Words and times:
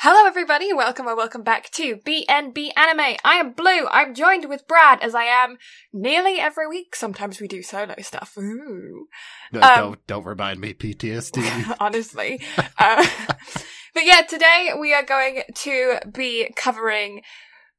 Hello, 0.00 0.28
everybody. 0.28 0.72
Welcome 0.72 1.08
or 1.08 1.16
welcome 1.16 1.42
back 1.42 1.70
to 1.72 1.96
BNB 1.96 2.70
Anime. 2.76 3.16
I 3.24 3.34
am 3.34 3.50
Blue. 3.50 3.88
I'm 3.90 4.14
joined 4.14 4.48
with 4.48 4.68
Brad, 4.68 5.02
as 5.02 5.12
I 5.12 5.24
am 5.24 5.56
nearly 5.92 6.38
every 6.38 6.68
week. 6.68 6.94
Sometimes 6.94 7.40
we 7.40 7.48
do 7.48 7.64
solo 7.64 7.96
stuff. 8.02 8.38
Ooh. 8.38 9.08
No, 9.52 9.60
Um, 9.60 9.74
don't 9.76 10.06
don't 10.06 10.24
remind 10.24 10.60
me 10.60 10.72
PTSD. 10.72 11.74
honestly. 11.80 12.40
Uh, 12.78 13.04
but 13.94 14.04
yeah, 14.04 14.20
today 14.22 14.70
we 14.78 14.94
are 14.94 15.02
going 15.02 15.42
to 15.52 15.98
be 16.14 16.48
covering 16.54 17.22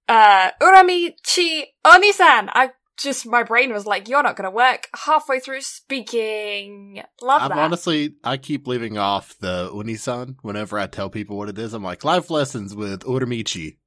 uh, 0.10 0.52
Uramichi 0.62 1.68
Onisan. 1.86 2.50
I 2.54 2.72
just, 3.02 3.26
my 3.26 3.44
brain 3.44 3.72
was 3.74 3.86
like, 3.86 4.08
you're 4.08 4.24
not 4.24 4.36
going 4.36 4.50
to 4.50 4.56
work 4.56 4.88
halfway 5.06 5.40
through 5.40 5.62
speaking. 5.62 7.02
Love 7.22 7.42
I'm 7.44 7.50
that. 7.50 7.58
honestly 7.58 8.16
I 8.24 8.38
keep 8.38 8.68
leaving 8.68 8.98
off 8.98 9.36
the 9.40 9.70
Onisan 9.74 10.36
whenever 10.42 10.78
I 10.78 10.88
tell 10.88 11.10
people 11.10 11.38
what 11.38 11.50
it 11.50 11.58
is. 11.58 11.74
I'm 11.74 11.84
like 11.84 12.04
life 12.04 12.30
lessons 12.30 12.76
with 12.76 13.02
Uramichi. 13.02 13.78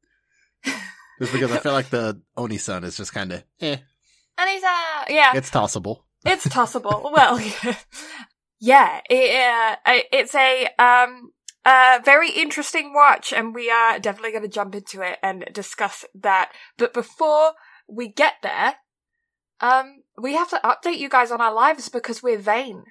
Just 1.18 1.32
because 1.32 1.52
I 1.52 1.58
feel 1.58 1.72
like 1.72 1.90
the 1.90 2.20
Onisan 2.36 2.84
is 2.84 2.96
just 2.96 3.12
kind 3.12 3.32
of 3.32 3.44
eh, 3.60 3.76
Onisa! 4.38 5.08
Yeah. 5.08 5.32
it's 5.36 5.50
tossable. 5.50 6.04
It's 6.24 6.48
tossable. 6.48 7.10
well, 7.14 7.38
yeah, 8.60 9.00
it, 9.08 9.78
uh, 9.86 10.00
it's 10.10 10.34
a 10.34 10.68
um 10.78 11.32
a 11.64 12.00
very 12.04 12.30
interesting 12.30 12.92
watch, 12.92 13.32
and 13.32 13.54
we 13.54 13.70
are 13.70 13.98
definitely 13.98 14.32
going 14.32 14.42
to 14.42 14.48
jump 14.48 14.74
into 14.74 15.02
it 15.02 15.18
and 15.22 15.44
discuss 15.52 16.04
that. 16.14 16.50
But 16.76 16.92
before 16.92 17.52
we 17.88 18.08
get 18.08 18.34
there, 18.42 18.76
um, 19.62 20.02
we 20.20 20.34
have 20.34 20.50
to 20.50 20.60
update 20.62 20.98
you 20.98 21.08
guys 21.08 21.30
on 21.30 21.40
our 21.40 21.54
lives 21.54 21.88
because 21.88 22.22
we're 22.22 22.38
vain. 22.38 22.84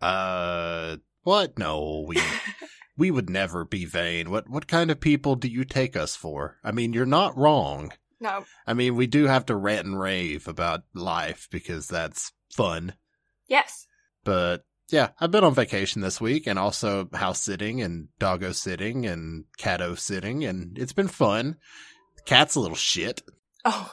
Uh, 0.00 0.96
what? 1.22 1.58
No, 1.58 2.04
we 2.06 2.18
we 2.96 3.10
would 3.10 3.30
never 3.30 3.64
be 3.64 3.84
vain. 3.84 4.30
What 4.30 4.48
what 4.48 4.66
kind 4.66 4.90
of 4.90 5.00
people 5.00 5.36
do 5.36 5.48
you 5.48 5.64
take 5.64 5.96
us 5.96 6.16
for? 6.16 6.56
I 6.64 6.72
mean, 6.72 6.92
you're 6.92 7.06
not 7.06 7.36
wrong. 7.36 7.92
No, 8.18 8.44
I 8.66 8.72
mean, 8.74 8.96
we 8.96 9.06
do 9.06 9.26
have 9.26 9.44
to 9.46 9.54
rant 9.56 9.86
and 9.86 10.00
rave 10.00 10.48
about 10.48 10.84
life 10.94 11.48
because 11.50 11.86
that's 11.86 12.32
fun. 12.50 12.94
yes, 13.46 13.86
But 14.24 14.64
yeah, 14.88 15.10
I've 15.20 15.30
been 15.30 15.44
on 15.44 15.54
vacation 15.54 16.00
this 16.00 16.20
week 16.20 16.46
and 16.46 16.58
also 16.58 17.10
house 17.12 17.42
sitting 17.42 17.82
and 17.82 18.08
doggo 18.18 18.52
sitting 18.52 19.04
and 19.04 19.44
catto 19.58 19.98
sitting 19.98 20.44
and 20.44 20.78
it's 20.78 20.94
been 20.94 21.08
fun. 21.08 21.56
Cat's 22.24 22.54
a 22.54 22.60
little 22.60 22.76
shit. 22.76 23.20
oh, 23.66 23.92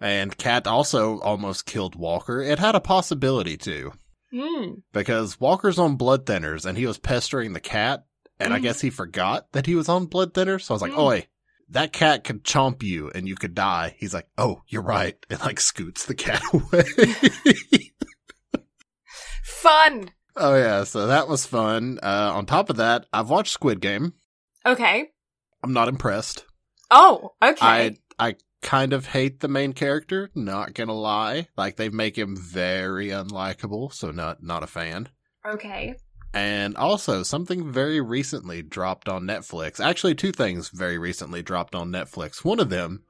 And 0.00 0.36
Cat 0.38 0.66
also 0.66 1.18
almost 1.20 1.66
killed 1.66 1.96
Walker. 1.96 2.40
It 2.40 2.58
had 2.58 2.74
a 2.76 2.80
possibility 2.80 3.56
to 3.58 3.92
hmm, 4.32 4.74
because 4.92 5.40
Walker's 5.40 5.78
on 5.78 5.96
blood 5.96 6.24
thinners 6.26 6.66
and 6.66 6.76
he 6.78 6.86
was 6.86 6.98
pestering 6.98 7.52
the 7.52 7.60
cat 7.60 8.04
and 8.38 8.52
I 8.54 8.58
Mhm. 8.58 8.62
guess 8.62 8.80
he 8.80 8.90
forgot 8.90 9.50
that 9.52 9.66
he 9.66 9.74
was 9.74 9.88
on 9.88 10.06
blood 10.06 10.34
thinners. 10.34 10.62
So 10.62 10.72
I 10.72 10.76
was 10.76 10.82
like, 10.82 10.92
Mm. 10.92 10.98
oi, 10.98 11.26
that 11.70 11.92
cat 11.92 12.22
could 12.24 12.44
chomp 12.44 12.82
you 12.82 13.10
and 13.14 13.26
you 13.26 13.34
could 13.34 13.54
die. 13.54 13.96
He's 13.98 14.14
like, 14.14 14.28
oh, 14.38 14.62
you're 14.68 14.82
right. 14.82 15.16
And 15.30 15.40
like 15.40 15.58
scoots 15.60 16.04
the 16.06 16.14
cat 16.14 16.42
away. 16.52 16.84
fun. 19.42 20.10
Oh 20.36 20.54
yeah, 20.54 20.84
so 20.84 21.08
that 21.08 21.26
was 21.28 21.46
fun. 21.46 21.98
Uh, 22.02 22.32
on 22.34 22.46
top 22.46 22.70
of 22.70 22.76
that, 22.76 23.06
I've 23.12 23.28
watched 23.30 23.52
Squid 23.52 23.80
Game. 23.80 24.12
Okay. 24.64 25.10
I'm 25.64 25.72
not 25.72 25.88
impressed. 25.88 26.44
Oh, 26.90 27.32
okay. 27.42 27.58
I 27.60 27.96
I 28.18 28.36
kind 28.62 28.92
of 28.92 29.06
hate 29.06 29.40
the 29.40 29.48
main 29.48 29.72
character. 29.72 30.30
Not 30.34 30.74
gonna 30.74 30.92
lie, 30.92 31.48
like 31.56 31.76
they 31.76 31.88
make 31.88 32.16
him 32.16 32.36
very 32.36 33.08
unlikable, 33.08 33.92
so 33.92 34.10
not 34.10 34.42
not 34.42 34.62
a 34.62 34.66
fan. 34.66 35.08
okay. 35.46 35.96
And 36.34 36.76
also, 36.76 37.22
something 37.22 37.72
very 37.72 38.02
recently 38.02 38.60
dropped 38.62 39.08
on 39.08 39.22
Netflix. 39.22 39.80
Actually, 39.80 40.14
two 40.14 40.30
things 40.30 40.68
very 40.68 40.98
recently 40.98 41.42
dropped 41.42 41.74
on 41.74 41.90
Netflix. 41.90 42.44
One 42.44 42.60
of 42.60 42.68
them 42.68 43.04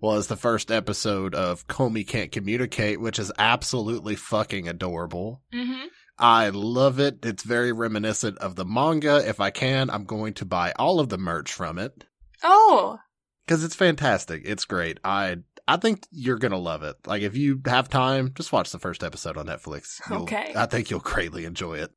was 0.00 0.28
the 0.28 0.36
first 0.36 0.70
episode 0.70 1.34
of 1.34 1.66
Komi 1.66 2.06
Can't 2.06 2.30
Communicate, 2.30 3.00
which 3.00 3.18
is 3.18 3.32
absolutely 3.36 4.14
fucking 4.14 4.68
adorable. 4.68 5.42
Mm-hmm. 5.52 5.86
I 6.18 6.50
love 6.50 7.00
it. 7.00 7.24
It's 7.24 7.42
very 7.42 7.72
reminiscent 7.72 8.38
of 8.38 8.54
the 8.54 8.64
manga. 8.64 9.28
If 9.28 9.40
I 9.40 9.50
can, 9.50 9.90
I'm 9.90 10.04
going 10.04 10.34
to 10.34 10.44
buy 10.44 10.72
all 10.78 11.00
of 11.00 11.08
the 11.08 11.18
merch 11.18 11.52
from 11.52 11.78
it 11.78 12.04
Oh, 12.44 12.98
because 13.46 13.64
it's 13.64 13.74
fantastic. 13.76 14.42
It's 14.44 14.64
great. 14.64 14.98
I 15.04 15.38
I 15.68 15.76
think 15.76 16.06
you're 16.10 16.38
gonna 16.38 16.58
love 16.58 16.82
it. 16.82 16.96
Like 17.06 17.22
if 17.22 17.36
you 17.36 17.60
have 17.66 17.88
time, 17.88 18.32
just 18.34 18.52
watch 18.52 18.70
the 18.72 18.78
first 18.78 19.02
episode 19.04 19.36
on 19.36 19.46
Netflix. 19.46 20.00
You'll- 20.10 20.22
Okay. 20.22 20.52
I 20.56 20.66
think 20.66 20.90
you'll 20.90 21.00
greatly 21.00 21.44
enjoy 21.44 21.74
it. 21.78 21.92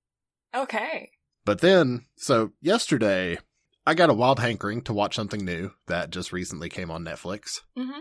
okay. 0.53 1.11
But 1.45 1.61
then, 1.61 2.05
so 2.15 2.53
yesterday, 2.61 3.37
I 3.85 3.93
got 3.93 4.09
a 4.09 4.13
wild 4.13 4.39
hankering 4.39 4.81
to 4.83 4.93
watch 4.93 5.15
something 5.15 5.45
new 5.45 5.71
that 5.85 6.09
just 6.09 6.33
recently 6.33 6.69
came 6.69 6.89
on 6.89 7.03
Netflix. 7.05 7.59
Mm-hmm. 7.77 7.99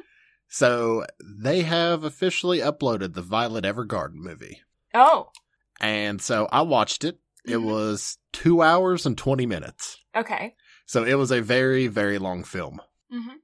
So 0.49 1.05
they 1.23 1.63
have 1.63 2.05
officially 2.05 2.59
uploaded 2.61 3.13
the 3.15 3.21
Violet 3.23 3.65
Evergarden 3.65 4.15
movie. 4.15 4.63
Oh, 4.95 5.31
And 5.81 6.23
so 6.23 6.49
I 6.53 6.63
watched 6.63 7.05
it. 7.05 7.19
It 7.45 7.57
Mhm. 7.57 7.65
was 7.65 8.17
two 8.33 8.63
hours 8.63 9.05
and 9.05 9.19
20 9.19 9.45
minutes. 9.45 9.99
okay. 10.17 10.55
So 10.87 11.05
it 11.05 11.15
was 11.15 11.31
a 11.31 11.41
very, 11.43 11.87
very 11.89 12.19
long 12.19 12.45
film. 12.45 12.81
Mm-hmm. 13.15 13.37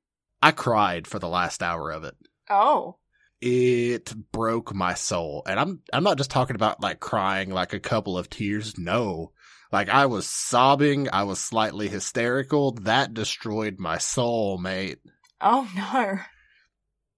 I 0.43 0.51
cried 0.53 1.07
for 1.07 1.19
the 1.19 1.29
last 1.29 1.63
hour 1.63 1.91
of 1.91 2.05
it. 2.05 2.17
Oh, 2.49 2.97
It 3.41 4.13
broke 4.33 4.75
my 4.75 4.95
soul. 4.95 5.43
And 5.47 5.61
I'm 5.61 5.81
I'm 5.93 6.03
not 6.03 6.19
just 6.19 6.31
talking 6.31 6.57
about 6.57 6.83
like 6.83 6.99
crying 7.01 7.51
like 7.51 7.73
a 7.73 7.81
couple 7.81 8.19
of 8.19 8.29
tears. 8.29 8.77
No. 8.79 9.33
Like 9.73 9.89
I 9.89 10.07
was 10.07 10.27
sobbing, 10.27 11.09
I 11.13 11.23
was 11.23 11.39
slightly 11.39 11.89
hysterical. 11.89 12.73
That 12.73 13.15
destroyed 13.15 13.79
my 13.79 13.99
soul, 13.99 14.59
mate. 14.59 14.99
oh 15.41 15.69
no. 15.77 16.19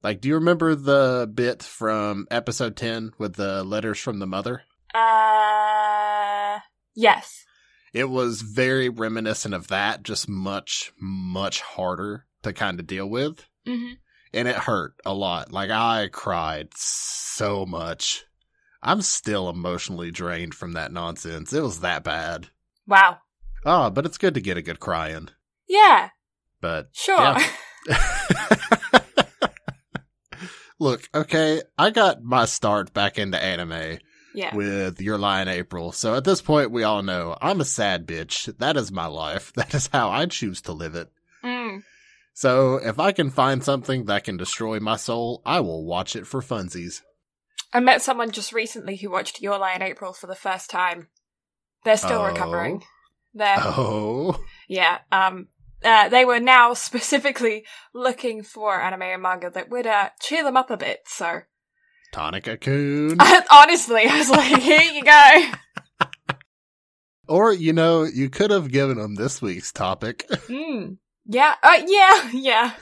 Like 0.03 0.21
do 0.21 0.29
you 0.29 0.35
remember 0.35 0.75
the 0.75 1.31
bit 1.33 1.63
from 1.63 2.27
episode 2.31 2.77
10 2.77 3.13
with 3.19 3.35
the 3.37 3.65
letters 3.65 3.99
from 3.99 4.19
the 4.19 4.27
mother? 4.27 4.63
Uh, 4.95 6.59
yes. 6.95 7.45
It 7.95 8.09
was 8.11 8.43
very 8.43 8.89
reminiscent 8.89 9.55
of 9.55 9.69
that, 9.69 10.03
just 10.03 10.29
much 10.29 10.93
much 11.01 11.61
harder 11.63 12.27
to 12.43 12.53
kind 12.53 12.79
of 12.81 12.87
deal 12.87 13.09
with. 13.09 13.47
Mm-hmm. 13.67 13.93
and 14.35 14.49
it 14.49 14.57
hurt 14.57 14.95
a 15.07 15.15
lot. 15.15 15.53
Like 15.53 15.71
I 15.71 16.09
cried 16.13 16.71
so 16.75 17.65
much. 17.65 18.25
I'm 18.83 19.01
still 19.03 19.49
emotionally 19.49 20.11
drained 20.11 20.55
from 20.55 20.73
that 20.73 20.91
nonsense. 20.93 21.53
It 21.53 21.63
was 21.63 21.79
that 21.81 22.03
bad. 22.03 22.49
Wow. 22.89 23.19
Oh, 23.65 23.91
but 23.91 24.05
it's 24.05 24.19
good 24.19 24.35
to 24.35 24.41
get 24.41 24.57
a 24.57 24.63
good 24.63 24.81
cry 24.81 25.11
in. 25.11 25.31
Yeah, 25.69 26.09
But 26.61 26.89
sure. 26.93 27.17
yeah. 27.21 27.49
Look, 30.81 31.09
okay, 31.15 31.63
I 31.79 31.91
got 31.91 32.25
my 32.25 32.45
start 32.47 32.93
back 32.93 33.17
into 33.19 33.41
anime 33.41 33.99
Yeah. 34.35 34.53
with 34.55 35.01
Your 35.01 35.17
Lie 35.19 35.43
in 35.43 35.49
April. 35.49 35.93
So 35.93 36.17
at 36.17 36.25
this 36.25 36.43
point, 36.43 36.73
we 36.73 36.83
all 36.83 37.03
know 37.03 37.37
I'm 37.41 37.61
a 37.61 37.65
sad 37.65 38.05
bitch. 38.07 38.53
That 38.59 38.77
is 38.77 38.91
my 38.91 39.07
life. 39.07 39.53
That 39.57 39.73
is 39.75 39.89
how 39.93 40.11
I 40.11 40.27
choose 40.27 40.61
to 40.63 40.73
live 40.73 40.97
it. 40.97 41.09
So 42.35 42.77
if 42.77 42.99
I 42.99 43.13
can 43.13 43.31
find 43.31 43.63
something 43.63 44.07
that 44.07 44.25
can 44.25 44.37
destroy 44.37 44.81
my 44.81 44.97
soul, 44.97 45.43
I 45.45 45.61
will 45.61 45.85
watch 45.85 46.17
it 46.17 46.27
for 46.27 46.41
funsies. 46.41 47.03
I 47.73 47.81
met 47.81 48.03
someone 48.03 48.31
just 48.31 48.53
recently 48.53 48.97
who 48.97 49.11
watched 49.11 49.41
Your 49.41 49.59
Lie 49.59 49.75
in 49.75 49.83
April 49.83 50.13
for 50.13 50.27
the 50.27 50.35
first 50.35 50.71
time. 50.71 51.09
They're 51.85 51.97
still 51.97 52.21
Oh. 52.21 52.27
recovering. 52.27 52.83
They're 53.35 53.57
Oh. 53.61 54.43
yeah. 54.69 54.99
Um. 55.11 55.49
Uh, 55.85 56.09
they 56.09 56.25
were 56.25 56.39
now 56.39 56.75
specifically 56.89 57.65
looking 57.93 58.43
for 58.45 58.81
anime 58.81 59.03
and 59.03 59.23
manga 59.23 59.51
that 59.51 59.69
would 59.69 59.87
uh, 59.87 60.11
cheer 60.21 60.45
them 60.45 60.57
up 60.57 60.71
a 60.71 60.77
bit. 60.77 61.01
So 61.07 61.41
Tonikaku. 62.15 63.17
honestly, 63.51 64.03
I 64.07 64.19
was 64.19 64.31
like, 64.31 64.63
here 64.63 64.83
you 64.83 65.03
go. 65.03 65.41
or, 67.29 67.53
you 67.53 67.73
know, 67.73 68.05
you 68.05 68.29
could 68.31 68.51
have 68.51 68.71
given 68.71 68.99
them 68.99 69.15
this 69.15 69.41
week's 69.43 69.73
topic. 69.73 70.27
Mm. 70.49 70.99
Yeah. 71.27 71.55
Uh, 71.63 71.81
yeah. 71.87 72.31
Yeah. 72.33 72.73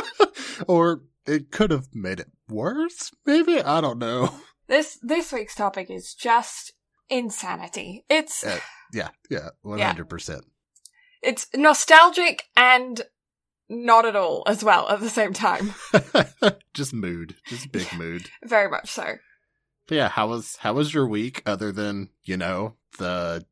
or 0.68 1.02
it 1.26 1.50
could 1.50 1.70
have 1.70 1.88
made 1.94 2.20
it 2.20 2.30
worse, 2.48 3.10
maybe? 3.26 3.60
I 3.62 3.80
don't 3.80 3.98
know. 3.98 4.34
This 4.68 4.98
this 5.02 5.32
week's 5.32 5.54
topic 5.54 5.90
is 5.90 6.14
just 6.14 6.72
insanity. 7.10 8.04
It's 8.08 8.42
Uh, 8.44 8.58
Yeah, 8.92 9.08
yeah, 9.28 9.50
100%. 9.64 10.40
it's 11.22 11.46
nostalgic 11.54 12.44
and 12.56 13.02
not 13.68 14.06
at 14.06 14.16
all 14.16 14.44
as 14.46 14.64
well 14.64 14.88
at 14.88 15.00
the 15.00 15.10
same 15.10 15.32
time. 15.34 15.74
just 16.72 16.94
mood. 16.94 17.34
Just 17.48 17.70
big 17.72 17.92
mood. 17.92 18.30
Very 18.44 18.70
much 18.70 18.90
so. 18.90 19.16
But 19.88 19.94
yeah, 19.96 20.08
how 20.08 20.28
was 20.28 20.56
how 20.60 20.72
was 20.74 20.94
your 20.94 21.06
week 21.06 21.42
other 21.44 21.70
than, 21.72 22.08
you 22.24 22.36
know, 22.38 22.76
the 22.98 23.44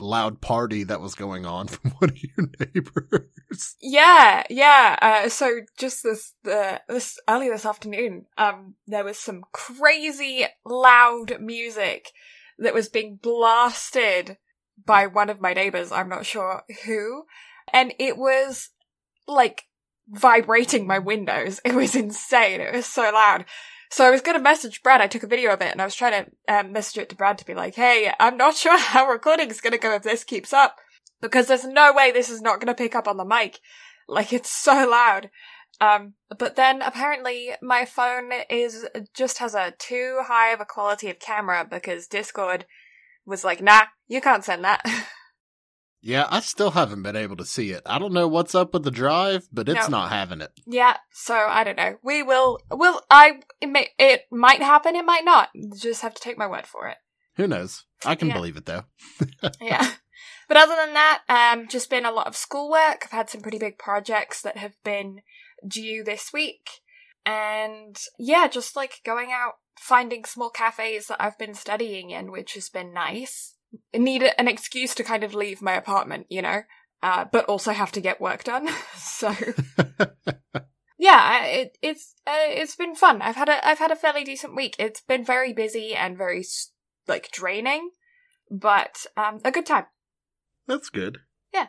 loud 0.00 0.40
party 0.40 0.84
that 0.84 1.00
was 1.00 1.14
going 1.14 1.46
on 1.46 1.68
from 1.68 1.90
one 1.92 2.10
of 2.10 2.22
your 2.22 2.48
neighbors? 2.60 3.76
Yeah, 3.80 4.44
yeah. 4.50 4.98
Uh, 5.00 5.28
so 5.28 5.60
just 5.78 6.02
this, 6.02 6.34
the 6.42 6.80
this 6.88 7.18
early 7.28 7.48
this 7.48 7.66
afternoon, 7.66 8.26
um, 8.36 8.74
there 8.86 9.04
was 9.04 9.18
some 9.18 9.42
crazy 9.52 10.46
loud 10.64 11.40
music 11.40 12.10
that 12.58 12.74
was 12.74 12.88
being 12.88 13.18
blasted 13.20 14.38
by 14.84 15.06
one 15.06 15.30
of 15.30 15.40
my 15.40 15.52
neighbors. 15.52 15.92
I'm 15.92 16.08
not 16.08 16.26
sure 16.26 16.62
who, 16.84 17.24
and 17.72 17.94
it 17.98 18.16
was 18.16 18.70
like 19.26 19.64
vibrating 20.08 20.86
my 20.86 20.98
windows. 20.98 21.60
It 21.64 21.74
was 21.74 21.94
insane. 21.94 22.60
It 22.60 22.74
was 22.74 22.86
so 22.86 23.02
loud. 23.02 23.44
So 23.94 24.04
I 24.04 24.10
was 24.10 24.22
going 24.22 24.36
to 24.36 24.42
message 24.42 24.82
Brad. 24.82 25.00
I 25.00 25.06
took 25.06 25.22
a 25.22 25.28
video 25.28 25.52
of 25.52 25.60
it 25.60 25.70
and 25.70 25.80
I 25.80 25.84
was 25.84 25.94
trying 25.94 26.24
to 26.24 26.52
um, 26.52 26.72
message 26.72 26.98
it 26.98 27.08
to 27.10 27.14
Brad 27.14 27.38
to 27.38 27.46
be 27.46 27.54
like, 27.54 27.76
hey, 27.76 28.12
I'm 28.18 28.36
not 28.36 28.56
sure 28.56 28.76
how 28.76 29.06
recording's 29.06 29.60
going 29.60 29.72
to 29.72 29.78
go 29.78 29.94
if 29.94 30.02
this 30.02 30.24
keeps 30.24 30.52
up 30.52 30.78
because 31.22 31.46
there's 31.46 31.64
no 31.64 31.92
way 31.92 32.10
this 32.10 32.28
is 32.28 32.42
not 32.42 32.56
going 32.56 32.66
to 32.66 32.74
pick 32.74 32.96
up 32.96 33.06
on 33.06 33.18
the 33.18 33.24
mic. 33.24 33.60
Like 34.08 34.32
it's 34.32 34.50
so 34.50 34.72
loud. 34.90 35.30
Um, 35.80 36.14
but 36.36 36.56
then 36.56 36.82
apparently 36.82 37.50
my 37.62 37.84
phone 37.84 38.32
is 38.50 38.84
just 39.14 39.38
has 39.38 39.54
a 39.54 39.74
too 39.78 40.22
high 40.26 40.52
of 40.52 40.60
a 40.60 40.64
quality 40.64 41.08
of 41.08 41.20
camera 41.20 41.64
because 41.64 42.08
Discord 42.08 42.66
was 43.24 43.44
like, 43.44 43.62
nah, 43.62 43.84
you 44.08 44.20
can't 44.20 44.44
send 44.44 44.64
that. 44.64 44.84
Yeah, 46.06 46.26
I 46.30 46.40
still 46.40 46.72
haven't 46.72 47.02
been 47.02 47.16
able 47.16 47.36
to 47.36 47.46
see 47.46 47.70
it. 47.70 47.80
I 47.86 47.98
don't 47.98 48.12
know 48.12 48.28
what's 48.28 48.54
up 48.54 48.74
with 48.74 48.84
the 48.84 48.90
drive, 48.90 49.48
but 49.50 49.70
it's 49.70 49.88
No. 49.88 50.00
not 50.00 50.10
having 50.12 50.42
it. 50.42 50.52
yeah, 50.66 50.98
so 51.10 51.34
I 51.34 51.64
don't 51.64 51.78
know. 51.78 51.96
We 52.02 52.22
will, 52.22 52.58
will, 52.70 53.00
I, 53.10 53.40
it, 53.62 53.68
may, 53.68 53.88
it 53.98 54.26
might 54.30 54.60
happen, 54.60 54.96
it 54.96 55.04
might 55.06 55.24
not. 55.24 55.48
You 55.54 55.70
Just 55.74 56.02
have 56.02 56.12
to 56.12 56.20
take 56.20 56.36
my 56.36 56.46
word 56.46 56.66
for 56.66 56.88
it. 56.88 56.98
Who 57.36 57.46
knows? 57.46 57.84
I 58.04 58.16
can 58.16 58.28
Yeah. 58.28 58.34
believe 58.34 58.56
it 58.58 58.66
though. 58.66 58.84
yeah. 59.62 59.92
But 60.46 60.58
other 60.58 60.76
than 60.76 60.92
that, 60.92 61.22
um, 61.26 61.68
just 61.68 61.88
been 61.88 62.04
a 62.04 62.12
lot 62.12 62.26
of 62.26 62.36
schoolwork. 62.36 63.04
I've 63.06 63.10
had 63.10 63.30
some 63.30 63.40
pretty 63.40 63.58
big 63.58 63.78
projects 63.78 64.42
that 64.42 64.58
have 64.58 64.74
been 64.84 65.22
due 65.66 66.04
this 66.04 66.34
week. 66.34 66.68
And 67.24 67.96
yeah, 68.18 68.46
just 68.48 68.76
like 68.76 69.00
going 69.06 69.32
out, 69.32 69.54
finding 69.80 70.26
small 70.26 70.50
cafes 70.50 71.06
that 71.06 71.16
I've 71.22 71.38
been 71.38 71.54
studying 71.54 72.10
in, 72.10 72.30
which 72.30 72.52
has 72.54 72.68
been 72.68 72.92
nice. 72.92 73.54
Need 73.94 74.22
an 74.38 74.48
excuse 74.48 74.94
to 74.94 75.04
kind 75.04 75.24
of 75.24 75.34
leave 75.34 75.62
my 75.62 75.74
apartment, 75.74 76.26
you 76.28 76.42
know, 76.42 76.62
uh, 77.02 77.26
but 77.30 77.44
also 77.46 77.72
have 77.72 77.92
to 77.92 78.00
get 78.00 78.20
work 78.20 78.44
done. 78.44 78.68
so 78.96 79.34
yeah, 80.98 81.44
it, 81.44 81.78
it's 81.82 82.14
uh, 82.26 82.48
it's 82.48 82.76
been 82.76 82.94
fun. 82.94 83.22
I've 83.22 83.36
had 83.36 83.48
a 83.48 83.66
I've 83.66 83.78
had 83.78 83.90
a 83.90 83.96
fairly 83.96 84.24
decent 84.24 84.56
week. 84.56 84.76
It's 84.78 85.00
been 85.00 85.24
very 85.24 85.52
busy 85.52 85.94
and 85.94 86.16
very 86.16 86.44
like 87.06 87.30
draining, 87.30 87.90
but 88.50 89.04
um, 89.16 89.40
a 89.44 89.50
good 89.50 89.66
time. 89.66 89.86
That's 90.66 90.88
good. 90.88 91.18
Yeah, 91.52 91.66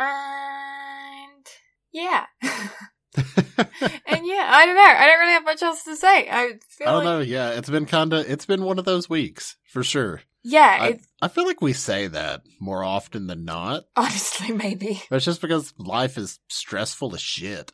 and 0.00 1.46
yeah, 1.92 2.26
and 2.42 4.26
yeah, 4.26 4.48
I 4.50 4.64
don't 4.66 4.76
know. 4.76 4.82
I 4.82 5.06
don't 5.06 5.20
really 5.20 5.32
have 5.32 5.44
much 5.44 5.62
else 5.62 5.84
to 5.84 5.96
say. 5.96 6.28
I 6.30 6.54
feel 6.68 6.88
I 6.88 6.92
don't 6.92 6.96
like 6.96 7.04
know. 7.04 7.20
Yeah, 7.20 7.50
it's 7.50 7.70
been 7.70 7.86
kinda, 7.86 8.24
it's 8.26 8.46
been 8.46 8.64
one 8.64 8.78
of 8.78 8.84
those 8.84 9.08
weeks 9.08 9.56
for 9.64 9.82
sure. 9.82 10.22
Yeah, 10.50 10.78
I, 10.80 10.98
I 11.22 11.28
feel 11.28 11.44
like 11.46 11.60
we 11.60 11.72
say 11.72 12.06
that 12.08 12.42
more 12.60 12.82
often 12.82 13.26
than 13.26 13.44
not. 13.44 13.84
honestly 13.96 14.52
maybe 14.52 15.02
But 15.10 15.16
it's 15.16 15.24
just 15.24 15.40
because 15.40 15.74
life 15.78 16.16
is 16.18 16.38
stressful 16.48 17.14
as 17.14 17.20
shit. 17.20 17.72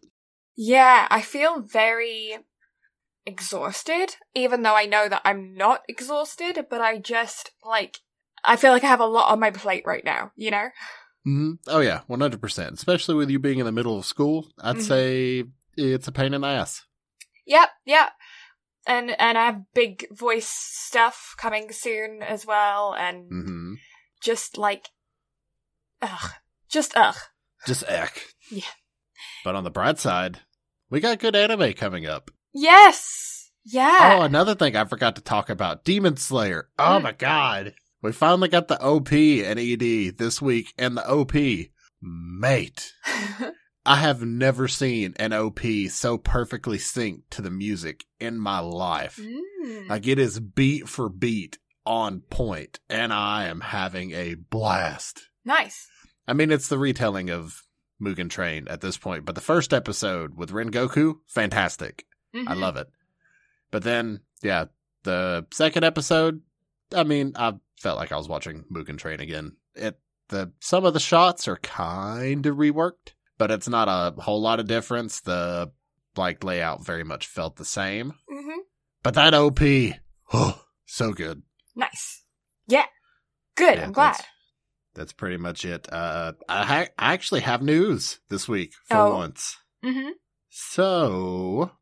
yeah. 0.57 1.07
I 1.11 1.21
feel 1.23 1.61
very 1.61 2.39
exhausted, 3.27 4.17
even 4.35 4.63
though 4.63 4.75
I 4.77 4.87
know 4.87 5.09
that 5.09 5.23
I'm 5.25 5.55
not 5.55 5.83
exhausted. 5.89 6.67
But 6.71 6.81
I 6.81 6.99
just 6.99 7.51
like 7.65 7.99
I 8.45 8.57
feel 8.57 8.73
like 8.73 8.85
I 8.85 8.89
have 8.89 9.01
a 9.01 9.07
lot 9.07 9.31
on 9.33 9.41
my 9.41 9.51
plate 9.51 9.85
right 9.87 10.05
now. 10.05 10.33
You 10.37 10.51
know. 10.51 10.69
hmm 11.25 11.53
Oh 11.69 11.81
yeah, 11.81 12.01
one 12.07 12.21
hundred 12.21 12.41
percent. 12.41 12.75
Especially 12.75 13.15
with 13.15 13.31
you 13.31 13.39
being 13.39 13.59
in 13.59 13.67
the 13.67 13.73
middle 13.73 13.99
of 13.99 14.05
school, 14.05 14.49
I'd 14.59 14.77
Mhm. 14.77 14.83
say 14.83 15.45
it's 15.77 16.09
a 16.09 16.13
pain 16.13 16.35
in 16.35 16.41
the 16.43 16.49
ass. 16.49 16.83
Yep, 17.47 17.69
yep. 17.87 18.13
And 18.87 19.19
and 19.21 19.39
I 19.39 19.47
have 19.47 19.73
big 19.75 20.07
voice 20.11 20.47
stuff 20.49 21.35
coming 21.39 21.73
soon 21.73 22.23
as 22.23 22.45
well, 22.47 22.95
and 22.95 23.29
hmm 23.29 23.75
just 24.21 24.57
like, 24.59 24.89
ugh, 26.03 26.31
just 26.69 26.93
ugh. 26.97 27.17
Just 27.67 27.85
eck. 27.89 28.23
Yeah. 28.51 28.63
But 29.45 29.55
on 29.55 29.65
the 29.65 29.71
bright 29.71 29.99
side, 29.99 30.41
we 30.91 31.01
got 31.01 31.19
good 31.19 31.35
anime 31.37 31.73
coming 31.75 32.07
up. 32.07 32.31
Yes, 32.53 33.51
yeah. 33.65 34.17
Oh, 34.19 34.23
another 34.23 34.55
thing 34.55 34.77
I 34.77 34.85
forgot 34.85 35.17
to 35.17 35.23
talk 35.23 35.49
about: 35.49 35.85
Demon 35.85 36.17
Slayer. 36.17 36.69
Oh 36.79 36.99
Mm. 36.99 37.03
my 37.03 37.13
god, 37.13 37.75
we 38.03 38.13
finally 38.13 38.49
got 38.49 38.69
the 38.69 38.81
OP 38.83 39.13
and 39.13 39.59
ED 39.59 40.19
this 40.19 40.43
week, 40.43 40.75
and 40.77 40.97
the 40.97 41.09
OP, 41.09 41.35
mate. 42.03 42.93
I 43.87 43.97
have 43.97 44.23
never 44.23 44.67
seen 44.69 45.15
an 45.17 45.33
OP 45.33 45.61
so 45.91 46.17
perfectly 46.19 46.79
synced 46.79 47.23
to 47.31 47.43
the 47.43 47.51
music 47.51 48.05
in 48.19 48.39
my 48.39 48.59
life. 48.61 49.17
Mm. 49.23 49.89
Like 49.89 50.07
it 50.07 50.19
is 50.19 50.41
beat 50.41 50.89
for 50.89 51.09
beat 51.09 51.59
on 51.85 52.21
point, 52.21 52.81
and 52.89 53.13
I 53.13 53.45
am 53.47 53.61
having 53.61 54.13
a 54.13 54.35
blast. 54.35 55.29
nice. 55.45 55.89
I 56.27 56.33
mean, 56.33 56.51
it's 56.51 56.69
the 56.69 56.79
retelling 56.79 57.29
of 57.29 57.63
Mugen 58.03 58.31
Train 58.31 58.67
at 58.69 58.81
this 58.81 58.97
point, 58.97 59.27
but 59.27 59.35
the 59.35 59.43
first 59.43 59.75
episode 59.75 60.35
with 60.37 60.51
Rengoku, 60.53 61.17
fantastic. 61.27 62.07
I 62.35 62.39
Mhm. 62.39 62.57
love 62.61 62.77
it. 62.79 62.89
But 63.71 63.83
then, 63.83 64.21
yeah, 64.43 64.67
the 65.03 65.47
second 65.53 65.85
episode, 65.85 66.41
I 66.95 67.05
mean, 67.05 67.33
I 67.37 67.53
felt 67.79 67.99
like 67.99 68.11
I 68.11 68.17
was 68.17 68.27
watching 68.29 68.65
Mugen 68.73 68.97
Train 68.97 69.21
again. 69.21 69.57
It 69.75 69.99
the 70.29 70.53
some 70.61 70.87
of 70.87 70.95
the 70.95 71.01
shots 71.01 71.47
are 71.47 71.59
kind 71.59 72.47
of 72.47 72.57
reworked, 72.57 73.13
but 73.39 73.51
it's 73.51 73.69
not 73.69 73.89
a 73.89 74.21
whole 74.21 74.41
lot 74.41 74.61
of 74.61 74.67
difference. 74.67 75.21
The 75.21 75.71
like 76.17 76.45
layout 76.45 76.85
very 76.85 77.05
much 77.05 77.27
felt 77.27 77.57
the 77.57 77.65
same. 77.65 78.13
Mhm. 78.31 78.57
But 79.03 79.15
that 79.15 79.35
OP, 79.35 79.61
oh, 80.33 80.65
so 80.87 81.13
good. 81.13 81.43
Nice. 81.77 82.23
Yeah. 82.67 82.87
Good. 83.57 83.77
Yeah, 83.79 83.85
I'm 83.85 83.93
glad. 83.93 84.13
That's, 84.15 84.25
that's 84.95 85.13
pretty 85.13 85.37
much 85.37 85.65
it. 85.65 85.93
Uh, 85.93 86.33
I, 86.49 86.65
ha- 86.65 86.89
I 86.99 87.13
actually 87.13 87.41
have 87.43 87.63
news 87.63 88.21
this 88.31 88.49
week 88.49 88.73
for 88.89 88.97
Oh. 88.97 89.15
once. 89.17 89.57
hmm 89.83 90.11
So, 90.49 91.73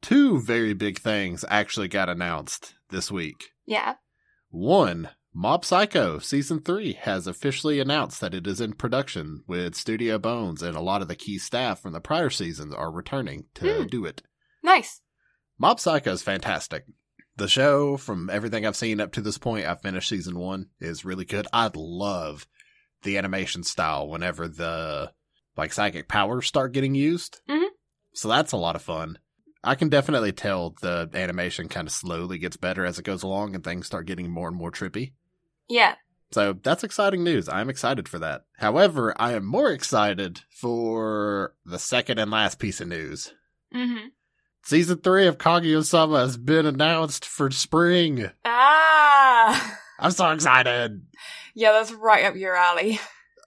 two 0.00 0.40
very 0.40 0.72
big 0.74 0.98
things 0.98 1.44
actually 1.48 1.88
got 1.88 2.08
announced 2.08 2.74
this 2.90 3.10
week. 3.10 3.50
Yeah. 3.66 3.94
One, 4.48 5.10
Mob 5.34 5.64
Psycho 5.64 6.18
Season 6.18 6.60
3 6.60 6.92
has 6.92 7.26
officially 7.26 7.80
announced 7.80 8.20
that 8.20 8.34
it 8.34 8.46
is 8.46 8.60
in 8.60 8.74
production 8.74 9.42
with 9.46 9.74
Studio 9.74 10.18
Bones, 10.18 10.62
and 10.62 10.76
a 10.76 10.80
lot 10.82 11.00
of 11.00 11.08
the 11.08 11.16
key 11.16 11.38
staff 11.38 11.80
from 11.80 11.92
the 11.92 12.00
prior 12.00 12.28
seasons 12.28 12.74
are 12.74 12.90
returning 12.92 13.46
to 13.54 13.82
Hmm. 13.82 13.86
do 13.86 14.04
it. 14.04 14.22
Nice. 14.62 15.00
Mob 15.58 15.80
Psycho 15.80 16.12
is 16.12 16.22
fantastic. 16.22 16.84
The 17.36 17.48
show, 17.48 17.96
from 17.96 18.28
everything 18.28 18.66
I've 18.66 18.76
seen 18.76 19.00
up 19.00 19.10
to 19.12 19.22
this 19.22 19.38
point, 19.38 19.66
I've 19.66 19.80
finished 19.80 20.10
season 20.10 20.38
one, 20.38 20.66
is 20.80 21.04
really 21.04 21.24
good. 21.24 21.46
I 21.50 21.70
love 21.74 22.46
the 23.02 23.16
animation 23.16 23.62
style 23.62 24.08
whenever 24.08 24.48
the 24.48 25.12
like 25.56 25.72
psychic 25.72 26.08
powers 26.08 26.46
start 26.46 26.72
getting 26.72 26.94
used. 26.94 27.40
Mhm. 27.48 27.68
So 28.14 28.28
that's 28.28 28.52
a 28.52 28.56
lot 28.58 28.76
of 28.76 28.82
fun. 28.82 29.18
I 29.64 29.74
can 29.76 29.88
definitely 29.88 30.32
tell 30.32 30.74
the 30.82 31.08
animation 31.14 31.68
kind 31.68 31.86
of 31.88 31.92
slowly 31.92 32.36
gets 32.38 32.56
better 32.56 32.84
as 32.84 32.98
it 32.98 33.04
goes 33.04 33.22
along 33.22 33.54
and 33.54 33.62
things 33.64 33.86
start 33.86 34.06
getting 34.06 34.30
more 34.30 34.48
and 34.48 34.56
more 34.56 34.70
trippy. 34.70 35.12
Yeah. 35.72 35.94
So 36.32 36.52
that's 36.62 36.84
exciting 36.84 37.24
news. 37.24 37.48
I'm 37.48 37.70
excited 37.70 38.06
for 38.06 38.18
that. 38.18 38.42
However, 38.58 39.14
I 39.18 39.32
am 39.32 39.46
more 39.46 39.70
excited 39.70 40.40
for 40.50 41.54
the 41.64 41.78
second 41.78 42.18
and 42.18 42.30
last 42.30 42.58
piece 42.58 42.80
of 42.82 42.88
news. 42.88 43.32
hmm 43.72 44.08
Season 44.64 44.98
three 44.98 45.26
of 45.26 45.38
Kaguya-sama 45.38 46.20
has 46.20 46.36
been 46.36 46.66
announced 46.66 47.24
for 47.24 47.50
spring. 47.50 48.30
Ah. 48.44 49.78
I'm 49.98 50.10
so 50.12 50.30
excited. 50.30 51.02
Yeah, 51.54 51.72
that's 51.72 51.90
right 51.90 52.26
up 52.26 52.36
your 52.36 52.54
alley. 52.54 53.00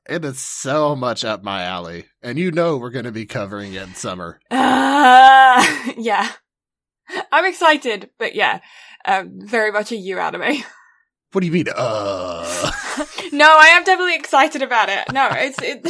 It 0.09 0.25
is 0.25 0.39
so 0.39 0.95
much 0.95 1.23
up 1.23 1.43
my 1.43 1.63
alley. 1.63 2.05
And 2.21 2.37
you 2.37 2.51
know 2.51 2.77
we're 2.77 2.89
going 2.89 3.05
to 3.05 3.11
be 3.11 3.25
covering 3.25 3.73
it 3.73 3.83
in 3.83 3.93
summer. 3.93 4.39
Ah. 4.51 5.93
yeah. 5.97 6.29
I'm 7.31 7.45
excited, 7.45 8.09
but 8.17 8.35
yeah, 8.35 8.59
um, 9.05 9.31
very 9.35 9.71
much 9.71 9.91
a 9.91 9.95
you 9.95 10.19
anime. 10.19 10.63
What 11.35 11.41
do 11.41 11.47
you 11.47 11.51
mean, 11.53 11.67
uh? 11.67 12.71
no, 13.33 13.45
I 13.59 13.67
am 13.75 13.83
definitely 13.83 14.15
excited 14.15 14.61
about 14.61 14.87
it. 14.87 15.11
No, 15.11 15.27
it's 15.33 15.61
it. 15.61 15.85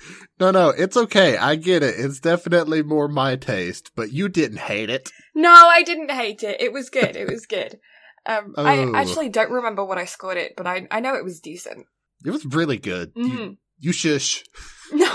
no, 0.40 0.50
no, 0.50 0.70
it's 0.70 0.96
okay. 0.96 1.36
I 1.36 1.56
get 1.56 1.82
it. 1.82 1.96
It's 1.98 2.20
definitely 2.20 2.82
more 2.82 3.06
my 3.06 3.36
taste, 3.36 3.90
but 3.94 4.12
you 4.12 4.30
didn't 4.30 4.60
hate 4.60 4.88
it. 4.88 5.10
No, 5.34 5.50
I 5.52 5.82
didn't 5.82 6.10
hate 6.10 6.42
it. 6.42 6.58
It 6.62 6.72
was 6.72 6.88
good. 6.88 7.16
It 7.16 7.28
was 7.28 7.44
good. 7.44 7.80
Um, 8.24 8.54
Oh. 8.56 8.64
I 8.64 8.98
actually 8.98 9.28
don't 9.28 9.50
remember 9.50 9.84
what 9.84 9.98
I 9.98 10.06
scored 10.06 10.38
it, 10.38 10.54
but 10.56 10.66
I 10.66 10.86
I 10.90 11.00
know 11.00 11.16
it 11.16 11.24
was 11.24 11.40
decent. 11.40 11.84
It 12.24 12.30
was 12.30 12.46
really 12.46 12.78
good. 12.78 13.12
You, 13.14 13.24
Mhm. 13.28 13.56
you 13.78 13.92
shush. 13.92 14.42
No, 14.90 15.04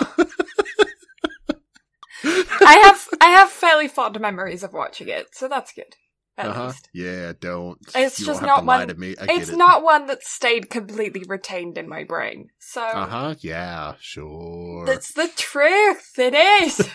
I 2.24 2.76
have 2.84 3.08
I 3.22 3.30
have 3.30 3.50
fairly 3.50 3.88
fond 3.88 4.20
memories 4.20 4.62
of 4.62 4.72
watching 4.74 5.08
it, 5.08 5.34
so 5.34 5.48
that's 5.48 5.72
good. 5.74 5.96
At 6.40 6.50
Uh-huh. 6.50 6.68
least 6.68 6.90
Yeah, 6.94 7.34
don't. 7.40 7.80
It's 7.96 8.20
you 8.20 8.26
just 8.28 8.42
don't 8.42 8.50
have 8.50 8.58
not 8.58 8.60
to 8.62 8.66
lie 8.68 8.78
one- 8.80 8.88
to 8.90 8.96
me. 8.96 9.16
I 9.20 9.24
it's 9.36 9.46
get 9.48 9.50
it. 9.50 9.58
not 9.58 9.82
one 9.84 10.06
that 10.08 10.22
stayed 10.24 10.70
completely 10.70 11.24
retained 11.28 11.78
in 11.78 11.90
my 11.90 12.04
brain. 12.04 12.50
So 12.60 12.82
Uh 12.82 13.08
huh. 13.08 13.36
Yeah, 13.40 13.96
sure. 14.00 14.86
that's 14.86 15.14
the 15.14 15.30
truth. 15.36 16.12
It 16.20 16.34
is. 16.36 16.88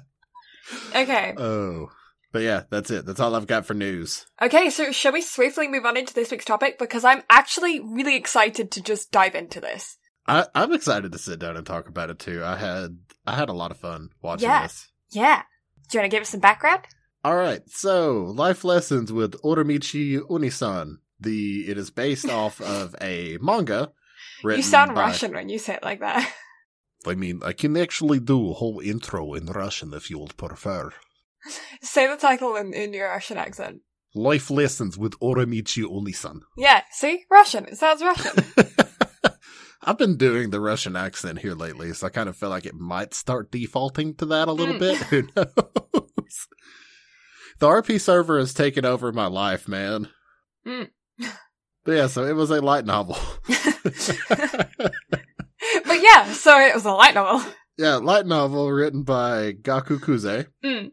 okay. 0.94 1.34
Oh. 1.36 1.88
But 2.30 2.42
yeah, 2.42 2.64
that's 2.70 2.90
it. 2.90 3.06
That's 3.06 3.20
all 3.20 3.34
I've 3.34 3.46
got 3.46 3.64
for 3.64 3.72
news. 3.74 4.26
Okay, 4.40 4.68
so 4.68 4.92
shall 4.92 5.12
we 5.12 5.22
swiftly 5.22 5.66
move 5.66 5.86
on 5.86 5.96
into 5.96 6.12
this 6.12 6.30
week's 6.30 6.44
topic? 6.44 6.78
Because 6.78 7.02
I'm 7.02 7.22
actually 7.30 7.80
really 7.80 8.16
excited 8.16 8.70
to 8.72 8.82
just 8.82 9.10
dive 9.10 9.34
into 9.34 9.60
this. 9.62 9.96
I, 10.26 10.46
I'm 10.54 10.74
excited 10.74 11.10
to 11.12 11.18
sit 11.18 11.38
down 11.38 11.56
and 11.56 11.66
talk 11.66 11.88
about 11.88 12.10
it 12.10 12.18
too. 12.18 12.44
I 12.44 12.56
had 12.56 12.98
I 13.26 13.34
had 13.34 13.48
a 13.48 13.54
lot 13.54 13.70
of 13.70 13.78
fun 13.78 14.10
watching 14.20 14.46
Yeah. 14.48 14.64
this. 14.64 14.88
Yeah. 15.10 15.42
Do 15.90 15.96
you 15.96 16.02
want 16.02 16.10
to 16.10 16.14
give 16.16 16.20
us 16.20 16.28
some 16.28 16.40
background? 16.40 16.82
All 17.24 17.36
right, 17.36 17.62
so 17.68 18.24
life 18.36 18.64
lessons 18.64 19.12
with 19.12 19.32
Oramichi 19.42 20.18
Unisan. 20.20 20.96
The 21.20 21.68
it 21.68 21.76
is 21.76 21.90
based 21.90 22.28
off 22.30 22.60
of 22.60 22.94
a 23.00 23.38
manga. 23.40 23.92
Written 24.44 24.58
You 24.58 24.62
sound 24.62 24.94
by- 24.94 25.02
Russian 25.02 25.32
when 25.32 25.48
you 25.48 25.58
say 25.58 25.74
it 25.74 25.82
like 25.82 26.00
that. 26.00 26.32
I 27.06 27.14
mean, 27.14 27.40
I 27.44 27.52
can 27.52 27.76
actually 27.76 28.18
do 28.20 28.50
a 28.50 28.54
whole 28.54 28.80
intro 28.80 29.34
in 29.34 29.46
Russian 29.46 29.94
if 29.94 30.10
you 30.10 30.18
would 30.18 30.36
prefer. 30.36 30.90
say 31.82 32.06
the 32.08 32.16
title 32.16 32.56
in, 32.56 32.72
in 32.74 32.92
your 32.92 33.08
Russian 33.08 33.36
accent. 33.36 33.82
Life 34.14 34.50
lessons 34.50 34.96
with 34.98 35.18
Oramichi 35.20 35.84
Unisan. 35.84 36.40
Yeah, 36.56 36.82
see? 36.90 37.24
Russian. 37.30 37.66
It 37.66 37.76
sounds 37.78 38.02
Russian. 38.02 38.44
I've 39.82 39.98
been 39.98 40.16
doing 40.16 40.50
the 40.50 40.60
Russian 40.60 40.96
accent 40.96 41.38
here 41.38 41.54
lately, 41.54 41.92
so 41.94 42.06
I 42.08 42.10
kind 42.10 42.28
of 42.28 42.36
feel 42.36 42.48
like 42.48 42.66
it 42.66 42.74
might 42.74 43.14
start 43.14 43.50
defaulting 43.52 44.14
to 44.16 44.26
that 44.26 44.48
a 44.48 44.52
little 44.52 44.74
Mm. 44.74 44.78
bit. 44.80 44.96
Who 44.98 45.22
knows? 45.36 46.48
The 47.58 47.66
RP 47.66 48.00
server 48.00 48.38
has 48.38 48.54
taken 48.54 48.84
over 48.84 49.12
my 49.12 49.26
life, 49.26 49.66
man. 49.66 50.08
Mm. 50.66 50.90
But 51.84 51.92
yeah, 51.92 52.06
so 52.06 52.24
it 52.24 52.34
was 52.34 52.50
a 52.50 52.60
light 52.60 52.84
novel. 52.84 53.16
but 53.46 53.58
yeah, 56.02 56.32
so 56.32 56.60
it 56.60 56.74
was 56.74 56.84
a 56.84 56.92
light 56.92 57.14
novel. 57.14 57.50
yeah, 57.76 57.96
light 57.96 58.26
novel 58.26 58.70
written 58.70 59.02
by 59.02 59.52
Gaku 59.52 59.98
Kuze. 59.98 60.46
Mm. 60.64 60.92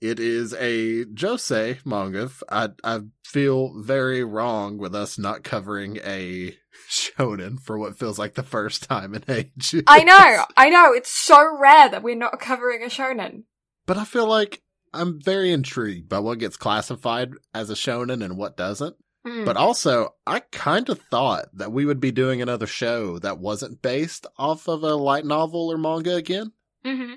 It 0.00 0.20
is 0.20 0.54
a 0.54 1.04
josei 1.06 1.84
manga. 1.84 2.30
I 2.48 2.68
I 2.84 3.00
feel 3.24 3.82
very 3.82 4.22
wrong 4.22 4.78
with 4.78 4.94
us 4.94 5.18
not 5.18 5.42
covering 5.42 5.98
a 6.04 6.56
shonen 6.90 7.58
for 7.60 7.76
what 7.78 7.98
feels 7.98 8.18
like 8.18 8.34
the 8.34 8.44
first 8.44 8.84
time 8.84 9.14
in 9.14 9.24
ages. 9.28 9.82
I 9.88 10.04
know, 10.04 10.44
I 10.56 10.70
know. 10.70 10.92
It's 10.92 11.10
so 11.10 11.44
rare 11.60 11.88
that 11.88 12.04
we're 12.04 12.14
not 12.14 12.38
covering 12.38 12.84
a 12.84 12.86
shonen. 12.86 13.42
But 13.86 13.96
I 13.96 14.04
feel 14.04 14.28
like 14.28 14.62
I'm 14.92 15.20
very 15.20 15.52
intrigued 15.52 16.08
by 16.08 16.18
what 16.18 16.38
gets 16.38 16.56
classified 16.56 17.32
as 17.54 17.70
a 17.70 17.74
shonen 17.74 18.24
and 18.24 18.36
what 18.36 18.56
doesn't. 18.56 18.96
Mm. 19.26 19.44
But 19.44 19.56
also, 19.56 20.14
I 20.26 20.40
kind 20.40 20.88
of 20.88 21.00
thought 21.00 21.46
that 21.54 21.72
we 21.72 21.84
would 21.84 22.00
be 22.00 22.12
doing 22.12 22.40
another 22.40 22.66
show 22.66 23.18
that 23.18 23.38
wasn't 23.38 23.82
based 23.82 24.26
off 24.38 24.68
of 24.68 24.82
a 24.82 24.94
light 24.94 25.24
novel 25.24 25.70
or 25.70 25.78
manga 25.78 26.14
again. 26.14 26.52
hmm 26.84 27.14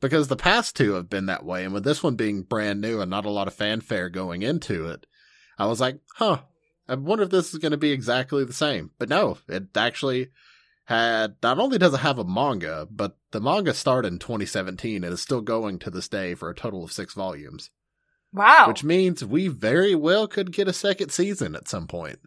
Because 0.00 0.28
the 0.28 0.36
past 0.36 0.76
two 0.76 0.92
have 0.92 1.10
been 1.10 1.26
that 1.26 1.44
way, 1.44 1.64
and 1.64 1.74
with 1.74 1.84
this 1.84 2.02
one 2.02 2.16
being 2.16 2.42
brand 2.42 2.80
new 2.80 3.00
and 3.00 3.10
not 3.10 3.24
a 3.24 3.30
lot 3.30 3.48
of 3.48 3.54
fanfare 3.54 4.10
going 4.10 4.42
into 4.42 4.86
it, 4.88 5.06
I 5.58 5.66
was 5.66 5.80
like, 5.80 5.98
huh, 6.14 6.40
I 6.88 6.94
wonder 6.94 7.24
if 7.24 7.30
this 7.30 7.52
is 7.52 7.58
going 7.58 7.72
to 7.72 7.78
be 7.78 7.92
exactly 7.92 8.44
the 8.44 8.52
same. 8.52 8.90
But 8.98 9.08
no, 9.08 9.38
it 9.48 9.76
actually 9.76 10.30
had, 10.90 11.36
not 11.42 11.58
only 11.58 11.78
does 11.78 11.94
it 11.94 12.00
have 12.00 12.18
a 12.18 12.24
manga, 12.24 12.86
but 12.90 13.16
the 13.30 13.40
manga 13.40 13.72
started 13.72 14.12
in 14.12 14.18
2017 14.18 15.02
and 15.04 15.12
is 15.12 15.22
still 15.22 15.40
going 15.40 15.78
to 15.78 15.90
this 15.90 16.08
day 16.08 16.34
for 16.34 16.50
a 16.50 16.54
total 16.54 16.84
of 16.84 16.92
six 16.92 17.14
volumes. 17.14 17.70
Wow. 18.32 18.66
Which 18.68 18.84
means 18.84 19.24
we 19.24 19.48
very 19.48 19.94
well 19.94 20.26
could 20.28 20.52
get 20.52 20.68
a 20.68 20.72
second 20.72 21.10
season 21.10 21.54
at 21.56 21.68
some 21.68 21.86
point. 21.86 22.18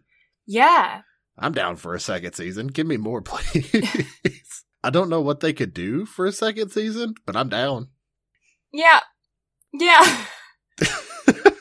yeah. 0.48 1.02
I'm 1.38 1.54
down 1.54 1.78
for 1.78 1.96
a 1.96 2.00
second 2.00 2.34
season. 2.34 2.68
Give 2.68 2.86
me 2.86 2.98
more, 2.98 3.22
please. 3.24 4.64
I 4.84 4.90
don't 4.92 5.10
know 5.10 5.22
what 5.22 5.40
they 5.40 5.52
could 5.52 5.74
do 5.74 6.06
for 6.06 6.26
a 6.28 6.32
second 6.32 6.70
season, 6.70 7.16
but 7.26 7.36
I'm 7.36 7.50
down. 7.50 7.88
Yeah. 8.72 9.00
Yeah. 9.74 10.26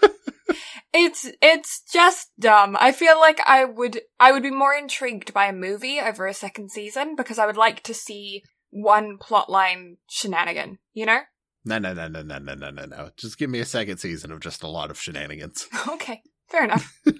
it's 0.94 1.28
it's 1.40 1.82
just 1.92 2.30
dumb. 2.38 2.76
I 2.80 2.92
feel 2.92 3.18
like 3.18 3.40
I 3.46 3.64
would 3.64 4.00
I 4.20 4.32
would 4.32 4.42
be 4.42 4.50
more 4.50 4.74
intrigued 4.74 5.32
by 5.32 5.46
a 5.46 5.52
movie 5.52 6.00
over 6.00 6.26
a 6.26 6.34
second 6.34 6.70
season 6.70 7.16
because 7.16 7.38
I 7.38 7.46
would 7.46 7.56
like 7.56 7.82
to 7.84 7.94
see 7.94 8.42
one 8.70 9.18
plotline 9.18 9.96
shenanigan, 10.08 10.78
you 10.94 11.06
know? 11.06 11.20
No, 11.64 11.78
no, 11.78 11.92
no, 11.94 12.08
no, 12.08 12.22
no, 12.22 12.38
no, 12.38 12.54
no, 12.54 12.70
no, 12.70 12.84
no. 12.86 13.10
Just 13.16 13.38
give 13.38 13.50
me 13.50 13.60
a 13.60 13.64
second 13.64 13.98
season 13.98 14.32
of 14.32 14.40
just 14.40 14.62
a 14.62 14.68
lot 14.68 14.90
of 14.90 15.00
shenanigans. 15.00 15.68
Okay. 15.88 16.22
Fair 16.48 16.64
enough. 16.64 17.00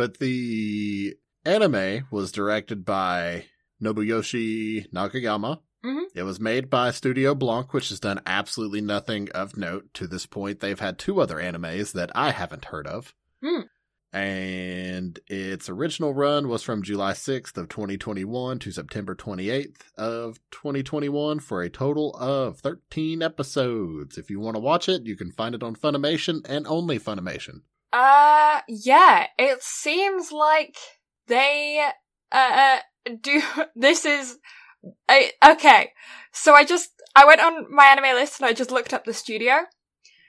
But 0.00 0.16
the 0.16 1.14
anime 1.44 2.08
was 2.10 2.32
directed 2.32 2.86
by 2.86 3.44
Nobuyoshi 3.84 4.90
Nakayama. 4.94 5.58
It 6.14 6.24
was 6.24 6.40
made 6.40 6.68
by 6.68 6.90
Studio 6.90 7.34
Blanc, 7.34 7.72
which 7.72 7.90
has 7.90 8.00
done 8.00 8.20
absolutely 8.26 8.80
nothing 8.80 9.28
of 9.30 9.56
note 9.56 9.88
to 9.94 10.06
this 10.06 10.26
point. 10.26 10.60
They've 10.60 10.78
had 10.78 10.98
two 10.98 11.20
other 11.20 11.36
animes 11.36 11.92
that 11.92 12.10
I 12.14 12.30
haven't 12.30 12.66
heard 12.66 12.86
of. 12.86 13.14
Hmm. 13.42 13.62
And 14.12 15.20
its 15.28 15.68
original 15.68 16.12
run 16.12 16.48
was 16.48 16.64
from 16.64 16.82
July 16.82 17.12
6th 17.12 17.56
of 17.56 17.68
2021 17.68 18.58
to 18.58 18.72
September 18.72 19.14
28th 19.14 19.82
of 19.96 20.40
2021 20.50 21.38
for 21.38 21.62
a 21.62 21.70
total 21.70 22.16
of 22.16 22.58
13 22.58 23.22
episodes. 23.22 24.18
If 24.18 24.28
you 24.28 24.40
want 24.40 24.56
to 24.56 24.60
watch 24.60 24.88
it, 24.88 25.06
you 25.06 25.16
can 25.16 25.30
find 25.30 25.54
it 25.54 25.62
on 25.62 25.76
Funimation 25.76 26.40
and 26.48 26.66
only 26.66 26.98
Funimation. 26.98 27.60
Uh 27.92 28.60
yeah, 28.68 29.26
it 29.38 29.62
seems 29.62 30.32
like 30.32 30.76
they 31.26 31.88
uh 32.32 32.78
do 33.20 33.42
this 33.76 34.04
is 34.04 34.38
I, 35.08 35.32
okay. 35.52 35.92
So 36.32 36.54
I 36.54 36.64
just 36.64 36.90
I 37.14 37.24
went 37.26 37.40
on 37.40 37.66
my 37.74 37.86
anime 37.86 38.14
list 38.16 38.40
and 38.40 38.48
I 38.48 38.52
just 38.52 38.70
looked 38.70 38.94
up 38.94 39.04
the 39.04 39.14
studio. 39.14 39.60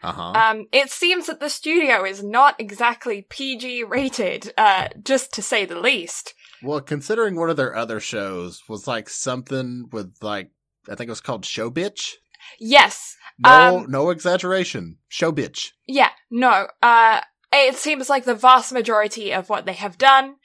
Uh-huh. 0.03 0.31
Um 0.31 0.65
it 0.71 0.89
seems 0.89 1.27
that 1.27 1.39
the 1.39 1.49
studio 1.49 2.03
is 2.03 2.23
not 2.23 2.59
exactly 2.59 3.25
PG 3.29 3.83
rated, 3.83 4.53
uh 4.57 4.89
just 5.03 5.33
to 5.33 5.41
say 5.41 5.65
the 5.65 5.79
least. 5.79 6.33
Well, 6.63 6.81
considering 6.81 7.35
one 7.35 7.49
of 7.49 7.57
their 7.57 7.75
other 7.75 7.99
shows 7.99 8.63
was 8.67 8.87
like 8.87 9.09
something 9.09 9.89
with 9.91 10.15
like 10.21 10.49
I 10.89 10.95
think 10.95 11.07
it 11.07 11.11
was 11.11 11.21
called 11.21 11.45
Show 11.45 11.69
Bitch. 11.69 12.13
Yes. 12.59 13.15
No, 13.39 13.77
Um, 13.77 13.85
no 13.89 14.09
exaggeration. 14.09 14.97
Show 15.07 15.31
Bitch. 15.31 15.69
Yeah, 15.87 16.09
no. 16.31 16.67
Uh 16.81 17.21
it 17.53 17.75
seems 17.75 18.09
like 18.09 18.25
the 18.25 18.33
vast 18.33 18.71
majority 18.73 19.31
of 19.33 19.49
what 19.49 19.65
they 19.65 19.73
have 19.73 19.97
done 19.97 20.35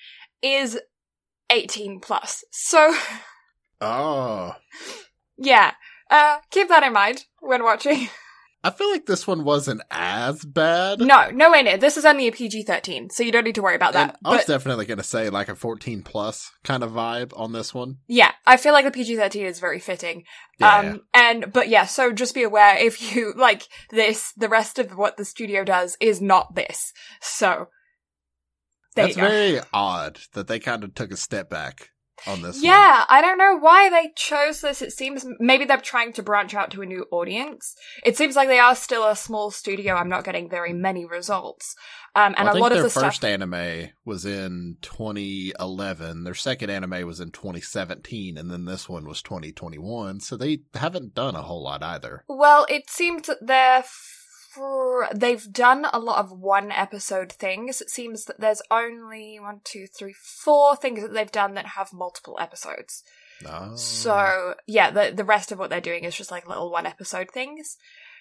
is 0.42 0.78
18 1.50 2.00
plus. 2.00 2.44
So 2.50 2.94
Oh, 3.80 4.54
yeah. 5.36 5.72
Uh 6.10 6.38
keep 6.50 6.68
that 6.68 6.82
in 6.82 6.92
mind 6.92 7.24
when 7.40 7.62
watching. 7.62 8.08
I 8.64 8.70
feel 8.70 8.90
like 8.90 9.06
this 9.06 9.28
one 9.28 9.44
wasn't 9.44 9.82
as 9.92 10.44
bad. 10.44 10.98
No, 10.98 11.30
no 11.30 11.52
way 11.52 11.62
near. 11.62 11.76
This 11.76 11.96
is 11.96 12.04
only 12.04 12.26
a 12.26 12.32
PG 12.32 12.64
13, 12.64 13.10
so 13.10 13.22
you 13.22 13.30
don't 13.30 13.44
need 13.44 13.54
to 13.54 13.62
worry 13.62 13.76
about 13.76 13.94
And 13.94 14.10
that. 14.10 14.18
I 14.24 14.30
was 14.30 14.38
But 14.40 14.54
definitely 14.54 14.86
going 14.86 14.98
to 14.98 15.04
say 15.04 15.30
like 15.30 15.48
a 15.48 15.54
14 15.54 16.02
plus 16.02 16.50
kind 16.64 16.82
of 16.82 16.90
vibe 16.90 17.32
on 17.38 17.52
this 17.52 17.72
one. 17.72 17.98
yeah, 18.08 18.32
I 18.44 18.56
feel 18.56 18.72
like 18.72 18.84
the 18.84 18.90
PG 18.90 19.14
13 19.18 19.46
is 19.46 19.60
very 19.60 19.78
fitting. 19.78 20.24
Yeah. 20.58 20.78
Um, 20.78 21.02
and, 21.14 21.52
but 21.52 21.68
yeah, 21.68 21.86
so 21.86 22.10
just 22.12 22.34
be 22.34 22.42
aware 22.42 22.76
if 22.76 23.14
you 23.14 23.34
like 23.36 23.62
this, 23.90 24.32
the 24.36 24.48
rest 24.48 24.80
of 24.80 24.96
what 24.96 25.16
the 25.16 25.24
studio 25.24 25.62
does 25.62 25.96
is 26.00 26.20
not 26.20 26.56
this. 26.56 26.92
So, 27.20 27.68
there 28.96 29.04
That's 29.06 29.16
very 29.16 29.60
odd 29.72 30.18
that 30.32 30.48
they 30.48 30.58
kind 30.58 30.82
of 30.82 30.92
took 30.92 31.12
a 31.12 31.16
step 31.16 31.48
back 31.48 31.90
on 32.26 32.42
this 32.42 32.56
one. 32.56 32.64
Yeah, 32.64 33.04
I 33.08 33.20
don't 33.20 33.38
know 33.38 33.56
why 33.58 33.88
they 33.90 34.12
chose 34.16 34.60
this. 34.60 34.82
It 34.82 34.92
seems 34.92 35.26
maybe 35.38 35.64
they're 35.64 35.76
trying 35.78 36.12
to 36.14 36.22
branch 36.22 36.54
out 36.54 36.70
to 36.72 36.82
a 36.82 36.86
new 36.86 37.06
audience. 37.10 37.74
It 38.04 38.16
seems 38.16 38.36
like 38.36 38.48
they 38.48 38.58
are 38.58 38.74
still 38.74 39.06
a 39.06 39.14
small 39.16 39.50
studio. 39.50 39.94
I'm 39.94 40.08
not 40.08 40.24
getting 40.24 40.48
very 40.48 40.72
many 40.72 41.04
results. 41.04 41.74
Um, 42.14 42.34
and 42.38 42.46
Well, 42.46 42.46
I 42.46 42.50
a 42.50 42.52
think 42.54 42.62
lot 42.62 42.72
of 42.72 42.76
their 42.76 42.84
the 42.84 42.90
first 42.90 43.16
stuff. 43.18 43.28
anime 43.30 43.90
was 44.06 44.24
in 44.24 44.78
2011. 44.80 46.24
Their 46.24 46.34
second 46.34 46.70
anime 46.70 47.06
was 47.06 47.20
in 47.20 47.30
2017, 47.30 48.38
and 48.38 48.50
then 48.50 48.64
this 48.64 48.88
one 48.88 49.06
was 49.06 49.22
2021. 49.22 50.20
So 50.20 50.36
they 50.36 50.60
haven't 50.74 51.14
done 51.14 51.34
a 51.34 51.42
whole 51.42 51.62
lot 51.62 51.82
either. 51.82 52.24
Well, 52.28 52.66
it 52.68 52.88
seems 52.88 53.26
that 53.26 53.46
they're 53.46 53.82
fr- 53.82 54.14
they've 55.14 55.52
done 55.52 55.86
a 55.92 55.98
lot 55.98 56.18
of 56.18 56.30
one 56.30 56.70
episode 56.70 57.32
things. 57.32 57.80
It 57.80 57.90
seems 57.90 58.24
that 58.24 58.40
there's 58.40 58.62
only 58.70 59.38
one, 59.40 59.60
two, 59.64 59.86
three, 59.86 60.14
four 60.14 60.76
things 60.76 61.02
that 61.02 61.12
they've 61.12 61.30
done 61.30 61.54
that 61.54 61.66
have 61.66 61.92
multiple 61.92 62.36
episodes. 62.40 63.02
Oh. 63.46 63.76
So 63.76 64.54
yeah, 64.66 64.90
the 64.90 65.12
the 65.14 65.24
rest 65.24 65.52
of 65.52 65.58
what 65.58 65.70
they're 65.70 65.80
doing 65.80 66.04
is 66.04 66.16
just 66.16 66.30
like 66.30 66.48
little 66.48 66.70
one 66.70 66.86
episode 66.86 67.30
things. 67.30 67.76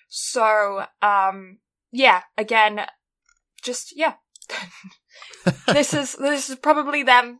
So 0.10 0.86
um 1.02 1.60
yeah, 1.92 2.22
again, 2.38 2.82
just 3.62 3.94
yeah. 3.96 4.16
this 5.68 5.94
is 5.94 6.14
this 6.14 6.50
is 6.50 6.56
probably 6.58 7.04
them 7.04 7.40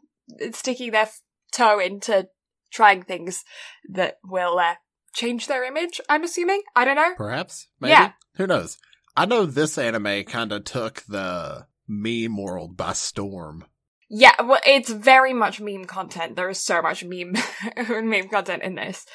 sticking 0.54 0.92
their 0.92 1.10
toe 1.52 1.80
into 1.80 2.28
trying 2.72 3.04
things 3.04 3.44
that 3.92 4.18
will 4.24 4.58
uh, 4.60 4.76
change 5.16 5.48
their 5.48 5.64
image. 5.64 6.00
I'm 6.08 6.24
assuming. 6.24 6.62
I 6.76 6.86
don't 6.86 6.96
know. 6.96 7.16
Perhaps? 7.16 7.68
Maybe? 7.80 7.92
Yeah. 7.92 8.12
Who 8.36 8.46
knows? 8.46 8.78
I 9.18 9.26
know 9.26 9.46
this 9.46 9.78
anime 9.78 10.26
kind 10.26 10.52
of 10.52 10.66
took 10.66 11.04
the 11.08 11.68
meme 11.88 12.38
world 12.38 12.78
by 12.78 12.94
storm. 12.94 13.66
Yeah, 14.10 14.40
well, 14.44 14.60
it's 14.66 14.92
very 14.92 15.34
much 15.34 15.60
meme 15.60 15.86
content. 15.86 16.36
There 16.36 16.50
is 16.50 16.60
so 16.60 16.82
much 16.82 17.04
meme 17.04 17.34
meme 17.90 18.30
content 18.30 18.62
in 18.62 18.76
this. 18.76 19.06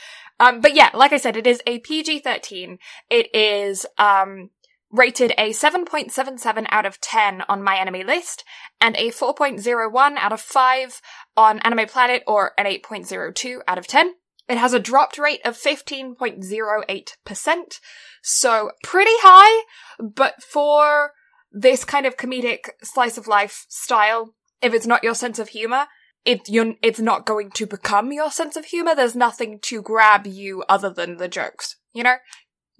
Um, 0.41 0.61
but 0.61 0.75
yeah, 0.75 0.91
like 0.95 1.13
I 1.13 1.19
said, 1.19 1.37
it 1.37 1.47
is 1.47 1.63
a 1.67 1.79
PG 1.79 2.21
thirteen. 2.21 2.79
It 3.09 3.33
is 3.35 3.87
um 3.99 4.51
rated 4.93 5.33
a 5.39 5.51
7.77 5.51 6.67
out 6.71 6.85
of 6.85 7.01
10 7.01 7.43
on 7.49 7.63
MyAnimeList, 7.63 8.43
and 8.81 8.97
a 8.97 9.11
4.01 9.11 10.17
out 10.17 10.33
of 10.33 10.41
5 10.41 11.01
on 11.37 11.61
Anime 11.61 11.87
Planet, 11.87 12.23
or 12.27 12.53
an 12.59 12.67
8.02 12.67 13.61
out 13.69 13.79
of 13.79 13.87
10. 13.87 14.15
It 14.51 14.59
has 14.59 14.75
a 14.75 14.81
dropped 14.81 15.17
rate 15.17 15.41
of 15.45 15.57
15.08%, 15.57 17.81
so 18.21 18.73
pretty 18.83 19.13
high, 19.23 19.65
but 20.01 20.43
for 20.43 21.13
this 21.53 21.85
kind 21.85 22.05
of 22.05 22.17
comedic 22.17 22.71
slice 22.83 23.17
of 23.17 23.29
life 23.29 23.65
style, 23.69 24.35
if 24.61 24.75
it's 24.75 24.89
not 24.89 25.05
your 25.05 25.15
sense 25.15 25.39
of 25.39 25.51
humor, 25.51 25.87
it 26.25 26.49
you 26.49 26.75
it's 26.83 26.99
not 26.99 27.27
going 27.27 27.53
to 27.53 27.65
become 27.65 28.11
your 28.11 28.33
sense 28.33 28.57
of 28.57 28.65
humor. 28.65 28.97
There's 28.97 29.15
nothing 29.15 29.61
to 29.63 29.83
grab 29.83 30.27
you 30.27 30.65
other 30.69 30.91
than 30.91 31.19
the 31.19 31.29
jokes. 31.29 31.77
You 31.93 32.03
know, 32.03 32.17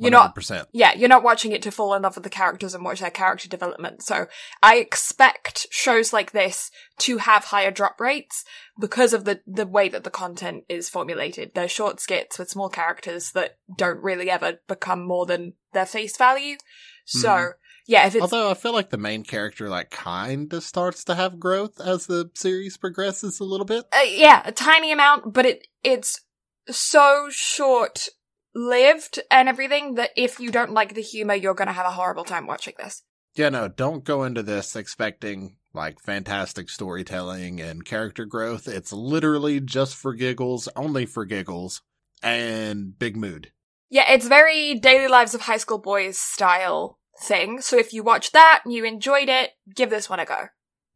you're 0.01 0.11
not 0.11 0.35
100%. 0.35 0.67
yeah, 0.73 0.93
you're 0.95 1.09
not 1.09 1.23
watching 1.23 1.53
it 1.53 1.63
to 1.63 1.71
fall 1.71 1.95
in 1.95 2.03
love 2.03 2.15
with 2.17 2.25
the 2.25 2.31
characters 2.31 2.75
and 2.75 2.85
watch 2.85 3.01
their 3.01 3.11
character 3.11 3.49
development. 3.49 4.03
So 4.03 4.27
I 4.63 4.77
expect 4.77 5.67
shows 5.71 6.13
like 6.13 6.33
this 6.33 6.71
to 7.01 7.19
have 7.19 7.45
higher 7.45 7.71
drop 7.71 8.01
rates 8.01 8.45
because 8.81 9.13
of 9.13 9.25
the, 9.25 9.41
the 9.47 9.67
way 9.67 9.89
that 9.89 10.05
the 10.05 10.11
content 10.11 10.65
is 10.69 10.89
formulated. 10.89 11.53
They're 11.55 11.69
short 11.69 12.01
skits 12.01 12.39
with 12.39 12.51
small 12.51 12.69
characters 12.69 13.33
that 13.33 13.59
don't 13.77 14.03
really 14.03 14.31
ever 14.31 14.61
become 14.67 15.07
more 15.07 15.27
than 15.27 15.53
their 15.73 15.87
face 15.87 16.17
value. 16.17 16.57
So 17.05 17.29
Mhm. 17.29 17.53
yeah, 17.87 18.07
if 18.07 18.15
it's 18.15 18.23
Although 18.23 18.51
I 18.51 18.55
feel 18.55 18.73
like 18.73 18.91
the 18.91 18.97
main 18.97 19.25
character 19.25 19.69
like 19.69 19.91
kind 19.91 20.53
of 20.53 20.63
starts 20.63 21.05
to 21.05 21.15
have 21.15 21.39
growth 21.41 21.81
as 21.81 22.07
the 22.07 22.31
series 22.35 22.77
progresses 22.77 23.41
a 23.41 23.45
little 23.45 23.67
bit. 23.67 23.85
uh, 23.93 24.03
yeah, 24.07 24.43
a 24.45 24.53
tiny 24.53 24.93
amount, 24.93 25.33
but 25.35 25.45
it 25.47 25.67
it's 25.83 26.21
so 26.69 27.29
short 27.31 28.09
lived 28.55 29.21
and 29.31 29.49
everything 29.49 29.95
that 29.95 30.11
if 30.17 30.41
you 30.41 30.51
don't 30.51 30.73
like 30.73 30.95
the 30.95 31.03
humor, 31.03 31.35
you're 31.35 31.55
gonna 31.55 31.73
have 31.73 31.87
a 31.87 31.93
horrible 31.93 32.25
time 32.25 32.47
watching 32.47 32.75
this. 32.79 33.03
Yeah, 33.35 33.49
no, 33.49 33.69
don't 33.69 34.05
go 34.05 34.25
into 34.25 34.43
this 34.43 34.75
expecting 34.75 35.57
like 35.73 36.01
fantastic 36.01 36.69
storytelling 36.69 37.61
and 37.61 37.85
character 37.85 38.25
growth. 38.25 38.67
It's 38.67 38.93
literally 38.93 39.61
just 39.61 39.95
for 39.95 40.15
giggles, 40.15 40.69
only 40.75 41.07
for 41.07 41.25
giggles, 41.25 41.83
and 42.23 42.99
big 42.99 43.17
mood. 43.17 43.53
Yeah, 43.89 44.13
it's 44.13 44.27
very 44.27 44.75
Daily 44.75 45.09
Lives 45.09 45.35
of 45.35 45.43
High 45.43 45.57
School 45.57 45.79
Boys 45.79 46.19
style 46.19 46.99
thing. 47.21 47.61
So 47.61 47.77
if 47.77 47.93
you 47.93 48.03
watch 48.03 48.33
that 48.33 48.63
and 48.65 48.73
you 48.73 48.85
enjoyed 48.85 49.29
it, 49.29 49.51
give 49.75 49.91
this 49.91 50.09
one 50.09 50.21
a 50.21 50.25
go. 50.25 50.47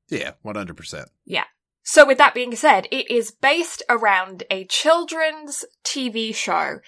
Yeah, 0.08 0.32
100%. 0.44 1.06
So 1.86 2.06
with 2.06 2.16
that 2.16 2.32
being 2.32 2.56
said, 2.56 2.88
it 2.90 3.10
is 3.10 3.30
based 3.30 3.82
around 3.90 4.44
a 4.50 4.64
children's 4.64 5.66
TV 5.84 6.34
show 6.34 6.78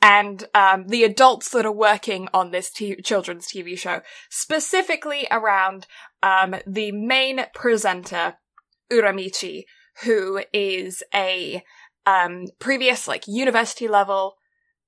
and 0.00 0.44
um, 0.54 0.86
the 0.86 1.02
adults 1.02 1.50
that 1.50 1.66
are 1.66 1.72
working 1.72 2.28
on 2.32 2.52
this 2.52 2.70
t- 2.70 3.02
children's 3.02 3.48
TV 3.48 3.76
show, 3.76 4.02
specifically 4.30 5.26
around 5.32 5.88
um, 6.22 6.54
the 6.64 6.92
main 6.92 7.40
presenter, 7.54 8.36
Uramichi, 8.90 9.64
who 10.04 10.40
is 10.52 11.02
a 11.12 11.64
um, 12.06 12.44
previous 12.60 13.08
like 13.08 13.26
university 13.26 13.88
level 13.88 14.36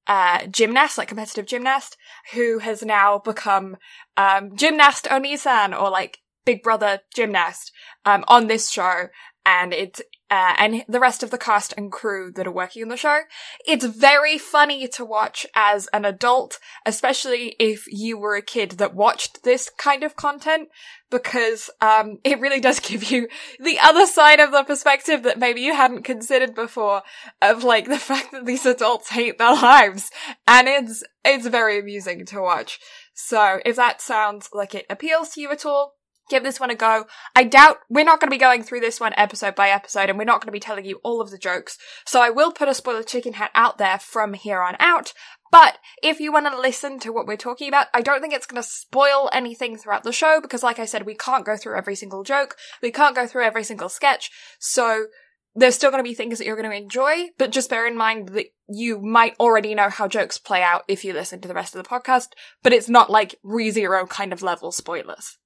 uh, 0.07 0.47
gymnast, 0.47 0.99
like 0.99 1.09
competitive 1.09 1.47
gymnast, 1.47 1.97
who 2.33 2.61
has 2.61 2.85
now 2.85 3.19
become 3.19 3.77
um, 4.17 4.55
gymnast 4.55 5.07
Onisan 5.11 5.79
or 5.79 5.91
like 5.91 6.19
Big 6.47 6.63
Brother 6.63 7.01
gymnast 7.13 7.73
um, 8.07 8.25
on 8.29 8.47
this 8.47 8.71
show 8.71 9.09
and 9.49 9.73
it's 9.73 10.03
uh, 10.31 10.55
and 10.59 10.85
the 10.87 11.01
rest 11.01 11.23
of 11.23 11.31
the 11.31 11.39
cast 11.39 11.73
and 11.79 11.91
crew 11.91 12.31
that 12.37 12.47
are 12.47 12.53
working 12.53 12.83
on 12.83 12.91
the 12.91 12.99
show. 12.99 13.21
It's 13.67 13.87
very 13.87 14.37
funny 14.37 14.87
to 14.89 15.03
watch 15.03 15.47
as 15.55 15.89
an 15.95 16.05
adult, 16.05 16.59
especially 16.85 17.57
if 17.59 17.87
you 17.89 18.19
were 18.19 18.37
a 18.37 18.43
kid 18.43 18.73
that 18.73 18.95
watched 18.95 19.43
this 19.45 19.71
kind 19.71 20.05
of 20.05 20.17
content, 20.17 20.69
because 21.11 21.71
um, 21.81 22.19
it 22.25 22.41
really 22.41 22.61
does 22.61 22.79
give 22.79 23.11
you 23.11 23.27
the 23.59 23.79
other 23.83 24.05
side 24.05 24.39
of 24.39 24.53
the 24.53 24.65
perspective 24.65 25.23
that 25.23 25.39
maybe 25.39 25.63
you 25.63 25.75
hadn't 25.75 26.03
considered 26.03 26.55
before, 26.55 27.03
of 27.41 27.65
like 27.65 27.89
the 27.89 27.99
fact 28.11 28.33
that 28.33 28.45
these 28.45 28.67
adults 28.67 29.09
hate 29.09 29.39
their 29.39 29.55
lives, 29.55 30.11
and 30.47 30.69
it's 30.69 31.03
it's 31.25 31.47
very 31.47 31.81
amusing 31.81 32.27
to 32.27 32.43
watch. 32.43 32.79
So 33.15 33.61
if 33.65 33.77
that 33.77 34.03
sounds 34.03 34.51
like 34.53 34.75
it 34.75 34.85
appeals 34.91 35.31
to 35.31 35.41
you 35.41 35.51
at 35.51 35.65
all, 35.65 35.95
give 36.29 36.43
this 36.43 36.61
one 36.61 36.71
a 36.71 36.75
go. 36.75 37.07
I 37.35 37.45
doubt 37.45 37.79
we're 37.89 38.05
not 38.05 38.21
going 38.21 38.29
to 38.29 38.35
be 38.35 38.39
going 38.39 38.63
through 38.63 38.81
this 38.81 39.01
one 39.01 39.13
episode 39.17 39.55
by 39.55 39.69
episode 39.69 40.09
and 40.09 40.19
we're 40.19 40.25
not 40.25 40.41
going 40.41 40.49
to 40.49 40.53
be 40.53 40.61
telling 40.61 40.85
you 40.85 41.01
all 41.03 41.21
of 41.21 41.31
the 41.31 41.39
jokes. 41.39 41.79
So 42.07 42.21
I 42.21 42.31
will 42.31 42.53
put 42.53 42.69
a 42.69 42.75
spoiler 42.75 43.03
chicken 43.03 43.35
hat 43.35 43.51
out 43.55 43.79
there 43.79 43.99
from 43.99 44.35
here 44.35 44.61
on 44.61 44.77
out. 44.79 45.13
But 45.51 45.79
if 46.03 46.21
you 46.21 46.33
want 46.33 46.47
to 46.47 46.61
listen 46.61 46.99
to 47.01 47.13
what 47.13 47.27
we're 47.27 47.37
talking 47.37 47.69
about, 47.69 47.87
I 47.95 48.03
don't 48.03 48.21
think 48.21 48.35
it's 48.35 48.47
going 48.47 48.63
to 48.63 48.69
spoil 48.69 49.31
anything 49.33 49.77
throughout 49.79 50.05
the 50.05 50.13
show 50.13 50.41
because 50.41 50.63
like 50.63 50.79
I 50.79 50.85
said, 50.85 51.07
we 51.07 51.15
can't 51.15 51.47
go 51.47 51.57
through 51.57 51.77
every 51.77 51.97
single 51.97 52.23
joke. 52.23 52.57
We 52.83 52.91
can't 52.91 53.17
go 53.17 53.27
through 53.27 53.45
every 53.45 53.65
single 53.65 53.89
sketch. 53.89 54.31
So 54.59 55.07
there's 55.55 55.75
still 55.75 55.91
going 55.91 56.03
to 56.03 56.09
be 56.09 56.15
things 56.15 56.39
that 56.39 56.47
you're 56.47 56.61
going 56.61 56.71
to 56.71 56.77
enjoy, 56.77 57.31
but 57.39 57.51
just 57.51 57.71
bear 57.71 57.87
in 57.87 57.97
mind 57.97 58.29
that 58.31 58.47
you 58.69 59.01
might 59.01 59.35
already 59.41 59.75
know 59.75 59.89
how 59.89 60.07
jokes 60.07 60.39
play 60.39 60.63
out 60.63 60.85
if 60.87 61.05
you 61.05 61.13
listen 61.13 61.41
to 61.41 61.49
the 61.49 61.55
rest 61.55 61.75
of 61.75 61.83
the 61.83 61.89
podcast, 61.89 62.29
but 62.63 62.73
it's 62.73 62.89
not 62.89 63.11
like 63.11 63.37
re 63.43 63.71
zero 63.71 64.07
kind 64.07 64.33
of 64.33 64.43
level 64.43 64.71
spoilers. 64.71 65.39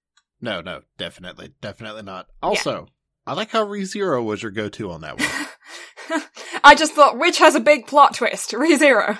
No, 0.42 0.60
no, 0.60 0.82
definitely, 0.98 1.54
definitely 1.60 2.02
not. 2.02 2.26
Also, 2.42 2.88
I 3.26 3.32
like 3.34 3.50
how 3.50 3.64
ReZero 3.64 4.22
was 4.24 4.42
your 4.42 4.50
go-to 4.52 4.90
on 4.90 5.00
that 5.02 5.18
one. 5.20 6.22
I 6.64 6.74
just 6.74 6.92
thought, 6.92 7.16
which 7.18 7.38
has 7.38 7.54
a 7.54 7.60
big 7.60 7.86
plot 7.86 8.14
twist? 8.14 8.50
ReZero. 8.50 9.18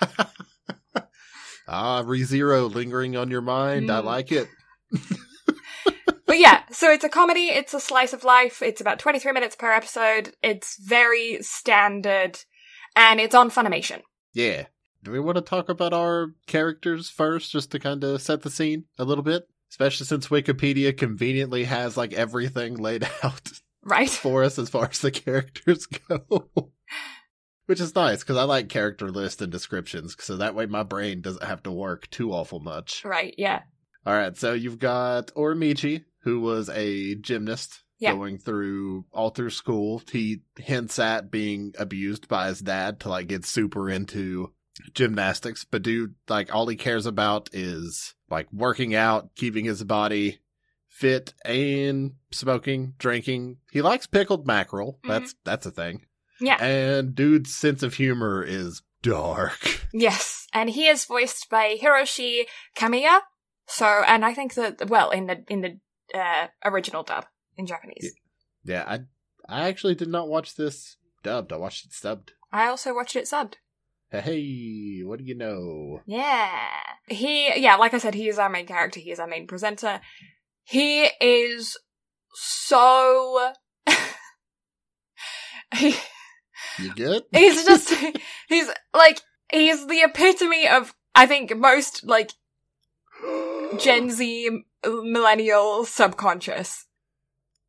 ah, 1.68 2.02
ReZero 2.04 2.72
lingering 2.72 3.16
on 3.16 3.30
your 3.30 3.40
mind. 3.40 3.90
I 3.90 4.00
Mm. 4.00 4.04
like 4.04 4.32
it. 4.32 4.48
But 6.26 6.38
yeah, 6.40 6.62
so 6.72 6.90
it's 6.90 7.04
a 7.04 7.08
comedy, 7.10 7.48
it's 7.48 7.74
a 7.74 7.78
slice 7.80 8.12
of 8.14 8.24
life, 8.24 8.60
it's 8.62 8.80
about 8.80 8.98
23 8.98 9.30
minutes 9.32 9.54
per 9.54 9.70
episode, 9.70 10.32
it's 10.42 10.76
very 10.82 11.38
standard, 11.42 12.40
and 12.96 13.20
it's 13.20 13.34
on 13.36 13.50
Funimation. 13.50 14.00
Yeah. 14.32 14.64
Do 15.04 15.12
we 15.12 15.20
want 15.20 15.36
to 15.36 15.42
talk 15.42 15.68
about 15.68 15.92
our 15.92 16.28
characters 16.46 17.08
first, 17.10 17.52
just 17.52 17.70
to 17.72 17.78
kind 17.78 18.02
of 18.02 18.20
set 18.22 18.40
the 18.42 18.50
scene 18.50 18.84
a 18.98 19.04
little 19.04 19.22
bit? 19.22 19.44
Especially 19.74 20.06
since 20.06 20.28
Wikipedia 20.28 20.96
conveniently 20.96 21.64
has 21.64 21.96
like 21.96 22.12
everything 22.12 22.76
laid 22.76 23.02
out 23.24 23.50
Right? 23.82 24.08
for 24.08 24.44
us 24.44 24.56
as 24.56 24.70
far 24.70 24.88
as 24.88 25.00
the 25.00 25.10
characters 25.10 25.86
go. 26.08 26.48
Which 27.66 27.80
is 27.80 27.92
nice 27.96 28.20
because 28.20 28.36
I 28.36 28.44
like 28.44 28.68
character 28.68 29.08
lists 29.10 29.42
and 29.42 29.50
descriptions, 29.50 30.14
so 30.20 30.36
that 30.36 30.54
way 30.54 30.66
my 30.66 30.84
brain 30.84 31.22
doesn't 31.22 31.42
have 31.42 31.64
to 31.64 31.72
work 31.72 32.08
too 32.10 32.30
awful 32.30 32.60
much. 32.60 33.04
Right, 33.04 33.34
yeah. 33.36 33.62
All 34.06 34.14
right, 34.14 34.36
so 34.36 34.52
you've 34.52 34.78
got 34.78 35.32
Uramichi, 35.34 36.04
who 36.22 36.38
was 36.40 36.68
a 36.68 37.16
gymnast 37.16 37.82
Yeah. 37.98 38.12
going 38.14 38.38
through 38.38 39.06
all 39.12 39.30
through 39.30 39.50
school. 39.50 40.02
He 40.12 40.42
hints 40.56 41.00
at 41.00 41.32
being 41.32 41.72
abused 41.76 42.28
by 42.28 42.46
his 42.46 42.60
dad 42.60 43.00
to 43.00 43.08
like 43.08 43.26
get 43.26 43.44
super 43.44 43.90
into 43.90 44.52
gymnastics, 44.92 45.64
but 45.68 45.82
dude, 45.82 46.14
like 46.28 46.54
all 46.54 46.68
he 46.68 46.76
cares 46.76 47.06
about 47.06 47.48
is 47.52 48.14
like 48.30 48.52
working 48.52 48.94
out, 48.94 49.34
keeping 49.34 49.64
his 49.64 49.82
body 49.84 50.38
fit, 50.88 51.34
and 51.44 52.12
smoking, 52.30 52.94
drinking. 52.98 53.58
He 53.70 53.82
likes 53.82 54.06
pickled 54.06 54.46
mackerel. 54.46 54.98
That's 55.06 55.34
that's 55.44 55.66
a 55.66 55.70
thing. 55.70 56.06
Yeah. 56.40 56.62
And 56.62 57.14
dude's 57.14 57.54
sense 57.54 57.82
of 57.82 57.94
humor 57.94 58.42
is 58.42 58.82
dark. 59.02 59.80
Yes, 59.96 60.48
and 60.52 60.70
he 60.70 60.88
is 60.88 61.04
voiced 61.04 61.48
by 61.48 61.76
Hiroshi 61.80 62.46
Kamiya. 62.76 63.20
So, 63.68 63.86
and 63.86 64.24
I 64.24 64.34
think 64.34 64.54
that, 64.54 64.90
well, 64.90 65.10
in 65.10 65.28
the, 65.28 65.44
in 65.48 65.60
the, 65.60 65.78
uh, 66.12 66.48
original 66.64 67.04
dub 67.04 67.26
in 67.56 67.64
Japanese. 67.66 68.12
Yeah, 68.64 68.82
I 68.88 69.00
I 69.48 69.68
actually 69.68 69.94
did 69.94 70.08
not 70.08 70.28
watch 70.28 70.56
this 70.56 70.96
dubbed. 71.22 71.52
I 71.52 71.58
watched 71.58 71.86
it 71.86 71.92
subbed. 71.92 72.30
I 72.52 72.66
also 72.66 72.92
watched 72.92 73.14
it 73.14 73.26
subbed. 73.26 73.54
Hey, 74.10 75.02
what 75.04 75.20
do 75.20 75.24
you 75.24 75.36
know? 75.36 76.00
Yeah. 76.06 76.80
He, 77.06 77.60
yeah, 77.60 77.76
like 77.76 77.94
I 77.94 77.98
said, 77.98 78.14
he 78.14 78.28
is 78.28 78.38
our 78.38 78.48
main 78.48 78.66
character. 78.66 79.00
He 79.00 79.10
is 79.10 79.20
our 79.20 79.26
main 79.26 79.46
presenter. 79.46 80.00
He 80.62 81.04
is 81.20 81.76
so. 82.34 83.52
he, 85.74 85.96
You 86.78 86.94
good? 86.94 87.24
he's 87.32 87.64
just, 87.64 87.94
he's 88.48 88.70
like, 88.94 89.20
he's 89.52 89.86
the 89.86 90.00
epitome 90.00 90.66
of, 90.66 90.94
I 91.14 91.26
think, 91.26 91.54
most, 91.56 92.04
like, 92.04 92.30
Gen 93.78 94.10
Z 94.10 94.64
millennial 94.84 95.84
subconscious. 95.84 96.86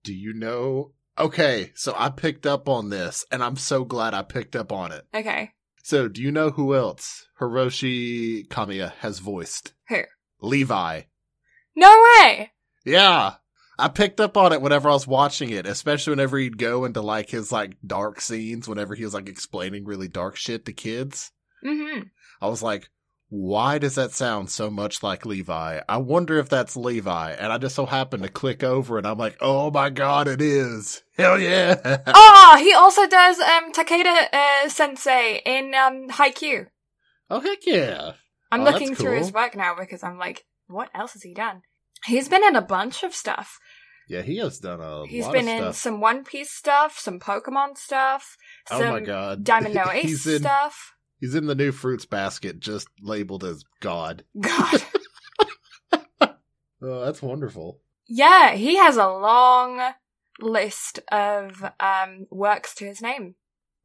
Do 0.03 0.13
you 0.13 0.33
know? 0.33 0.91
Okay, 1.17 1.71
so 1.75 1.93
I 1.97 2.09
picked 2.09 2.45
up 2.45 2.67
on 2.67 2.89
this, 2.89 3.25
and 3.31 3.43
I'm 3.43 3.55
so 3.55 3.85
glad 3.85 4.13
I 4.13 4.21
picked 4.21 4.55
up 4.55 4.71
on 4.71 4.91
it. 4.91 5.05
Okay. 5.13 5.51
So, 5.87 6.07
do 6.07 6.19
you 6.19 6.31
know 6.31 6.49
who 6.49 6.73
else 6.73 7.27
Hiroshi 7.39 8.47
Kamiya 8.47 8.93
has 9.01 9.19
voiced? 9.19 9.75
Who? 9.89 10.01
Levi. 10.41 11.01
No 11.75 12.03
way! 12.03 12.53
Yeah. 12.83 13.35
I 13.77 13.89
picked 13.89 14.19
up 14.19 14.35
on 14.35 14.51
it 14.51 14.63
whenever 14.63 14.89
I 14.89 14.93
was 14.93 15.05
watching 15.05 15.51
it, 15.51 15.67
especially 15.67 16.13
whenever 16.13 16.39
he'd 16.39 16.57
go 16.57 16.85
into 16.85 17.01
like 17.01 17.29
his 17.29 17.51
like 17.51 17.77
dark 17.85 18.19
scenes, 18.19 18.67
whenever 18.67 18.95
he 18.95 19.03
was 19.03 19.13
like 19.13 19.29
explaining 19.29 19.85
really 19.85 20.07
dark 20.07 20.37
shit 20.37 20.65
to 20.65 20.73
kids. 20.73 21.31
Mm-hmm. 21.63 22.07
I 22.41 22.47
was 22.47 22.63
like, 22.63 22.89
why 23.35 23.77
does 23.79 23.95
that 23.95 24.11
sound 24.13 24.49
so 24.49 24.69
much 24.69 25.03
like 25.03 25.25
Levi? 25.25 25.81
I 25.89 25.97
wonder 25.97 26.39
if 26.39 26.47
that's 26.47 26.77
Levi. 26.77 27.31
And 27.33 27.51
I 27.51 27.57
just 27.57 27.75
so 27.75 27.85
happened 27.85 28.23
to 28.23 28.29
click 28.29 28.63
over 28.63 28.97
and 28.97 29.05
I'm 29.05 29.17
like, 29.17 29.35
oh 29.41 29.69
my 29.71 29.89
god, 29.89 30.27
it 30.27 30.41
is. 30.41 31.03
Hell 31.17 31.39
yeah. 31.39 32.01
oh, 32.07 32.55
he 32.63 32.73
also 32.73 33.07
does 33.07 33.37
um 33.39 33.73
Takeda 33.73 34.27
uh, 34.33 34.69
Sensei 34.69 35.41
in 35.45 35.73
um 35.75 36.07
Haikyuu. 36.09 36.67
oh, 37.29 37.39
heck 37.41 37.65
yeah. 37.65 38.13
I'm 38.51 38.61
Oh, 38.61 38.63
looking 38.63 38.95
through 38.95 39.17
his 39.17 39.33
work 39.33 39.55
now 39.55 39.75
because 39.77 40.01
I'm 40.03 40.17
like, 40.17 40.45
what 40.67 40.89
else 40.93 41.13
has 41.13 41.23
he 41.23 41.33
done? 41.33 41.61
He's 42.05 42.29
been 42.29 42.43
in 42.43 42.55
a 42.55 42.61
bunch 42.61 43.03
of 43.03 43.13
stuff. 43.13 43.59
Yeah, 44.07 44.21
he 44.21 44.37
has 44.37 44.59
done 44.59 44.79
a 44.81 45.05
He's 45.07 45.27
been 45.27 45.47
in 45.47 45.73
some 45.73 45.99
One 45.99 46.23
Piece 46.23 46.51
stuff, 46.51 46.97
some 46.99 47.19
Pokemon 47.19 47.75
stuff, 47.77 48.37
oh 48.71 48.79
some 48.79 48.89
my 48.93 48.99
god. 49.01 49.43
Diamond 49.43 49.73
No 49.79 49.89
Ace 49.91 50.25
in, 50.27 50.39
stuff. 50.39 50.93
He's 51.25 51.33
in 51.33 51.47
the 51.47 51.55
new 51.55 51.71
fruits 51.71 52.05
basket 52.05 52.59
just 52.59 52.87
labeled 53.01 53.43
as 53.43 53.63
God. 53.79 54.23
God. 54.39 54.83
Oh, 56.21 57.03
that's 57.03 57.19
wonderful. 57.21 57.79
yeah, 58.07 58.51
he 58.53 58.77
has 58.77 58.95
a 58.95 59.07
long 59.07 59.81
list 60.39 60.99
of 61.11 61.63
um 61.79 62.27
works 62.29 62.75
to 62.75 62.85
his 62.85 63.01
name. 63.01 63.33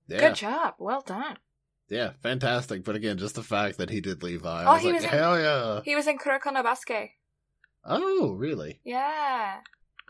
Yeah. 0.07 0.19
Good 0.21 0.35
job. 0.35 0.75
Well 0.79 1.01
done. 1.01 1.39
Yeah, 1.89 2.11
fantastic. 2.23 2.85
But 2.85 2.97
again, 2.97 3.17
just 3.17 3.37
the 3.37 3.43
fact 3.43 3.79
that 3.79 3.89
he 3.89 4.03
did 4.03 4.23
Levi. 4.23 4.47
I 4.47 4.67
Oh, 4.67 4.73
was 4.75 4.83
he 4.83 4.87
like, 4.89 4.97
was 4.97 5.05
in- 5.05 5.11
hell 5.11 5.41
yeah. 5.41 5.81
He 5.83 5.97
was 5.97 6.07
in 6.07 6.19
Kuroko 6.19 6.53
no 6.53 6.63
Basket. 6.63 7.09
Oh, 7.87 8.33
really? 8.33 8.81
Yeah. 8.85 9.61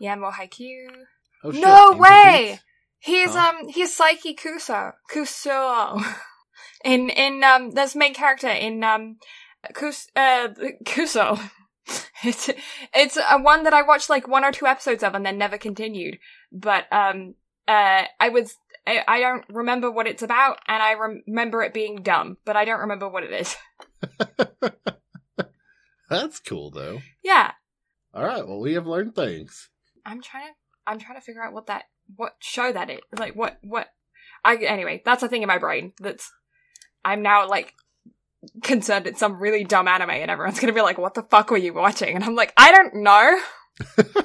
Yeah, 0.01 0.15
more 0.17 0.33
Haikyuu. 0.33 0.87
Oh, 1.45 1.51
shit. 1.53 1.61
No 1.61 1.91
Angel 1.93 1.99
way! 2.01 2.47
Beats? 2.51 2.63
He's 2.99 3.33
Huh? 3.33 3.53
um 3.61 3.69
he's 3.69 3.97
Saiki 3.97 4.37
Kusuo. 4.37 4.91
Kuso. 5.09 6.03
In 6.83 7.09
in 7.09 7.43
um 7.43 7.71
there's 7.71 7.95
main 7.95 8.13
character 8.13 8.49
in 8.49 8.83
um 8.83 9.17
Kus 9.73 10.07
uh 10.15 10.49
Kuso. 10.85 11.39
It's 12.23 12.51
it's 12.93 13.17
a 13.17 13.39
one 13.41 13.63
that 13.63 13.73
I 13.73 13.81
watched 13.81 14.09
like 14.09 14.27
one 14.27 14.45
or 14.45 14.51
two 14.51 14.67
episodes 14.67 15.03
of 15.03 15.15
and 15.15 15.25
then 15.25 15.39
never 15.39 15.57
continued. 15.57 16.19
But 16.51 16.85
um 16.91 17.33
uh 17.67 18.03
I 18.19 18.29
was 18.29 18.55
I, 18.85 19.03
I 19.07 19.19
don't 19.19 19.43
remember 19.49 19.89
what 19.91 20.07
it's 20.07 20.21
about 20.23 20.59
and 20.67 20.81
I 20.81 20.93
rem- 20.93 21.23
remember 21.27 21.63
it 21.63 21.73
being 21.73 22.03
dumb, 22.03 22.37
but 22.45 22.55
I 22.55 22.65
don't 22.65 22.79
remember 22.79 23.09
what 23.09 23.23
it 23.23 23.31
is. 23.31 23.55
That's 26.09 26.39
cool, 26.39 26.71
though. 26.71 27.01
Yeah. 27.23 27.51
All 28.13 28.25
right. 28.25 28.45
Well, 28.45 28.59
we 28.59 28.73
have 28.73 28.85
learned 28.85 29.15
things. 29.15 29.69
I'm 30.05 30.21
trying 30.21 30.47
to 30.47 30.53
I'm 30.85 30.99
trying 30.99 31.17
to 31.17 31.25
figure 31.25 31.43
out 31.43 31.53
what 31.53 31.67
that 31.67 31.85
what 32.15 32.33
show 32.39 32.71
that 32.71 32.89
is. 32.89 32.99
Like 33.17 33.35
what 33.35 33.57
what 33.61 33.87
I 34.43 34.57
anyway, 34.57 35.01
that's 35.05 35.23
a 35.23 35.29
thing 35.29 35.41
in 35.41 35.47
my 35.47 35.57
brain 35.57 35.93
that's 35.99 36.31
I'm 37.03 37.21
now 37.21 37.47
like 37.47 37.73
concerned 38.63 39.07
it's 39.07 39.19
some 39.19 39.39
really 39.39 39.63
dumb 39.63 39.87
anime 39.87 40.09
and 40.09 40.31
everyone's 40.31 40.59
gonna 40.59 40.73
be 40.73 40.81
like, 40.81 40.97
What 40.97 41.13
the 41.13 41.23
fuck 41.23 41.51
were 41.51 41.57
you 41.57 41.73
watching? 41.73 42.15
And 42.15 42.23
I'm 42.23 42.35
like, 42.35 42.53
I 42.57 42.71
don't 42.71 42.95
know. 42.95 43.39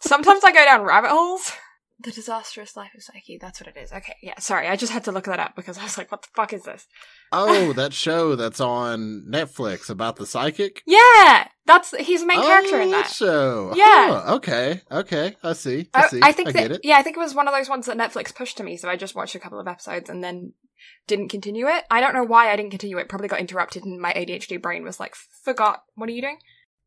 Sometimes 0.00 0.44
I 0.44 0.52
go 0.52 0.64
down 0.64 0.82
rabbit 0.82 1.10
holes. 1.10 1.52
The 2.00 2.10
disastrous 2.10 2.76
life 2.76 2.90
of 2.96 3.00
Saiki, 3.00 3.40
that's 3.40 3.60
what 3.60 3.68
it 3.68 3.78
is. 3.78 3.92
Okay, 3.92 4.16
yeah, 4.20 4.36
sorry, 4.40 4.66
I 4.66 4.74
just 4.74 4.92
had 4.92 5.04
to 5.04 5.12
look 5.12 5.26
that 5.26 5.38
up 5.38 5.54
because 5.54 5.78
I 5.78 5.84
was 5.84 5.96
like, 5.96 6.10
what 6.10 6.22
the 6.22 6.28
fuck 6.34 6.52
is 6.52 6.64
this? 6.64 6.88
Oh, 7.30 7.72
that 7.74 7.92
show 7.92 8.34
that's 8.34 8.60
on 8.60 9.24
Netflix 9.30 9.88
about 9.88 10.16
the 10.16 10.26
psychic. 10.26 10.82
Yeah! 10.84 11.46
That's 11.64 11.96
he's 11.96 12.22
the 12.22 12.26
main 12.26 12.40
oh, 12.40 12.42
character 12.42 12.80
in 12.80 12.88
oh, 12.88 12.90
that. 12.90 13.08
show. 13.08 13.72
Yeah. 13.76 14.20
Huh, 14.20 14.34
okay. 14.34 14.80
Okay. 14.90 15.36
I 15.44 15.52
see. 15.52 15.88
I, 15.94 16.02
I, 16.02 16.08
see. 16.08 16.20
I 16.20 16.32
think 16.32 16.48
I 16.48 16.52
that 16.52 16.58
get 16.58 16.72
it. 16.72 16.80
yeah, 16.82 16.96
I 16.96 17.02
think 17.02 17.16
it 17.16 17.20
was 17.20 17.36
one 17.36 17.46
of 17.46 17.54
those 17.54 17.68
ones 17.68 17.86
that 17.86 17.96
Netflix 17.96 18.34
pushed 18.34 18.56
to 18.56 18.64
me, 18.64 18.76
so 18.76 18.88
I 18.88 18.96
just 18.96 19.14
watched 19.14 19.36
a 19.36 19.38
couple 19.38 19.60
of 19.60 19.68
episodes 19.68 20.10
and 20.10 20.24
then 20.24 20.54
didn't 21.06 21.28
continue 21.28 21.66
it. 21.66 21.84
I 21.90 22.00
don't 22.00 22.14
know 22.14 22.24
why 22.24 22.50
I 22.50 22.56
didn't 22.56 22.70
continue 22.70 22.98
it. 22.98 23.08
Probably 23.08 23.28
got 23.28 23.40
interrupted, 23.40 23.84
and 23.84 24.00
my 24.00 24.12
ADHD 24.12 24.60
brain 24.60 24.84
was 24.84 25.00
like, 25.00 25.14
"Forgot. 25.14 25.82
What 25.94 26.08
are 26.08 26.12
you 26.12 26.22
doing?" 26.22 26.38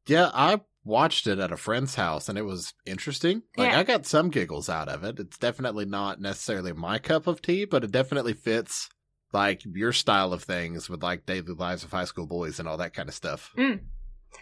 Yeah, 0.07 0.29
I 0.33 0.61
watched 0.83 1.25
it 1.25 1.39
at 1.39 1.51
a 1.51 1.57
friend's 1.57 1.95
house 1.95 2.29
and 2.29 2.37
it 2.37 2.43
was 2.43 2.73
interesting. 2.85 3.41
Like 3.57 3.71
Yeah. 3.71 3.79
I 3.79 3.83
got 3.83 4.05
some 4.05 4.29
giggles 4.29 4.69
out 4.69 4.87
of 4.87 5.03
it. 5.03 5.19
It's 5.19 5.37
definitely 5.37 5.85
not 5.85 6.21
necessarily 6.21 6.73
my 6.73 6.99
cup 6.99 7.25
of 7.25 7.41
tea, 7.41 7.65
but 7.65 7.83
it 7.83 7.91
definitely 7.91 8.33
fits 8.33 8.87
like 9.33 9.63
your 9.65 9.91
style 9.91 10.31
of 10.31 10.43
things 10.43 10.87
with 10.87 11.01
like 11.01 11.25
daily 11.25 11.53
lives 11.53 11.83
of 11.83 11.91
high 11.91 12.05
school 12.05 12.27
boys 12.27 12.59
and 12.59 12.69
all 12.69 12.77
that 12.77 12.93
kind 12.93 13.09
of 13.09 13.15
stuff. 13.15 13.51
Mm. 13.57 13.79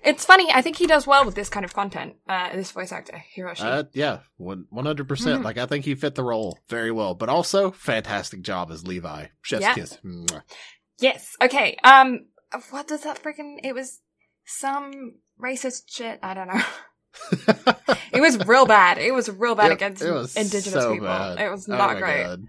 It's 0.04 0.26
funny. 0.26 0.52
I 0.52 0.62
think 0.62 0.78
he 0.78 0.88
does 0.88 1.06
well 1.08 1.26
with 1.26 1.36
this 1.36 1.50
kind 1.50 1.64
of 1.66 1.74
content. 1.74 2.16
Uh, 2.28 2.56
this 2.56 2.72
voice 2.72 2.92
actor, 2.92 3.24
Hiroshi. 3.36 3.64
Uh, 3.64 3.84
yeah, 3.94 4.20
one 4.38 4.66
hundred 4.74 5.08
percent. 5.08 5.42
Mhm. 5.42 5.46
Like 5.46 5.58
I 5.58 5.66
think 5.66 5.86
he 5.86 5.96
fit 5.96 6.16
the 6.16 6.24
role 6.24 6.60
very 6.70 6.92
well, 6.92 7.16
but 7.16 7.30
also 7.30 7.72
fantastic 7.72 8.42
job 8.42 8.72
as 8.72 8.86
Levi. 8.88 9.28
Chef's 9.42 9.62
Yeah. 9.62 9.74
kiss. 9.74 9.98
Mwah. 10.04 10.42
yes. 11.00 11.36
Okay. 11.42 11.78
Um. 11.84 12.28
What 12.70 12.88
does 12.88 13.02
that 13.04 13.22
freaking? 13.22 13.58
It 13.64 13.74
was 13.74 14.00
some 14.46 14.92
racist 15.42 15.84
shit. 15.88 16.20
I 16.22 16.34
don't 16.34 16.48
know. 16.48 16.62
It 18.14 18.22
was 18.22 18.38
real 18.46 18.68
bad. 18.68 19.00
It 19.00 19.12
was 19.12 19.28
real 19.28 19.56
bad 19.56 19.70
Yep, 19.70 19.78
against 19.78 20.02
indigenous 20.38 20.72
so 20.84 20.94
people. 20.94 21.08
bad. 21.08 21.40
It 21.40 21.50
was 21.50 21.68
Oh 21.68 21.76
not 21.76 21.94
my 21.96 22.00
great. 22.00 22.24
God. 22.24 22.44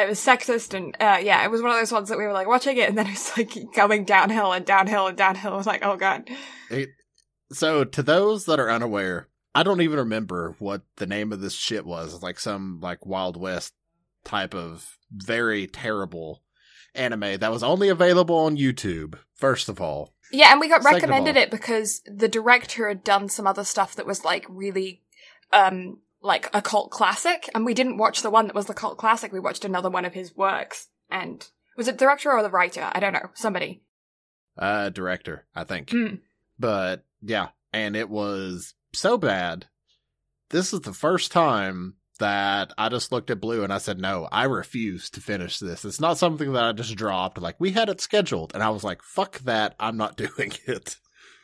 It 0.00 0.08
was 0.08 0.18
sexist 0.18 0.74
and 0.74 0.96
uh, 1.00 1.18
yeah, 1.22 1.44
it 1.44 1.50
was 1.50 1.62
one 1.62 1.70
of 1.70 1.76
those 1.78 1.92
ones 1.92 2.08
that 2.08 2.18
we 2.18 2.24
were 2.24 2.32
like 2.32 2.48
watching 2.48 2.76
it 2.76 2.88
and 2.88 2.98
then 2.98 3.06
it 3.06 3.10
was 3.10 3.36
like 3.36 3.52
going 3.74 4.04
downhill 4.04 4.52
and 4.52 4.64
downhill 4.66 5.06
and 5.06 5.16
downhill. 5.16 5.54
I 5.54 5.56
was 5.56 5.66
like, 5.66 5.84
oh 5.84 5.96
god. 5.96 6.28
It, 6.70 6.90
so 7.52 7.84
to 7.84 8.02
those 8.02 8.46
that 8.46 8.58
are 8.58 8.70
unaware, 8.70 9.28
I 9.54 9.62
don't 9.62 9.80
even 9.80 9.98
remember 9.98 10.56
what 10.58 10.82
the 10.96 11.06
name 11.06 11.32
of 11.32 11.40
this 11.40 11.54
shit 11.54 11.86
was. 11.86 12.12
It's 12.14 12.22
like 12.22 12.40
some 12.40 12.80
like 12.80 13.06
Wild 13.06 13.36
West 13.36 13.72
type 14.24 14.54
of 14.54 14.96
very 15.12 15.66
terrible 15.66 16.42
anime 16.94 17.38
that 17.38 17.52
was 17.52 17.62
only 17.62 17.88
available 17.88 18.36
on 18.36 18.56
YouTube. 18.56 19.16
First 19.34 19.68
of 19.68 19.80
all, 19.80 20.14
Yeah, 20.32 20.50
and 20.52 20.60
we 20.60 20.68
got 20.68 20.82
Second 20.82 20.96
recommended 20.96 21.36
all- 21.36 21.42
it 21.44 21.50
because 21.50 22.02
the 22.06 22.28
director 22.28 22.88
had 22.88 23.04
done 23.04 23.28
some 23.28 23.46
other 23.46 23.64
stuff 23.64 23.94
that 23.96 24.06
was 24.06 24.24
like 24.24 24.46
really 24.48 25.02
um 25.52 25.98
like 26.24 26.48
a 26.54 26.62
cult 26.62 26.90
classic 26.90 27.48
and 27.54 27.64
we 27.64 27.74
didn't 27.74 27.98
watch 27.98 28.22
the 28.22 28.30
one 28.30 28.46
that 28.46 28.54
was 28.54 28.66
the 28.66 28.74
cult 28.74 28.98
classic. 28.98 29.32
We 29.32 29.38
watched 29.40 29.64
another 29.64 29.90
one 29.90 30.04
of 30.04 30.14
his 30.14 30.34
works 30.34 30.88
and 31.10 31.46
was 31.76 31.86
it 31.86 31.98
director 31.98 32.32
or 32.32 32.42
the 32.42 32.50
writer? 32.50 32.88
I 32.92 32.98
don't 32.98 33.12
know. 33.12 33.30
Somebody. 33.34 33.82
uh, 34.58 34.88
director, 34.88 35.44
I 35.54 35.64
think. 35.64 35.90
Hmm. 35.90 36.14
But 36.58 37.04
yeah, 37.20 37.48
and 37.72 37.94
it 37.94 38.08
was 38.08 38.74
so 38.92 39.18
bad. 39.18 39.66
This 40.50 40.72
is 40.72 40.80
the 40.80 40.92
first 40.92 41.30
time 41.32 41.94
that 42.20 42.72
I 42.78 42.88
just 42.88 43.10
looked 43.10 43.28
at 43.30 43.40
Blue 43.40 43.64
and 43.64 43.72
I 43.72 43.78
said, 43.78 43.98
no, 43.98 44.28
I 44.30 44.44
refuse 44.44 45.10
to 45.10 45.20
finish 45.20 45.58
this. 45.58 45.84
It's 45.84 46.00
not 46.00 46.16
something 46.16 46.52
that 46.52 46.62
I 46.64 46.70
just 46.72 46.94
dropped. 46.94 47.38
Like, 47.40 47.56
we 47.58 47.72
had 47.72 47.88
it 47.88 48.00
scheduled. 48.00 48.54
And 48.54 48.62
I 48.62 48.70
was 48.70 48.84
like, 48.84 49.02
fuck 49.02 49.40
that. 49.40 49.74
I'm 49.80 49.96
not 49.96 50.16
doing 50.36 50.52
it. 50.66 50.96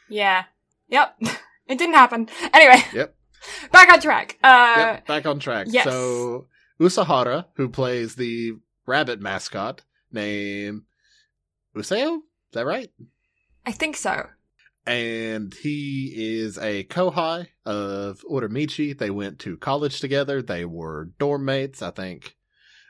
Yeah. 0.08 0.44
Yep. 0.88 1.16
it 1.66 1.76
didn't 1.78 1.94
happen. 1.94 2.28
Anyway, 2.54 2.82
Yep. 2.94 3.14
back 3.72 3.88
on 3.92 4.00
track. 4.00 4.38
Uh 4.42 4.74
yep. 4.76 5.06
Back 5.06 5.26
on 5.26 5.38
track. 5.38 5.66
yes. 5.70 5.84
So, 5.84 6.46
Usahara, 6.80 7.46
who 7.54 7.68
plays 7.68 8.14
the 8.16 8.52
rabbit 8.86 9.20
mascot 9.20 9.82
named 10.12 10.82
Useo, 11.76 12.16
is 12.16 12.22
that 12.52 12.66
right? 12.66 12.90
I 13.66 13.72
think 13.72 13.96
so. 13.96 14.26
and 14.86 15.52
he 15.54 16.12
is 16.40 16.58
a 16.58 16.84
kohai 16.84 17.48
of 17.66 18.24
Uramichi. 18.30 18.96
They 18.98 19.10
went 19.10 19.38
to 19.40 19.56
college 19.56 20.00
together. 20.00 20.42
They 20.42 20.64
were 20.64 21.10
dorm 21.18 21.44
mates. 21.44 21.82
I 21.82 21.90
think 21.90 22.36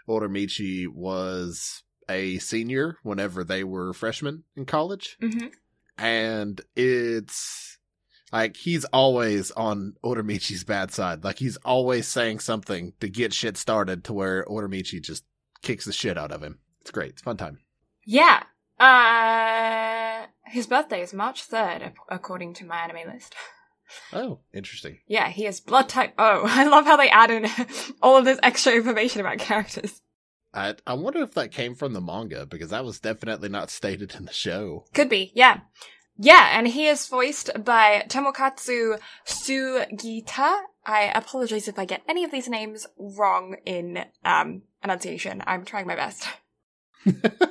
Uramichi 0.08 0.86
was 0.88 1.82
a 2.08 2.38
senior 2.38 2.96
whenever 3.02 3.44
they 3.44 3.64
were 3.64 3.92
freshmen 3.92 4.44
in 4.56 4.64
college. 4.66 5.16
hmm 5.20 5.46
And 5.98 6.60
it's 6.74 7.78
like 8.32 8.56
he's 8.56 8.84
always 8.86 9.50
on 9.52 9.94
Uramichi's 10.04 10.64
bad 10.64 10.92
side. 10.92 11.24
Like 11.24 11.38
he's 11.38 11.56
always 11.58 12.06
saying 12.06 12.40
something 12.40 12.92
to 13.00 13.08
get 13.08 13.32
shit 13.32 13.56
started 13.56 14.04
to 14.04 14.12
where 14.12 14.44
Uramichi 14.44 15.00
just 15.02 15.24
kicks 15.62 15.84
the 15.84 15.92
shit 15.92 16.18
out 16.18 16.32
of 16.32 16.42
him. 16.42 16.58
It's 16.80 16.90
great. 16.90 17.10
It's 17.10 17.22
a 17.22 17.24
fun 17.24 17.36
time. 17.36 17.58
Yeah. 18.04 18.42
Uh, 18.78 20.26
his 20.46 20.66
birthday 20.66 21.02
is 21.02 21.12
March 21.12 21.46
3rd, 21.46 21.92
according 22.08 22.54
to 22.54 22.64
my 22.64 22.78
anime 22.78 23.12
list. 23.12 23.34
Oh, 24.12 24.40
interesting. 24.54 24.98
Yeah, 25.06 25.28
he 25.28 25.46
is 25.46 25.60
blood 25.60 25.88
type 25.88 26.14
O. 26.18 26.42
I 26.46 26.64
love 26.64 26.86
how 26.86 26.96
they 26.96 27.10
added 27.10 27.50
all 28.02 28.16
of 28.16 28.24
this 28.24 28.38
extra 28.42 28.72
information 28.72 29.20
about 29.20 29.38
characters. 29.38 30.00
I 30.52 30.74
I 30.86 30.94
wonder 30.94 31.22
if 31.22 31.34
that 31.34 31.52
came 31.52 31.74
from 31.76 31.92
the 31.92 32.00
manga 32.00 32.44
because 32.44 32.70
that 32.70 32.84
was 32.84 32.98
definitely 32.98 33.48
not 33.48 33.70
stated 33.80 34.14
in 34.14 34.24
the 34.24 34.32
show. 34.32 34.86
Could 34.94 35.08
be, 35.08 35.32
yeah. 35.34 35.60
Yeah, 36.22 36.50
and 36.52 36.68
he 36.68 36.86
is 36.86 37.06
voiced 37.06 37.50
by 37.64 38.04
Tomokazu 38.08 39.00
Sugita. 39.26 40.60
I 40.84 41.10
apologize 41.14 41.66
if 41.66 41.78
I 41.78 41.84
get 41.84 42.02
any 42.08 42.24
of 42.24 42.30
these 42.30 42.48
names 42.48 42.86
wrong 42.98 43.56
in 43.64 44.04
um, 44.24 44.62
enunciation. 44.84 45.42
I'm 45.46 45.64
trying 45.64 45.86
my 45.86 45.96
best. 45.96 46.28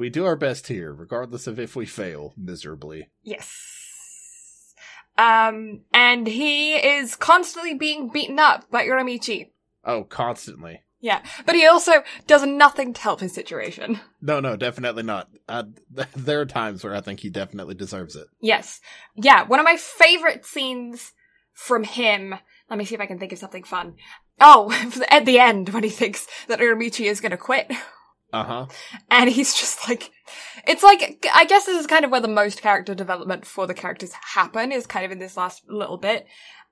We 0.00 0.08
do 0.08 0.24
our 0.24 0.34
best 0.34 0.68
here, 0.68 0.94
regardless 0.94 1.46
of 1.46 1.60
if 1.60 1.76
we 1.76 1.84
fail 1.84 2.32
miserably. 2.34 3.10
Yes. 3.22 4.74
Um, 5.18 5.82
and 5.92 6.26
he 6.26 6.72
is 6.72 7.16
constantly 7.16 7.74
being 7.74 8.08
beaten 8.08 8.38
up 8.38 8.70
by 8.70 8.86
Uramichi. 8.86 9.50
Oh, 9.84 10.04
constantly. 10.04 10.84
Yeah, 11.00 11.22
but 11.46 11.54
he 11.54 11.66
also 11.66 12.02
does 12.26 12.44
nothing 12.44 12.92
to 12.92 13.00
help 13.00 13.20
his 13.20 13.32
situation. 13.32 14.00
No, 14.20 14.38
no, 14.38 14.56
definitely 14.56 15.02
not. 15.02 15.28
Uh, 15.48 15.64
there 16.14 16.40
are 16.40 16.46
times 16.46 16.84
where 16.84 16.94
I 16.94 17.00
think 17.00 17.20
he 17.20 17.30
definitely 17.30 17.74
deserves 17.74 18.16
it. 18.16 18.26
Yes. 18.40 18.80
Yeah, 19.16 19.44
one 19.44 19.58
of 19.58 19.64
my 19.64 19.76
favorite 19.76 20.44
scenes 20.44 21.12
from 21.54 21.84
him. 21.84 22.34
Let 22.68 22.78
me 22.78 22.84
see 22.84 22.94
if 22.94 23.00
I 23.00 23.06
can 23.06 23.18
think 23.18 23.32
of 23.32 23.38
something 23.38 23.64
fun. 23.64 23.94
Oh, 24.40 24.70
at 25.08 25.24
the 25.24 25.38
end 25.38 25.70
when 25.70 25.84
he 25.84 25.90
thinks 25.90 26.26
that 26.48 26.60
Uramichi 26.60 27.06
is 27.06 27.20
going 27.20 27.32
to 27.32 27.38
quit. 27.38 27.70
Uh 28.32 28.44
huh. 28.44 28.66
And 29.10 29.28
he's 29.28 29.54
just 29.54 29.88
like, 29.88 30.10
it's 30.66 30.82
like, 30.82 31.26
I 31.34 31.44
guess 31.46 31.66
this 31.66 31.80
is 31.80 31.86
kind 31.86 32.04
of 32.04 32.10
where 32.10 32.20
the 32.20 32.28
most 32.28 32.62
character 32.62 32.94
development 32.94 33.44
for 33.44 33.66
the 33.66 33.74
characters 33.74 34.12
happen, 34.34 34.70
is 34.70 34.86
kind 34.86 35.04
of 35.04 35.12
in 35.12 35.18
this 35.18 35.36
last 35.36 35.62
little 35.68 35.96
bit. 35.96 36.26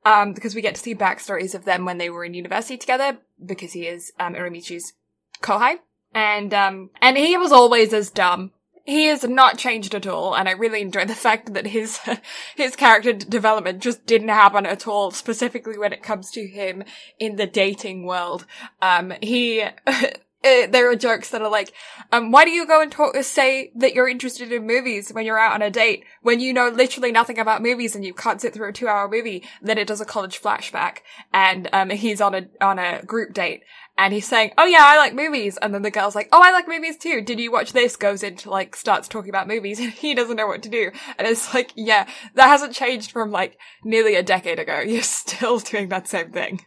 Um, 0.09 0.33
because 0.33 0.55
we 0.55 0.63
get 0.63 0.75
to 0.75 0.81
see 0.81 0.95
backstories 0.95 1.55
of 1.55 1.67
them 1.67 1.85
when 1.85 1.99
they 1.99 2.09
were 2.09 2.25
in 2.25 2.33
university 2.33 2.79
together, 2.79 3.19
because 3.45 3.75
he 3.75 3.87
is, 3.87 4.11
um, 4.19 4.35
kohai. 4.35 5.81
And, 6.15 6.55
um, 6.55 6.89
and 7.03 7.19
he 7.19 7.37
was 7.37 7.53
always 7.53 7.93
as 7.93 8.09
dumb. 8.09 8.53
He 8.87 9.05
has 9.05 9.23
not 9.23 9.59
changed 9.59 9.95
at 9.95 10.07
all, 10.07 10.35
and 10.35 10.49
I 10.49 10.53
really 10.53 10.81
enjoy 10.81 11.05
the 11.05 11.15
fact 11.27 11.53
that 11.53 11.67
his, 11.67 12.01
his 12.57 12.75
character 12.75 13.13
development 13.13 13.83
just 13.83 14.07
didn't 14.07 14.31
happen 14.31 14.65
at 14.65 14.89
all, 14.89 15.11
specifically 15.11 15.77
when 15.77 15.93
it 15.93 16.03
comes 16.03 16.31
to 16.31 16.47
him 16.47 16.85
in 17.19 17.37
the 17.37 17.47
dating 17.47 18.07
world. 18.07 18.47
Um, 18.81 19.13
he, 19.21 19.63
uh, 20.45 20.67
there 20.71 20.91
are 20.91 20.97
jokes 20.97 21.31
that 21.31 21.43
are 21.43 21.51
like, 21.51 21.73
um, 22.13 22.31
why 22.31 22.45
do 22.45 22.51
you 22.51 22.67
go 22.67 22.81
and 22.81 22.93
talk, 22.93 23.17
say 23.23 23.73
that 23.77 23.95
you're 23.95 24.09
interested 24.09 24.53
in 24.53 24.67
movies 24.67 25.11
when 25.11 25.27
you're 25.27 25.39
out 25.39 25.55
on 25.55 25.63
a 25.63 25.71
date 25.71 26.05
when 26.23 26.41
you 26.41 26.53
know 26.53 26.69
literally 26.69 27.11
nothing 27.11 27.39
about 27.39 27.63
movies 27.63 27.97
and 27.97 28.05
you 28.05 28.15
can't 28.15 28.41
sit 28.41 28.55
through 28.55 28.69
a 28.69 28.73
two 28.73 28.89
hour 28.89 29.09
movie? 29.09 29.45
Then 29.61 29.79
it 29.79 29.89
does 29.89 30.01
a 30.01 30.05
college 30.05 30.41
flashback 30.41 30.99
and, 31.33 31.69
um, 31.73 31.91
he's 31.91 32.21
on 32.21 32.35
a, 32.35 32.47
on 32.61 32.79
a 32.79 33.03
group 33.03 33.35
date 33.35 33.63
and 33.99 34.15
he's 34.15 34.29
saying, 34.29 34.53
oh 34.57 34.65
yeah, 34.65 34.83
I 34.83 34.97
like 34.97 35.13
movies. 35.13 35.59
And 35.61 35.75
then 35.75 35.83
the 35.83 35.91
girl's 35.91 36.15
like, 36.15 36.29
oh, 36.31 36.41
I 36.41 36.53
like 36.53 36.69
movies 36.69 36.97
too. 36.97 37.21
Did 37.21 37.41
you 37.41 37.51
watch 37.51 37.73
this? 37.73 37.97
Goes 37.97 38.23
into 38.23 38.49
like, 38.49 38.77
starts 38.77 39.09
talking 39.09 39.29
about 39.29 39.49
movies 39.49 39.81
and 39.81 39.91
he 39.91 40.15
doesn't 40.15 40.37
know 40.37 40.47
what 40.47 40.63
to 40.63 40.69
do. 40.69 40.93
And 41.19 41.27
it's 41.27 41.53
like, 41.53 41.73
yeah, 41.75 42.09
that 42.35 42.47
hasn't 42.47 42.75
changed 42.75 43.11
from 43.11 43.33
like 43.33 43.59
nearly 43.85 44.15
a 44.15 44.23
decade 44.23 44.61
ago. 44.61 44.79
You're 44.87 45.03
still 45.03 45.59
doing 45.59 45.89
that 45.89 46.07
same 46.07 46.31
thing. 46.31 46.65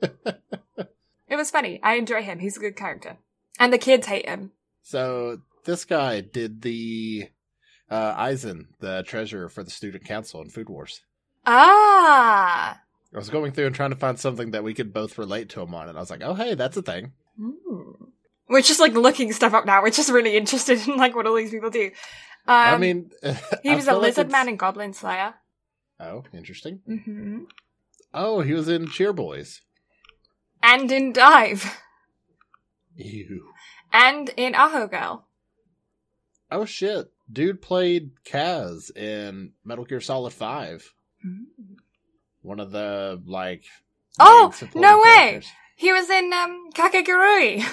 It 1.32 1.36
was 1.36 1.50
funny. 1.50 1.80
I 1.82 1.94
enjoy 1.94 2.22
him. 2.22 2.40
He's 2.40 2.58
a 2.58 2.60
good 2.60 2.76
character. 2.76 3.16
And 3.58 3.72
the 3.72 3.78
kids 3.78 4.06
hate 4.06 4.28
him. 4.28 4.52
So 4.82 5.38
this 5.64 5.86
guy 5.86 6.20
did 6.20 6.60
the 6.60 7.30
uh 7.90 8.14
Eisen, 8.18 8.68
the 8.80 9.02
treasurer 9.06 9.48
for 9.48 9.64
the 9.64 9.70
student 9.70 10.04
council 10.04 10.42
in 10.42 10.50
Food 10.50 10.68
Wars. 10.68 11.00
Ah. 11.46 12.78
I 13.14 13.16
was 13.16 13.30
going 13.30 13.52
through 13.52 13.64
and 13.64 13.74
trying 13.74 13.90
to 13.90 13.96
find 13.96 14.20
something 14.20 14.50
that 14.50 14.62
we 14.62 14.74
could 14.74 14.92
both 14.92 15.16
relate 15.16 15.48
to 15.50 15.62
him 15.62 15.74
on, 15.74 15.88
and 15.88 15.96
I 15.96 16.02
was 16.02 16.10
like, 16.10 16.22
"Oh, 16.22 16.34
hey, 16.34 16.54
that's 16.54 16.76
a 16.76 16.82
thing." 16.82 17.12
Hmm. 17.38 17.92
We're 18.48 18.60
just 18.60 18.80
like 18.80 18.92
looking 18.92 19.32
stuff 19.32 19.54
up 19.54 19.64
now. 19.64 19.80
We're 19.82 19.88
just 19.90 20.10
really 20.10 20.36
interested 20.36 20.86
in 20.86 20.98
like 20.98 21.16
what 21.16 21.26
all 21.26 21.36
these 21.36 21.50
people 21.50 21.70
do. 21.70 21.86
Um, 21.86 21.92
I 22.46 22.76
mean, 22.76 23.10
he 23.62 23.74
was 23.74 23.86
a 23.86 23.92
feel 23.92 23.98
like 24.00 24.08
lizard 24.08 24.30
man 24.30 24.48
and 24.48 24.58
Goblin 24.58 24.92
Slayer. 24.92 25.32
Oh, 25.98 26.24
interesting. 26.34 26.80
hmm 26.86 27.44
Oh, 28.12 28.42
he 28.42 28.52
was 28.52 28.68
in 28.68 28.86
Cheer 28.88 29.14
Boys. 29.14 29.62
And 30.62 30.90
in 30.92 31.12
Dive. 31.12 31.80
Ew. 32.96 33.48
And 33.92 34.30
in 34.36 34.54
Aho 34.54 34.86
Girl. 34.86 35.26
Oh 36.50 36.64
shit, 36.64 37.10
dude 37.30 37.62
played 37.62 38.10
Kaz 38.24 38.94
in 38.96 39.52
Metal 39.64 39.84
Gear 39.84 40.00
Solid 40.00 40.32
Five. 40.32 40.92
One 42.42 42.60
of 42.60 42.70
the 42.70 43.22
like. 43.26 43.64
Oh, 44.18 44.52
no 44.74 44.98
way! 44.98 45.02
characters. 45.02 45.50
He 45.76 45.92
was 45.92 46.10
in 46.10 46.32
um, 46.32 46.70
Kakegurui. 46.74 47.64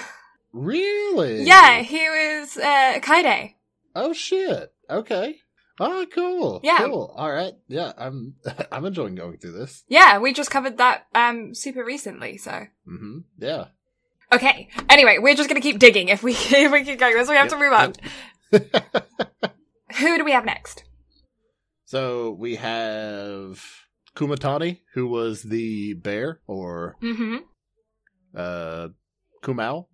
Really? 0.52 1.44
yeah, 1.44 1.80
he 1.82 2.08
was 2.08 2.56
uh, 2.56 2.98
Kaede. 3.00 3.54
Oh 3.94 4.12
shit. 4.12 4.72
Okay. 4.88 5.40
Oh, 5.82 6.04
cool. 6.14 6.60
Yeah. 6.62 6.76
Cool. 6.78 7.12
All 7.16 7.32
right. 7.32 7.54
Yeah, 7.68 7.92
I'm. 7.96 8.34
I'm 8.72 8.84
enjoying 8.84 9.14
going 9.14 9.38
through 9.38 9.52
this. 9.52 9.82
Yeah, 9.88 10.18
we 10.18 10.34
just 10.34 10.50
covered 10.50 10.76
that 10.76 11.06
um, 11.14 11.54
super 11.54 11.82
recently, 11.82 12.36
so. 12.36 12.66
hmm 12.84 13.20
Yeah. 13.38 13.66
Okay. 14.32 14.68
Anyway, 14.90 15.16
we're 15.18 15.34
just 15.34 15.48
gonna 15.48 15.60
keep 15.62 15.78
digging 15.78 16.08
if 16.08 16.22
we 16.22 16.32
if 16.36 16.70
we 16.70 16.84
keep 16.84 16.98
going, 17.00 17.24
so 17.24 17.30
we 17.30 17.36
have 17.36 17.48
to 17.48 17.56
move 17.58 17.72
on. 17.72 17.94
Who 19.98 20.18
do 20.18 20.24
we 20.24 20.32
have 20.32 20.44
next? 20.44 20.84
so 21.86 22.30
we 22.30 22.54
have 22.54 23.64
Kumatani, 24.14 24.78
who 24.94 25.08
was 25.08 25.42
the 25.42 25.94
bear, 25.94 26.40
or 26.46 26.96
Mm-hmm. 27.02 27.36
uh, 28.36 28.88
Kumao. 29.42 29.86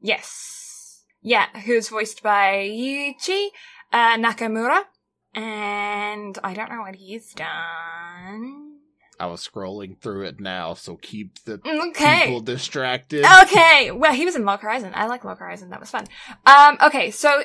Yes. 0.00 1.02
Yeah, 1.20 1.46
who's 1.66 1.88
voiced 1.90 2.22
by 2.22 2.68
Yuichi 2.70 3.48
uh, 3.92 4.16
Nakamura. 4.16 4.84
And 5.34 6.38
I 6.44 6.54
don't 6.54 6.70
know 6.70 6.80
what 6.82 6.94
he's 6.96 7.32
done. 7.34 8.70
I 9.18 9.26
was 9.26 9.46
scrolling 9.46 9.96
through 9.98 10.22
it 10.26 10.40
now, 10.40 10.74
so 10.74 10.96
keep 10.96 11.42
the 11.44 11.60
Okay. 11.64 12.24
people 12.24 12.40
distracted. 12.40 13.24
Okay. 13.42 13.90
Well, 13.92 14.12
he 14.12 14.24
was 14.24 14.34
in 14.36 14.44
Log 14.44 14.60
Horizon. 14.60 14.92
I 14.94 15.06
like 15.06 15.24
Log 15.24 15.38
Horizon. 15.38 15.70
That 15.70 15.80
was 15.80 15.90
fun. 15.90 16.06
Um, 16.46 16.78
okay, 16.82 17.12
so 17.12 17.44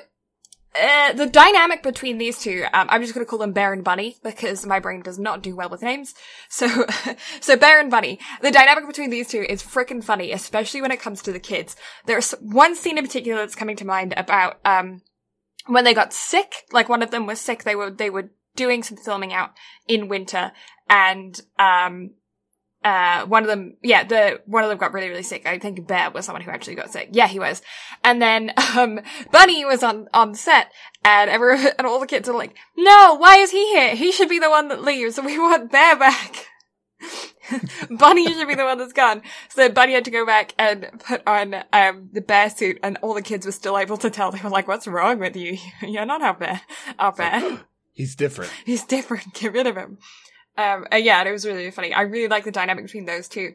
uh, 0.79 1.13
the 1.13 1.27
dynamic 1.27 1.83
between 1.83 2.17
these 2.17 2.39
two, 2.39 2.63
um, 2.73 2.87
I'm 2.89 3.01
just 3.01 3.13
going 3.13 3.25
to 3.25 3.29
call 3.29 3.39
them 3.39 3.53
Bear 3.53 3.71
and 3.73 3.83
Bunny 3.83 4.17
because 4.23 4.65
my 4.65 4.79
brain 4.79 5.01
does 5.01 5.19
not 5.19 5.43
do 5.43 5.55
well 5.55 5.69
with 5.69 5.81
names. 5.83 6.15
So, 6.49 6.85
so 7.41 7.55
Bear 7.55 7.79
and 7.79 7.91
Bunny, 7.91 8.19
the 8.41 8.51
dynamic 8.51 8.87
between 8.87 9.09
these 9.11 9.27
two 9.29 9.45
is 9.47 9.61
freaking 9.61 10.03
funny, 10.03 10.31
especially 10.31 10.81
when 10.81 10.91
it 10.91 10.99
comes 11.01 11.21
to 11.23 11.31
the 11.31 11.39
kids. 11.39 11.75
There's 12.05 12.31
one 12.41 12.75
scene 12.75 12.97
in 12.97 13.05
particular 13.05 13.41
that's 13.41 13.55
coming 13.55 13.75
to 13.77 13.85
mind 13.85 14.13
about, 14.17 14.59
um, 14.65 15.01
when 15.69 15.83
they 15.83 15.93
got 15.93 16.13
sick, 16.13 16.65
like 16.71 16.89
one 16.89 17.03
of 17.03 17.11
them 17.11 17.25
was 17.25 17.39
sick, 17.39 17.63
they 17.63 17.75
were, 17.75 17.91
they 17.91 18.09
were 18.09 18.31
doing 18.55 18.83
some 18.83 18.97
filming 18.97 19.33
out 19.33 19.51
in 19.87 20.07
winter 20.07 20.51
and, 20.89 21.39
um, 21.57 22.11
uh, 22.83 23.25
one 23.25 23.43
of 23.43 23.49
them, 23.49 23.75
yeah, 23.83 24.03
the, 24.05 24.41
one 24.45 24.63
of 24.63 24.69
them 24.69 24.77
got 24.77 24.93
really, 24.93 25.09
really 25.09 25.23
sick. 25.23 25.45
I 25.45 25.59
think 25.59 25.85
Bear 25.85 26.11
was 26.11 26.25
someone 26.25 26.41
who 26.41 26.51
actually 26.51 26.75
got 26.75 26.91
sick. 26.91 27.09
Yeah, 27.11 27.27
he 27.27 27.37
was. 27.37 27.61
And 28.03 28.21
then, 28.21 28.53
um, 28.77 29.01
Bunny 29.31 29.65
was 29.65 29.83
on, 29.83 30.07
on 30.13 30.33
set 30.33 30.71
and 31.03 31.29
everyone, 31.29 31.67
and 31.77 31.85
all 31.85 31.99
the 31.99 32.07
kids 32.07 32.29
are 32.29 32.35
like, 32.35 32.55
no, 32.77 33.15
why 33.15 33.37
is 33.37 33.51
he 33.51 33.73
here? 33.73 33.95
He 33.95 34.11
should 34.11 34.29
be 34.29 34.39
the 34.39 34.49
one 34.49 34.69
that 34.69 34.81
leaves. 34.81 35.19
We 35.19 35.37
want 35.37 35.71
Bear 35.71 35.97
back. 35.97 36.47
Bunny 37.89 38.31
should 38.31 38.47
be 38.47 38.55
the 38.55 38.63
one 38.63 38.77
that's 38.77 38.93
gone. 38.93 39.21
So 39.49 39.69
Bunny 39.69 39.93
had 39.93 40.05
to 40.05 40.11
go 40.11 40.25
back 40.25 40.53
and 40.57 40.87
put 41.05 41.21
on, 41.27 41.55
um, 41.73 42.09
the 42.11 42.21
bear 42.21 42.49
suit 42.49 42.79
and 42.83 42.97
all 43.01 43.13
the 43.13 43.21
kids 43.21 43.45
were 43.45 43.51
still 43.51 43.77
able 43.77 43.97
to 43.97 44.09
tell. 44.09 44.31
They 44.31 44.41
were 44.41 44.49
like, 44.49 44.67
what's 44.67 44.87
wrong 44.87 45.19
with 45.19 45.35
you? 45.35 45.57
You're 45.81 46.05
not 46.05 46.21
our 46.21 46.33
bear. 46.33 46.61
Our 46.97 47.11
bear. 47.11 47.61
He's 47.93 48.15
different. 48.15 48.51
He's 48.65 48.83
different. 48.83 49.33
Get 49.33 49.53
rid 49.53 49.67
of 49.67 49.75
him. 49.75 49.97
Um, 50.57 50.85
yeah, 50.91 51.19
and 51.19 51.29
it 51.29 51.31
was 51.31 51.45
really, 51.45 51.59
really 51.59 51.71
funny. 51.71 51.93
I 51.93 52.01
really 52.01 52.27
like 52.27 52.43
the 52.43 52.51
dynamic 52.51 52.85
between 52.85 53.05
those 53.05 53.27
two. 53.27 53.53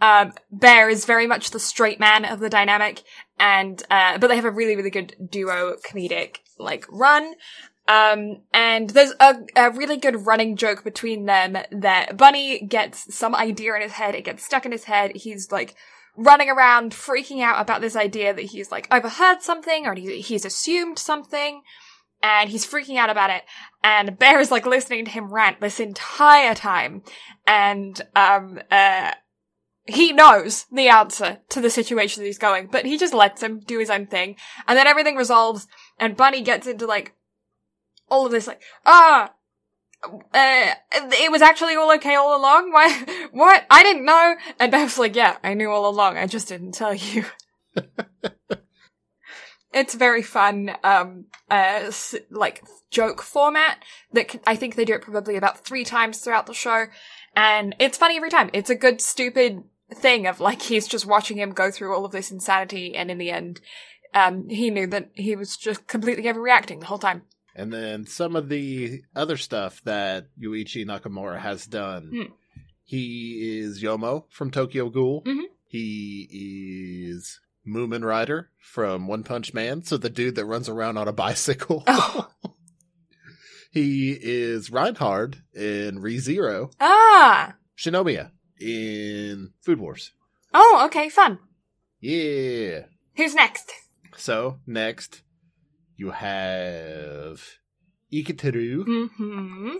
Um, 0.00 0.32
Bear 0.50 0.88
is 0.88 1.04
very 1.04 1.26
much 1.26 1.50
the 1.50 1.58
straight 1.58 1.98
man 1.98 2.24
of 2.24 2.40
the 2.40 2.48
dynamic, 2.48 3.02
and 3.38 3.82
uh, 3.90 4.18
but 4.18 4.28
they 4.28 4.36
have 4.36 4.44
a 4.44 4.50
really, 4.50 4.76
really 4.76 4.90
good 4.90 5.14
duo 5.30 5.76
comedic 5.88 6.38
like 6.58 6.86
run. 6.88 7.34
Um, 7.88 8.42
and 8.52 8.90
there's 8.90 9.14
a, 9.18 9.34
a 9.56 9.70
really 9.70 9.96
good 9.96 10.26
running 10.26 10.56
joke 10.56 10.84
between 10.84 11.24
them 11.24 11.56
that 11.72 12.18
Bunny 12.18 12.60
gets 12.60 13.14
some 13.14 13.34
idea 13.34 13.74
in 13.74 13.82
his 13.82 13.92
head, 13.92 14.14
it 14.14 14.24
gets 14.24 14.44
stuck 14.44 14.66
in 14.66 14.72
his 14.72 14.84
head, 14.84 15.16
he's 15.16 15.50
like 15.50 15.74
running 16.14 16.50
around 16.50 16.92
freaking 16.92 17.42
out 17.42 17.60
about 17.60 17.80
this 17.80 17.96
idea 17.96 18.34
that 18.34 18.42
he's 18.42 18.70
like 18.70 18.86
overheard 18.92 19.40
something 19.40 19.86
or 19.86 19.94
he, 19.94 20.20
he's 20.20 20.44
assumed 20.44 20.98
something, 20.98 21.62
and 22.22 22.50
he's 22.50 22.66
freaking 22.66 22.98
out 22.98 23.08
about 23.08 23.30
it, 23.30 23.44
and 23.82 24.18
Bear 24.18 24.38
is 24.38 24.50
like 24.50 24.66
listening 24.66 25.06
to 25.06 25.10
him 25.10 25.32
rant 25.32 25.60
this 25.60 25.80
entire 25.80 26.54
time, 26.54 27.02
and 27.46 28.02
um, 28.14 28.60
uh, 28.70 29.12
he 29.86 30.12
knows 30.12 30.66
the 30.70 30.88
answer 30.88 31.38
to 31.48 31.60
the 31.62 31.70
situation 31.70 32.22
that 32.22 32.26
he's 32.26 32.36
going, 32.36 32.66
but 32.66 32.84
he 32.84 32.98
just 32.98 33.14
lets 33.14 33.42
him 33.42 33.60
do 33.60 33.78
his 33.78 33.88
own 33.88 34.06
thing, 34.06 34.36
and 34.66 34.76
then 34.76 34.86
everything 34.86 35.16
resolves, 35.16 35.66
and 35.98 36.18
Bunny 36.18 36.42
gets 36.42 36.66
into 36.66 36.84
like 36.84 37.14
all 38.10 38.26
of 38.26 38.32
this, 38.32 38.46
like, 38.46 38.62
ah, 38.86 39.32
uh, 40.04 40.74
it 40.92 41.30
was 41.32 41.42
actually 41.42 41.74
all 41.74 41.92
okay 41.94 42.14
all 42.14 42.38
along. 42.38 42.72
Why? 42.72 43.28
What? 43.32 43.66
I 43.70 43.82
didn't 43.82 44.04
know. 44.04 44.36
And 44.58 44.72
Bev's 44.72 44.98
like, 44.98 45.16
yeah, 45.16 45.38
I 45.42 45.54
knew 45.54 45.70
all 45.70 45.88
along. 45.88 46.16
I 46.16 46.26
just 46.26 46.48
didn't 46.48 46.72
tell 46.72 46.94
you. 46.94 47.24
it's 49.72 49.94
very 49.94 50.22
fun, 50.22 50.76
um, 50.84 51.26
uh, 51.50 51.90
like 52.30 52.62
joke 52.90 53.22
format 53.22 53.82
that 54.12 54.32
c- 54.32 54.40
I 54.46 54.56
think 54.56 54.74
they 54.74 54.84
do 54.84 54.94
it 54.94 55.02
probably 55.02 55.36
about 55.36 55.64
three 55.64 55.84
times 55.84 56.18
throughout 56.18 56.46
the 56.46 56.54
show. 56.54 56.86
And 57.36 57.76
it's 57.78 57.98
funny 57.98 58.16
every 58.16 58.30
time. 58.30 58.50
It's 58.52 58.70
a 58.70 58.74
good, 58.74 59.00
stupid 59.00 59.62
thing 59.92 60.26
of 60.26 60.40
like, 60.40 60.62
he's 60.62 60.86
just 60.86 61.06
watching 61.06 61.38
him 61.38 61.52
go 61.52 61.70
through 61.70 61.94
all 61.94 62.04
of 62.04 62.12
this 62.12 62.30
insanity. 62.30 62.94
And 62.94 63.10
in 63.10 63.18
the 63.18 63.30
end, 63.30 63.60
um, 64.14 64.48
he 64.48 64.70
knew 64.70 64.86
that 64.88 65.10
he 65.14 65.36
was 65.36 65.56
just 65.56 65.86
completely 65.86 66.24
overreacting 66.24 66.80
the 66.80 66.86
whole 66.86 66.98
time. 66.98 67.22
And 67.58 67.72
then 67.72 68.06
some 68.06 68.36
of 68.36 68.48
the 68.48 69.02
other 69.16 69.36
stuff 69.36 69.82
that 69.84 70.28
Yuichi 70.40 70.86
Nakamura 70.86 71.38
has 71.40 71.66
done. 71.66 72.10
Hmm. 72.14 72.32
He 72.84 73.58
is 73.58 73.82
Yomo 73.82 74.24
from 74.30 74.50
Tokyo 74.52 74.88
Ghoul. 74.90 75.22
Mhm. 75.24 75.42
He 75.66 76.28
is 77.10 77.40
Mumen 77.66 78.04
Rider 78.04 78.48
from 78.58 79.08
One 79.08 79.24
Punch 79.24 79.52
Man, 79.52 79.82
so 79.82 79.96
the 79.98 80.08
dude 80.08 80.36
that 80.36 80.46
runs 80.46 80.68
around 80.68 80.96
on 80.98 81.08
a 81.08 81.12
bicycle. 81.12 81.82
Oh. 81.86 82.30
he 83.70 84.12
is 84.12 84.70
Reinhard 84.70 85.42
in 85.52 85.98
ReZero, 86.00 86.72
Ah. 86.80 87.56
Shinomiya 87.76 88.30
in 88.60 89.52
Food 89.60 89.80
Wars. 89.80 90.12
Oh, 90.54 90.82
okay, 90.86 91.08
fun. 91.08 91.38
Yeah. 92.00 92.84
Who's 93.16 93.34
next? 93.34 93.70
So 94.16 94.60
next, 94.66 95.22
you 95.98 96.12
have 96.12 97.42
Iketeru, 98.12 98.84
Mm-hmm. 98.86 99.70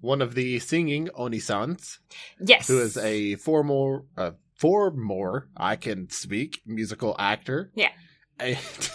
one 0.00 0.20
of 0.20 0.34
the 0.34 0.58
singing 0.58 1.08
Onisans, 1.18 1.98
Yes. 2.38 2.68
who 2.68 2.78
is 2.82 2.98
a 2.98 3.36
former, 3.36 4.04
uh, 4.18 4.32
four 4.54 4.90
more 4.90 5.48
I 5.56 5.76
can 5.76 6.10
speak 6.10 6.60
musical 6.66 7.16
actor. 7.18 7.70
Yeah. 7.74 7.92
And 8.38 8.58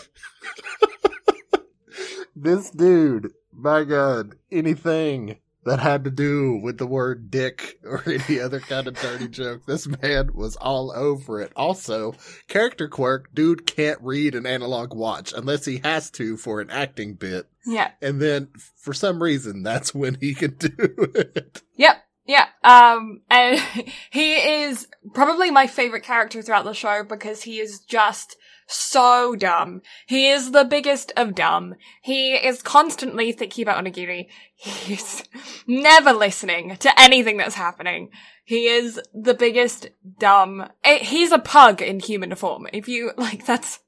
this 2.35 2.69
dude, 2.71 3.31
my 3.53 3.85
God, 3.85 4.35
anything 4.51 5.37
that 5.65 5.79
had 5.79 6.03
to 6.05 6.11
do 6.11 6.55
with 6.55 6.77
the 6.77 6.87
word 6.87 7.29
dick 7.29 7.79
or 7.83 8.03
any 8.07 8.39
other 8.39 8.59
kind 8.59 8.87
of 8.87 8.99
dirty 8.99 9.27
joke, 9.27 9.65
this 9.65 9.87
man 10.01 10.31
was 10.33 10.55
all 10.55 10.91
over 10.91 11.41
it. 11.41 11.51
Also, 11.55 12.15
character 12.47 12.87
quirk, 12.87 13.33
dude 13.33 13.65
can't 13.65 14.01
read 14.01 14.35
an 14.35 14.45
analog 14.45 14.93
watch 14.93 15.33
unless 15.33 15.65
he 15.65 15.81
has 15.83 16.09
to 16.11 16.37
for 16.37 16.61
an 16.61 16.69
acting 16.69 17.13
bit. 17.13 17.47
Yeah. 17.65 17.91
And 18.01 18.21
then 18.21 18.49
for 18.77 18.93
some 18.93 19.21
reason, 19.21 19.63
that's 19.63 19.93
when 19.93 20.17
he 20.19 20.33
can 20.33 20.55
do 20.55 20.71
it. 21.15 21.61
Yep. 21.75 21.97
Yeah. 22.25 22.45
Um, 22.63 23.21
and 23.29 23.59
he 24.11 24.35
is 24.35 24.87
probably 25.13 25.51
my 25.51 25.67
favorite 25.67 26.03
character 26.03 26.41
throughout 26.41 26.65
the 26.65 26.73
show 26.73 27.03
because 27.03 27.43
he 27.43 27.59
is 27.59 27.79
just 27.79 28.37
so 28.69 29.35
dumb. 29.35 29.81
He 30.05 30.29
is 30.29 30.51
the 30.51 30.63
biggest 30.63 31.11
of 31.17 31.35
dumb. 31.35 31.75
He 32.01 32.33
is 32.35 32.61
constantly 32.61 33.31
thinking 33.31 33.63
about 33.63 33.83
Onigiri. 33.83 34.27
He's 34.55 35.23
never 35.67 36.13
listening 36.13 36.77
to 36.77 36.99
anything 37.01 37.37
that's 37.37 37.55
happening. 37.55 38.09
He 38.43 38.67
is 38.67 38.99
the 39.13 39.33
biggest 39.33 39.89
dumb. 40.19 40.69
eh, 40.83 40.99
He's 40.99 41.31
a 41.31 41.39
pug 41.39 41.81
in 41.81 41.99
human 41.99 42.33
form. 42.35 42.67
If 42.71 42.87
you, 42.87 43.11
like, 43.17 43.45
that's, 43.45 43.79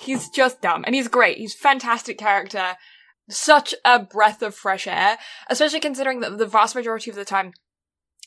he's 0.00 0.28
just 0.30 0.62
dumb. 0.62 0.84
And 0.86 0.94
he's 0.94 1.08
great. 1.08 1.38
He's 1.38 1.54
fantastic 1.54 2.18
character. 2.18 2.76
Such 3.28 3.74
a 3.84 3.98
breath 3.98 4.40
of 4.40 4.54
fresh 4.54 4.86
air 4.86 5.18
especially 5.50 5.80
considering 5.80 6.20
that 6.20 6.38
the 6.38 6.46
vast 6.46 6.74
majority 6.74 7.10
of 7.10 7.16
the 7.16 7.26
time 7.26 7.52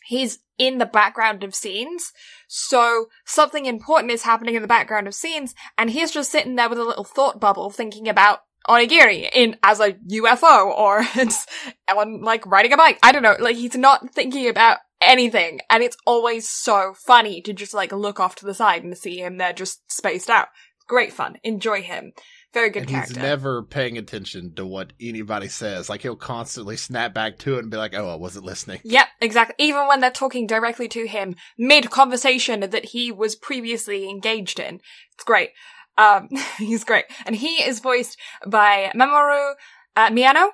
he's 0.06 0.40
in 0.58 0.78
the 0.78 0.86
background 0.86 1.44
of 1.44 1.56
scenes. 1.56 2.12
So 2.48 3.08
something 3.26 3.66
important 3.66 4.12
is 4.12 4.24
happening 4.24 4.56
in 4.56 4.62
the 4.62 4.68
background 4.68 5.08
of 5.08 5.16
scenes, 5.16 5.56
and 5.78 5.90
he's 5.90 6.12
just 6.12 6.32
sitting 6.32 6.56
there 6.56 6.70
with 6.70 6.80
a 6.80 6.84
little 6.84 7.04
thought 7.04 7.40
bubble 7.40 7.70
thinking 7.70 8.08
about 8.08 8.40
onigiri 8.70 9.28
in 9.34 9.58
as 9.64 9.80
a 9.80 9.94
UFO 9.94 10.68
or 10.68 11.02
it's 11.16 11.48
on 11.96 12.22
like 12.22 12.46
riding 12.46 12.74
a 12.74 12.78
bike. 12.78 13.00
I 13.02 13.12
don't 13.12 13.24
know. 13.24 13.36
Like 13.40 13.56
he's 13.56 13.76
not 13.76 14.14
thinking 14.14 14.48
about 14.48 14.80
anything, 15.02 15.62
and 15.70 15.84
it's 15.84 15.98
always 16.06 16.48
so 16.48 16.94
funny 16.96 17.42
to 17.42 17.54
just 17.54 17.74
like 17.74 17.92
look 17.92 18.20
off 18.20 18.36
to 18.36 18.46
the 18.46 18.54
side 18.54 18.84
and 18.84 18.98
see 18.98 19.20
him 19.20 19.38
there 19.38 19.54
just 19.54 19.92
spaced 19.92 20.30
out. 20.30 20.50
Great 20.88 21.14
fun. 21.14 21.38
Enjoy 21.44 21.82
him. 21.82 22.12
Very 22.54 22.70
good 22.70 22.82
and 22.82 22.90
character. 22.90 23.14
he's 23.14 23.22
never 23.24 23.64
paying 23.64 23.98
attention 23.98 24.54
to 24.56 24.66
what 24.66 24.92
anybody 25.00 25.48
says. 25.48 25.90
Like 25.90 26.02
he'll 26.02 26.18
constantly 26.18 26.76
snap 26.76 27.14
back 27.14 27.38
to 27.40 27.56
it 27.56 27.60
and 27.60 27.72
be 27.72 27.78
like, 27.78 27.94
"Oh, 27.96 28.10
I 28.10 28.16
wasn't 28.16 28.46
listening." 28.46 28.82
Yep, 28.84 29.08
exactly. 29.22 29.56
Even 29.58 29.88
when 29.88 30.02
they're 30.02 30.12
talking 30.12 30.48
directly 30.48 30.90
to 30.90 31.08
him 31.08 31.36
mid 31.58 31.90
conversation 31.90 32.60
that 32.60 32.86
he 32.86 33.12
was 33.12 33.36
previously 33.36 34.10
engaged 34.10 34.60
in. 34.60 34.82
It's 35.14 35.24
great. 35.24 35.52
Um, 35.98 36.28
he's 36.58 36.84
great. 36.84 37.06
And 37.26 37.36
he 37.36 37.64
is 37.64 37.80
voiced 37.80 38.18
by 38.46 38.92
Mamoru 38.96 39.54
uh, 39.96 40.10
Miyano. 40.10 40.50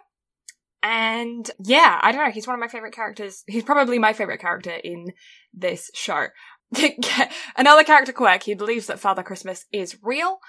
And 0.84 1.50
yeah, 1.60 2.00
I 2.02 2.12
don't 2.12 2.24
know. 2.24 2.32
He's 2.32 2.48
one 2.48 2.54
of 2.54 2.60
my 2.60 2.68
favorite 2.68 2.94
characters. 2.94 3.44
He's 3.48 3.64
probably 3.64 3.98
my 3.98 4.14
favorite 4.14 4.40
character 4.40 4.72
in 4.72 5.14
this 5.54 5.90
show. 5.94 6.28
Another 7.58 7.84
character 7.84 8.14
quirk, 8.14 8.44
he 8.44 8.54
believes 8.54 8.88
that 8.88 9.00
Father 9.00 9.24
Christmas 9.24 9.66
is 9.72 9.98
real. 10.04 10.40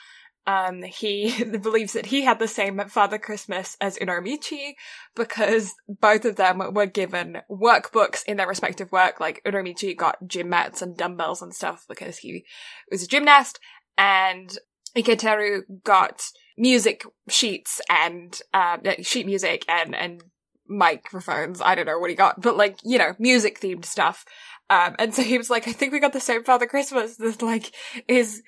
Um, 0.49 0.83
he 0.83 1.45
believes 1.63 1.93
that 1.93 2.07
he 2.07 2.23
had 2.23 2.39
the 2.39 2.49
same 2.49 2.81
Father 2.89 3.19
Christmas 3.19 3.77
as 3.83 3.99
Uramichi 3.99 4.73
because 5.15 5.75
both 5.87 6.25
of 6.25 6.37
them 6.37 6.63
were 6.73 6.87
given 6.87 7.43
workbooks 7.51 8.25
in 8.27 8.39
their 8.39 8.49
respective 8.49 8.91
work. 8.91 9.21
Like 9.21 9.43
Uramichi 9.45 9.95
got 9.95 10.27
gym 10.27 10.49
mats 10.49 10.81
and 10.81 10.97
dumbbells 10.97 11.43
and 11.43 11.55
stuff 11.55 11.85
because 11.87 12.17
he 12.17 12.47
was 12.91 13.03
a 13.03 13.07
gymnast, 13.07 13.61
and 13.99 14.57
Iketeru 14.97 15.65
got 15.85 16.23
music 16.57 17.05
sheets 17.29 17.83
and 17.91 18.41
uh, 18.55 18.79
sheet 19.03 19.27
music 19.27 19.67
and 19.69 19.95
and 19.95 20.23
microphones. 20.67 21.61
I 21.61 21.75
don't 21.75 21.85
know 21.85 21.99
what 21.99 22.09
he 22.09 22.17
got, 22.17 22.41
but 22.41 22.57
like 22.57 22.79
you 22.83 22.97
know, 22.97 23.15
music 23.19 23.61
themed 23.61 23.85
stuff. 23.85 24.25
Um, 24.71 24.97
and 24.99 25.15
so 25.15 25.23
he 25.23 25.37
was 25.37 25.51
like, 25.51 25.69
I 25.69 25.73
think 25.73 25.93
we 25.93 26.01
got 26.01 26.15
the 26.15 26.21
same 26.21 26.43
Father 26.43 26.67
Christmas. 26.67 27.17
That 27.19 27.43
like 27.43 27.73
is 28.07 28.43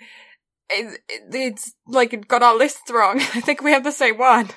it, 0.71 1.01
it- 1.09 1.23
it's 1.35 1.73
like 1.87 2.27
got 2.29 2.43
our 2.43 2.57
lists 2.57 2.91
wrong. 2.91 3.21
I 3.35 3.41
think 3.41 3.63
we 3.63 3.73
have 3.73 3.85
the 3.85 3.93
same 3.93 4.19
one. 4.19 4.49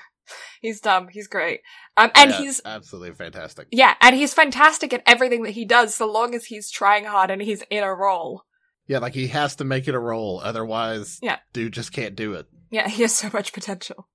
He's 0.62 0.80
dumb. 0.80 1.10
He's 1.12 1.28
great. 1.28 1.60
Um, 1.98 2.10
and 2.16 2.32
Yeah, 2.32 2.38
he's 2.38 2.62
absolutely 2.64 3.14
fantastic. 3.14 3.68
yeah, 3.72 3.96
and 4.02 4.16
he's 4.16 4.34
fantastic 4.34 4.94
at 4.94 5.04
everything 5.06 5.44
that 5.44 5.52
he 5.52 5.66
does, 5.66 5.94
so 5.96 6.10
long 6.10 6.34
as 6.34 6.46
he's 6.46 6.72
trying 6.72 7.04
hard 7.06 7.30
and 7.30 7.42
he's 7.42 7.64
in 7.70 7.84
a 7.84 7.94
role. 7.94 8.44
Yeah, 8.88 9.00
like 9.00 9.14
he 9.14 9.28
has 9.28 9.56
to 9.58 9.64
make 9.66 9.88
it 9.88 9.96
a 9.96 10.00
role, 10.00 10.40
otherwise, 10.44 11.20
Yeah. 11.22 11.40
dude 11.52 11.74
just 11.74 11.92
can't 11.94 12.16
do 12.16 12.34
it. 12.34 12.48
Yeah, 12.72 12.88
he 12.88 13.02
has 13.04 13.14
so 13.16 13.30
much 13.34 13.52
potential. 13.54 14.08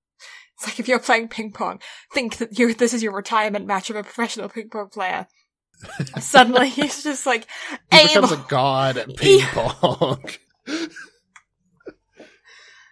It's 0.57 0.67
like 0.67 0.79
if 0.79 0.87
you're 0.87 0.99
playing 0.99 1.29
ping 1.29 1.51
pong, 1.53 1.79
think 2.13 2.37
that 2.37 2.57
you 2.59 2.73
this 2.73 2.93
is 2.93 3.01
your 3.01 3.13
retirement 3.15 3.65
match 3.65 3.89
of 3.89 3.95
a 3.95 4.03
professional 4.03 4.49
ping 4.49 4.69
pong 4.69 4.89
player. 4.89 5.27
Suddenly, 6.19 6.69
he's 6.69 7.03
just 7.03 7.25
like 7.25 7.47
He 7.91 7.99
able. 7.99 8.07
becomes 8.27 8.31
a 8.33 8.45
god 8.49 8.97
at 8.97 9.07
ping 9.15 9.39
pong. 9.53 10.21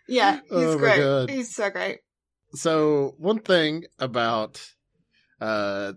Yeah, 0.07 0.39
he's 0.43 0.51
Oh 0.51 0.77
great. 0.77 0.97
God. 0.97 1.29
He's 1.29 1.53
so 1.55 1.69
great. 1.69 1.99
so 2.53 3.15
one 3.17 3.39
thing 3.39 3.85
about 3.99 4.61
uh 5.41 5.93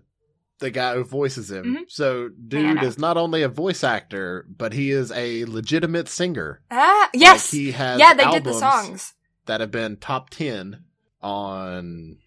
the 0.59 0.69
guy 0.69 0.93
who 0.93 1.03
voices 1.03 1.49
him. 1.49 1.65
Mhm. 1.65 1.83
So 1.89 2.29
dude 2.29 2.83
is 2.83 2.99
not 2.99 3.17
only 3.17 3.41
a 3.41 3.49
voice 3.49 3.83
actor, 3.83 4.45
but 4.55 4.73
he 4.73 4.91
is 4.91 5.11
a 5.11 5.45
legitimate 5.45 6.07
singer. 6.07 6.61
Ah, 6.69 7.09
yes, 7.15 7.51
Like 7.51 7.59
he 7.59 7.71
has 7.71 7.99
yeah, 7.99 8.13
they 8.13 8.29
did 8.29 8.43
the 8.43 8.53
songs. 8.53 9.13
that 9.47 9.59
have 9.61 9.71
been 9.71 9.97
top 9.97 10.29
10 10.29 10.83
on 11.21 12.17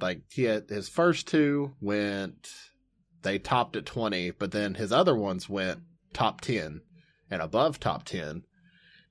like 0.00 0.22
he 0.30 0.44
had 0.44 0.68
his 0.68 0.88
first 0.88 1.28
two 1.28 1.74
went 1.80 2.48
they 3.22 3.38
topped 3.38 3.76
at 3.76 3.86
20 3.86 4.30
but 4.32 4.50
then 4.52 4.74
his 4.74 4.92
other 4.92 5.14
ones 5.16 5.48
went 5.48 5.80
top 6.12 6.40
10 6.40 6.80
and 7.30 7.42
above 7.42 7.78
top 7.80 8.04
10 8.04 8.42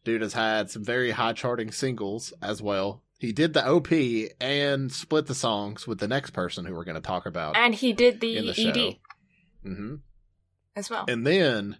dude 0.06 0.22
has 0.22 0.34
had 0.34 0.70
some 0.72 0.84
very 0.84 1.12
high 1.12 1.34
charting 1.34 1.72
singles 1.72 2.34
as 2.42 2.62
well 2.62 3.02
he 3.20 3.32
did 3.34 3.54
the 3.54 3.66
op 3.68 3.92
and 4.42 4.92
split 4.92 5.26
the 5.26 5.36
songs 5.36 5.86
with 5.88 6.00
the 6.00 6.08
next 6.08 6.32
person 6.32 6.64
who 6.66 6.74
we're 6.74 6.84
going 6.86 6.96
to 6.96 7.02
talk 7.02 7.26
about 7.26 7.58
And 7.58 7.76
he 7.76 7.92
did 7.94 8.22
the, 8.22 8.52
the 8.52 8.68
ED 8.70 8.96
hmm 9.70 9.96
as 10.76 10.90
well. 10.90 11.06
and 11.08 11.26
then 11.28 11.78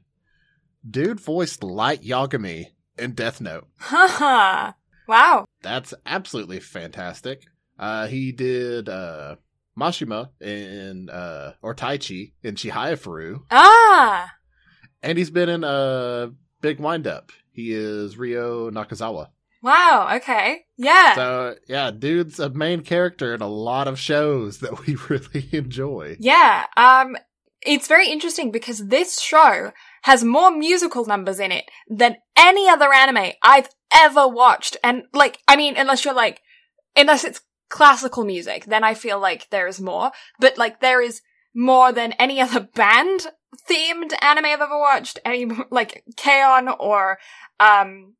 dude 0.90 1.20
voiced 1.20 1.64
light 1.64 2.02
yagami 2.04 2.68
in 2.98 3.12
death 3.14 3.40
note 3.42 3.68
Haha. 3.80 4.72
wow. 5.08 5.46
That's 5.62 5.94
absolutely 6.06 6.60
fantastic. 6.62 7.44
Uh, 7.78 8.08
he 8.08 8.32
did 8.32 8.88
uh, 8.88 9.36
Mashima 9.78 10.30
in 10.42 11.10
uh, 11.10 11.54
or 11.62 11.76
Taichi 11.76 12.32
in 12.42 12.56
Chihaya 12.56 12.96
Furu, 12.98 13.42
Ah. 13.52 14.32
and 15.04 15.18
he's 15.18 15.30
been 15.32 15.50
in 15.50 15.64
a 15.66 16.32
big 16.62 16.80
windup. 16.80 17.32
He 17.56 17.74
is 17.74 18.18
Ryo 18.18 18.70
Nakazawa. 18.70 19.30
Wow. 19.64 20.10
Okay. 20.18 20.66
Yeah. 20.78 21.16
So 21.16 21.56
yeah, 21.68 21.92
dude's 21.92 22.40
a 22.40 22.50
main 22.50 22.82
character 22.82 23.34
in 23.34 23.42
a 23.42 23.48
lot 23.48 23.88
of 23.88 23.98
shows 23.98 24.60
that 24.60 24.86
we 24.86 24.96
really 25.10 25.48
enjoy. 25.52 26.18
Yeah, 26.20 26.66
um, 26.78 27.16
it's 27.62 27.88
very 27.88 28.10
interesting 28.10 28.52
because 28.52 28.88
this 28.88 29.20
show 29.20 29.72
has 30.04 30.24
more 30.24 30.52
musical 30.52 31.06
numbers 31.06 31.40
in 31.40 31.52
it 31.52 31.66
than 31.90 32.18
any 32.38 32.70
other 32.70 32.94
anime 32.94 33.32
I've 33.42 33.70
ever 33.94 34.28
watched. 34.28 34.78
And 34.84 35.04
like, 35.14 35.40
I 35.48 35.56
mean, 35.56 35.76
unless 35.78 36.06
you're 36.06 36.14
like, 36.14 36.42
unless 36.96 37.24
it's 37.24 37.42
classical 37.70 38.24
music, 38.24 38.66
then 38.66 38.84
I 38.84 38.94
feel 38.94 39.20
like 39.20 39.50
there 39.50 39.68
is 39.68 39.82
more. 39.82 40.12
But 40.40 40.58
like, 40.58 40.80
there 40.80 41.02
is 41.02 41.22
more 41.56 41.92
than 41.92 42.12
any 42.14 42.40
other 42.40 42.60
band 42.76 43.28
themed 43.70 44.14
anime 44.22 44.46
I've 44.46 44.62
ever 44.62 44.78
watched. 44.78 45.20
Any, 45.26 45.46
like, 45.70 46.04
K-On! 46.18 46.68
or, 46.80 47.18
um, 47.60 48.16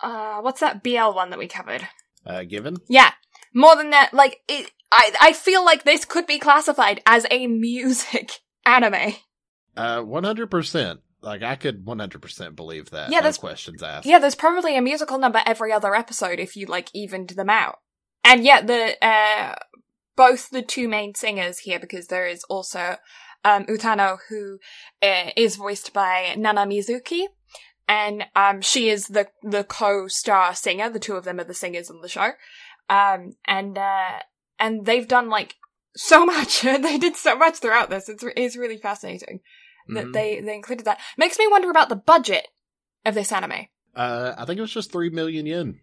uh, 0.00 0.40
what's 0.40 0.60
that 0.60 0.82
BL 0.82 1.12
one 1.12 1.30
that 1.30 1.38
we 1.38 1.48
covered? 1.48 1.86
Uh, 2.24 2.42
given 2.44 2.76
Yeah, 2.88 3.12
more 3.54 3.76
than 3.76 3.90
that, 3.90 4.12
like 4.12 4.40
it, 4.48 4.70
I 4.92 5.12
I 5.20 5.32
feel 5.32 5.64
like 5.64 5.84
this 5.84 6.04
could 6.04 6.26
be 6.26 6.38
classified 6.38 7.00
as 7.06 7.24
a 7.30 7.46
music 7.46 8.40
anime. 8.66 9.14
uh, 9.76 10.00
one 10.02 10.24
hundred 10.24 10.50
percent. 10.50 11.00
Like 11.22 11.42
I 11.42 11.56
could 11.56 11.84
100% 11.84 12.54
believe 12.54 12.90
that. 12.90 13.10
Yeah, 13.10 13.18
no 13.18 13.22
that's- 13.22 13.38
questions 13.38 13.82
asked. 13.82 14.06
Yeah, 14.06 14.18
there's 14.20 14.34
probably 14.36 14.76
a 14.76 14.82
musical 14.82 15.18
number 15.18 15.40
every 15.46 15.72
other 15.72 15.94
episode 15.94 16.38
if 16.38 16.54
you 16.56 16.66
like 16.66 16.88
evened 16.94 17.30
them 17.30 17.50
out. 17.50 17.76
And 18.22 18.44
yet 18.44 18.66
the 18.66 18.96
uh 19.04 19.54
both 20.16 20.50
the 20.50 20.62
two 20.62 20.88
main 20.88 21.14
singers 21.14 21.58
here 21.60 21.78
because 21.80 22.06
there 22.08 22.26
is 22.26 22.44
also 22.48 22.96
um 23.44 23.64
Utano 23.66 24.18
who 24.28 24.58
uh, 25.02 25.30
is 25.36 25.56
voiced 25.56 25.92
by 25.92 26.34
Nana 26.36 26.66
Mizuki 26.66 27.26
and 27.88 28.24
um 28.34 28.60
she 28.60 28.88
is 28.88 29.06
the 29.06 29.28
the 29.42 29.64
co-star 29.64 30.54
singer. 30.54 30.90
The 30.90 30.98
two 30.98 31.14
of 31.14 31.24
them 31.24 31.38
are 31.40 31.44
the 31.44 31.54
singers 31.54 31.90
on 31.90 32.00
the 32.00 32.08
show. 32.08 32.30
Um 32.88 33.36
and 33.46 33.76
uh 33.78 34.18
and 34.58 34.86
they've 34.86 35.08
done 35.08 35.28
like 35.28 35.54
so 35.96 36.24
much. 36.34 36.62
they 36.62 36.98
did 36.98 37.16
so 37.16 37.36
much 37.36 37.56
throughout 37.56 37.90
this. 37.90 38.08
It's 38.08 38.24
it's 38.36 38.56
really 38.56 38.78
fascinating 38.78 39.40
that 39.88 40.06
Mhm. 40.06 40.12
they 40.12 40.40
they 40.40 40.54
included 40.54 40.84
that. 40.86 41.00
Makes 41.16 41.38
me 41.38 41.46
wonder 41.48 41.70
about 41.70 41.88
the 41.88 41.96
budget 41.96 42.48
of 43.04 43.14
this 43.14 43.30
anime. 43.32 43.66
Uh, 43.94 44.34
I 44.36 44.44
think 44.44 44.58
it 44.58 44.62
was 44.62 44.72
just 44.74 44.92
3 44.92 45.08
million 45.10 45.46
yen. 45.46 45.80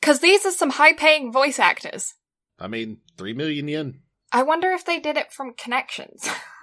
Because 0.00 0.18
these 0.20 0.44
are 0.44 0.50
some 0.50 0.70
high 0.70 0.92
paying 0.92 1.32
voice 1.32 1.58
actors. 1.58 2.12
I 2.58 2.66
mean, 2.68 2.98
3 3.16 3.32
million 3.32 3.68
yen. 3.68 4.00
I 4.32 4.42
wonder 4.42 4.70
if 4.72 4.84
they 4.84 4.98
did 5.00 5.16
it 5.16 5.32
from 5.32 5.54
connections. 5.54 6.28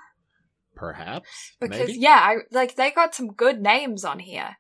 Perhaps. 0.81 1.29
because, 1.61 1.87
maybe? 1.87 1.93
yeah, 1.99 2.19
I, 2.21 2.35
like, 2.51 2.75
they 2.75 2.91
got 2.91 3.13
some 3.15 3.27
good 3.33 3.61
names 3.61 4.03
on 4.03 4.19
here. 4.19 4.57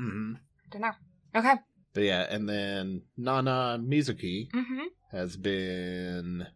Mm-hmm. 0.00 0.34
I 0.36 0.68
don't 0.70 0.82
know. 0.82 0.92
Okay. 1.36 1.54
But 1.94 2.02
yeah, 2.02 2.26
and 2.28 2.48
then 2.48 3.02
Nana 3.16 3.78
Mizuki 3.80 4.50
Mm-hmm. 4.52 4.86
has 5.12 5.36
been 5.36 6.46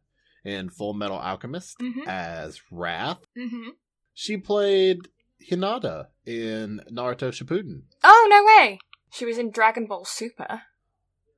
in 0.45 0.71
Full 0.71 0.95
Metal 0.95 1.19
Alchemist 1.19 1.79
Mhm. 1.79 2.07
as 2.07 2.61
Wrath. 2.71 3.21
Mm-hmm. 3.39 3.71
She 4.13 4.37
played 4.39 5.09
Hinata 5.51 6.07
in 6.25 6.81
Naruto 6.91 7.31
Shippuden. 7.31 7.83
Oh, 8.03 8.27
no 8.31 8.45
way! 8.45 8.79
She 9.13 9.25
was 9.25 9.39
in 9.39 9.51
Dragon 9.51 9.87
Ball 9.87 10.05
Super. 10.05 10.63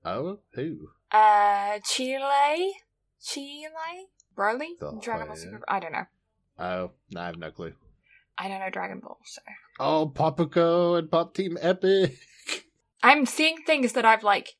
Oh, 0.05 0.39
who? 0.55 0.89
Uh, 1.13 1.79
Cheelai? 1.81 2.71
Cheelai? 3.23 4.05
Broly? 4.37 4.79
Dragon 5.03 5.27
Ball? 5.27 5.37
Super? 5.37 5.61
I 5.69 5.81
don't 5.81 5.93
know. 5.93 6.07
Oh, 6.59 6.91
no, 7.11 7.21
I 7.21 7.27
have 7.27 7.39
no 7.39 7.51
clue. 7.51 7.75
I 8.37 8.49
don't 8.49 8.61
know 8.61 8.71
Dragon 8.71 9.01
Ball, 9.01 9.19
so. 9.25 9.43
Oh, 9.81 10.13
Popuko 10.15 10.99
and 10.99 11.11
Pop 11.11 11.35
Team 11.35 11.57
Epic. 11.61 12.19
I'm 13.03 13.27
seeing 13.27 13.59
things 13.67 13.93
that 13.93 14.05
I've, 14.05 14.25
like, 14.25 14.51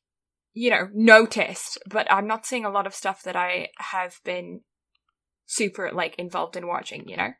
you 0.53 0.69
know, 0.69 0.89
noticed, 0.93 1.77
but 1.87 2.11
I'm 2.11 2.27
not 2.27 2.45
seeing 2.45 2.65
a 2.65 2.69
lot 2.69 2.87
of 2.87 2.93
stuff 2.95 3.23
that 3.23 3.35
I 3.35 3.69
have 3.77 4.19
been 4.23 4.61
super, 5.45 5.91
like, 5.91 6.15
involved 6.15 6.55
in 6.55 6.67
watching, 6.67 7.07
you 7.07 7.17
know? 7.17 7.33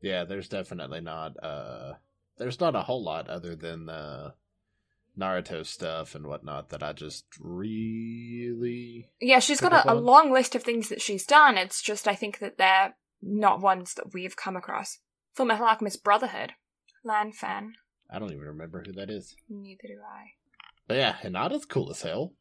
Yeah, 0.00 0.24
there's 0.24 0.48
definitely 0.48 1.00
not. 1.00 1.32
uh 1.42 1.94
There's 2.38 2.60
not 2.60 2.74
a 2.74 2.82
whole 2.82 3.02
lot 3.02 3.28
other 3.28 3.54
than 3.54 3.86
the 3.86 4.34
Naruto 5.18 5.64
stuff 5.64 6.14
and 6.14 6.26
whatnot 6.26 6.70
that 6.70 6.82
I 6.82 6.92
just 6.92 7.24
really. 7.38 9.08
Yeah, 9.20 9.38
she's 9.38 9.60
got 9.60 9.72
a, 9.72 9.92
a 9.92 9.94
long 9.94 10.32
list 10.32 10.54
of 10.54 10.62
things 10.62 10.88
that 10.88 11.02
she's 11.02 11.26
done. 11.26 11.56
It's 11.56 11.82
just 11.82 12.08
I 12.08 12.14
think 12.14 12.38
that 12.38 12.58
they're 12.58 12.94
not 13.22 13.60
ones 13.60 13.94
that 13.94 14.12
we've 14.12 14.36
come 14.36 14.56
across. 14.56 14.98
Full 15.34 15.46
Metal 15.46 15.66
Alchemist 15.66 16.04
Brotherhood. 16.04 16.52
Lan 17.04 17.32
fan. 17.32 17.74
I 18.10 18.18
don't 18.18 18.32
even 18.32 18.46
remember 18.46 18.82
who 18.84 18.92
that 18.92 19.10
is. 19.10 19.34
Neither 19.48 19.88
do 19.88 20.00
I. 20.06 20.32
But 20.86 20.96
yeah, 20.98 21.14
Hinata's 21.14 21.64
cool 21.64 21.90
as 21.90 22.02
hell. 22.02 22.34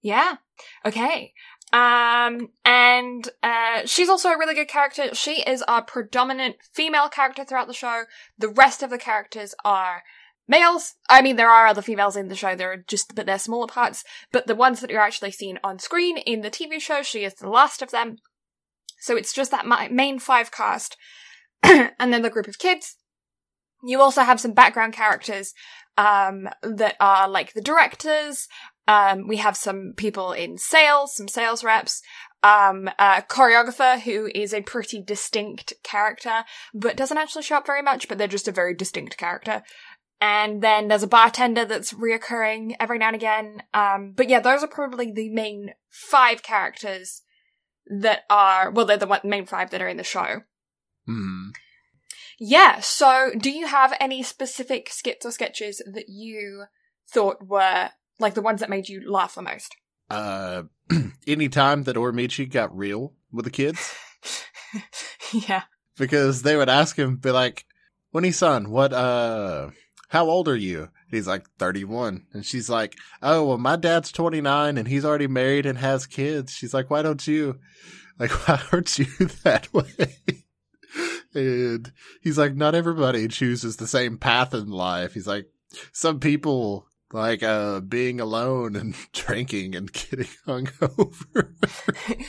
Yeah. 0.00 0.36
Okay. 0.84 1.32
Um, 1.72 2.50
and 2.64 3.28
uh, 3.42 3.82
she's 3.86 4.08
also 4.08 4.28
a 4.28 4.38
really 4.38 4.54
good 4.54 4.68
character. 4.68 5.14
She 5.14 5.42
is 5.42 5.62
our 5.62 5.82
predominant 5.82 6.56
female 6.72 7.08
character 7.08 7.44
throughout 7.44 7.68
the 7.68 7.74
show. 7.74 8.04
The 8.38 8.48
rest 8.48 8.82
of 8.82 8.90
the 8.90 8.98
characters 8.98 9.54
are 9.64 10.02
males. 10.46 10.94
I 11.08 11.22
mean, 11.22 11.36
there 11.36 11.50
are 11.50 11.66
other 11.66 11.82
females 11.82 12.16
in 12.16 12.28
the 12.28 12.36
show. 12.36 12.54
There 12.54 12.72
are 12.72 12.84
just, 12.86 13.14
but 13.14 13.26
they're 13.26 13.38
smaller 13.38 13.66
parts. 13.66 14.04
But 14.30 14.46
the 14.46 14.54
ones 14.54 14.80
that 14.80 14.90
you're 14.90 15.00
actually 15.00 15.30
seen 15.30 15.58
on 15.64 15.78
screen 15.78 16.18
in 16.18 16.42
the 16.42 16.50
TV 16.50 16.80
show, 16.80 17.02
she 17.02 17.24
is 17.24 17.34
the 17.34 17.48
last 17.48 17.82
of 17.82 17.90
them. 17.90 18.18
So 19.04 19.16
it's 19.16 19.32
just 19.32 19.50
that 19.50 19.66
main 19.90 20.18
five 20.18 20.50
cast, 20.50 20.96
and 21.62 21.92
then 21.98 22.22
the 22.22 22.30
group 22.30 22.48
of 22.48 22.58
kids. 22.58 22.96
You 23.82 24.00
also 24.00 24.22
have 24.22 24.40
some 24.40 24.52
background 24.52 24.94
characters 24.94 25.52
um, 25.98 26.48
that 26.62 26.96
are 27.00 27.28
like 27.28 27.52
the 27.52 27.60
directors, 27.60 28.48
um, 28.86 29.28
we 29.28 29.38
have 29.38 29.56
some 29.56 29.94
people 29.96 30.32
in 30.32 30.58
sales, 30.58 31.16
some 31.16 31.28
sales 31.28 31.64
reps, 31.64 32.02
um, 32.42 32.88
a 32.98 33.22
choreographer 33.28 34.00
who 34.00 34.30
is 34.34 34.52
a 34.52 34.60
pretty 34.60 35.02
distinct 35.02 35.72
character, 35.82 36.44
but 36.74 36.96
doesn't 36.96 37.18
actually 37.18 37.42
show 37.42 37.56
up 37.56 37.66
very 37.66 37.82
much, 37.82 38.08
but 38.08 38.18
they're 38.18 38.28
just 38.28 38.48
a 38.48 38.52
very 38.52 38.74
distinct 38.74 39.16
character. 39.16 39.62
And 40.20 40.62
then 40.62 40.88
there's 40.88 41.02
a 41.02 41.08
bartender 41.08 41.64
that's 41.64 41.92
reoccurring 41.92 42.76
every 42.78 42.98
now 42.98 43.08
and 43.08 43.16
again. 43.16 43.62
Um, 43.72 44.12
but 44.16 44.28
yeah, 44.28 44.40
those 44.40 44.62
are 44.62 44.68
probably 44.68 45.12
the 45.12 45.30
main 45.30 45.74
five 45.90 46.42
characters 46.42 47.22
that 47.86 48.22
are, 48.30 48.70
well, 48.70 48.86
they're 48.86 48.96
the 48.96 49.06
one, 49.06 49.20
main 49.24 49.46
five 49.46 49.70
that 49.70 49.82
are 49.82 49.88
in 49.88 49.96
the 49.96 50.04
show. 50.04 50.42
Hmm. 51.06 51.50
Yeah, 52.38 52.80
so 52.80 53.30
do 53.38 53.50
you 53.50 53.66
have 53.66 53.94
any 54.00 54.22
specific 54.22 54.90
skits 54.90 55.24
or 55.24 55.30
sketches 55.30 55.80
that 55.86 56.08
you 56.08 56.64
thought 57.08 57.46
were 57.46 57.90
like 58.18 58.34
the 58.34 58.42
ones 58.42 58.60
that 58.60 58.70
made 58.70 58.88
you 58.88 59.08
laugh 59.10 59.34
the 59.34 59.42
most? 59.42 59.74
Uh, 60.10 60.64
anytime 61.26 61.84
that 61.84 61.96
Uramichi 61.96 62.50
got 62.50 62.76
real 62.76 63.12
with 63.32 63.44
the 63.44 63.50
kids, 63.50 63.94
yeah. 65.32 65.62
because 65.96 66.42
they 66.42 66.56
would 66.56 66.68
ask 66.68 66.98
him, 66.98 67.16
be 67.16 67.30
like, 67.30 67.64
"Onisan, 68.14 68.68
what? 68.68 68.92
Uh, 68.92 69.70
how 70.14 70.30
old 70.30 70.48
are 70.48 70.56
you?" 70.56 70.88
He's 71.10 71.26
like 71.26 71.44
thirty 71.58 71.84
one, 71.84 72.26
and 72.32 72.46
she's 72.46 72.70
like, 72.70 72.96
"Oh, 73.20 73.44
well, 73.44 73.58
my 73.58 73.76
dad's 73.76 74.10
twenty 74.12 74.40
nine, 74.40 74.78
and 74.78 74.88
he's 74.88 75.04
already 75.04 75.26
married 75.26 75.66
and 75.66 75.76
has 75.78 76.06
kids." 76.06 76.52
She's 76.52 76.72
like, 76.72 76.88
"Why 76.90 77.02
don't 77.02 77.26
you? 77.26 77.58
Like, 78.18 78.30
why 78.48 78.62
aren't 78.72 78.98
you 78.98 79.04
that 79.44 79.72
way?" 79.74 80.16
and 81.34 81.92
he's 82.22 82.38
like, 82.38 82.54
"Not 82.54 82.74
everybody 82.74 83.28
chooses 83.28 83.76
the 83.76 83.86
same 83.86 84.16
path 84.18 84.54
in 84.54 84.70
life." 84.70 85.14
He's 85.14 85.26
like, 85.26 85.46
"Some 85.92 86.20
people." 86.20 86.86
Like 87.12 87.44
uh 87.44 87.78
being 87.78 88.18
alone 88.20 88.74
and 88.74 88.96
drinking 89.12 89.76
and 89.76 89.92
getting 89.92 90.26
hungover. 90.48 91.52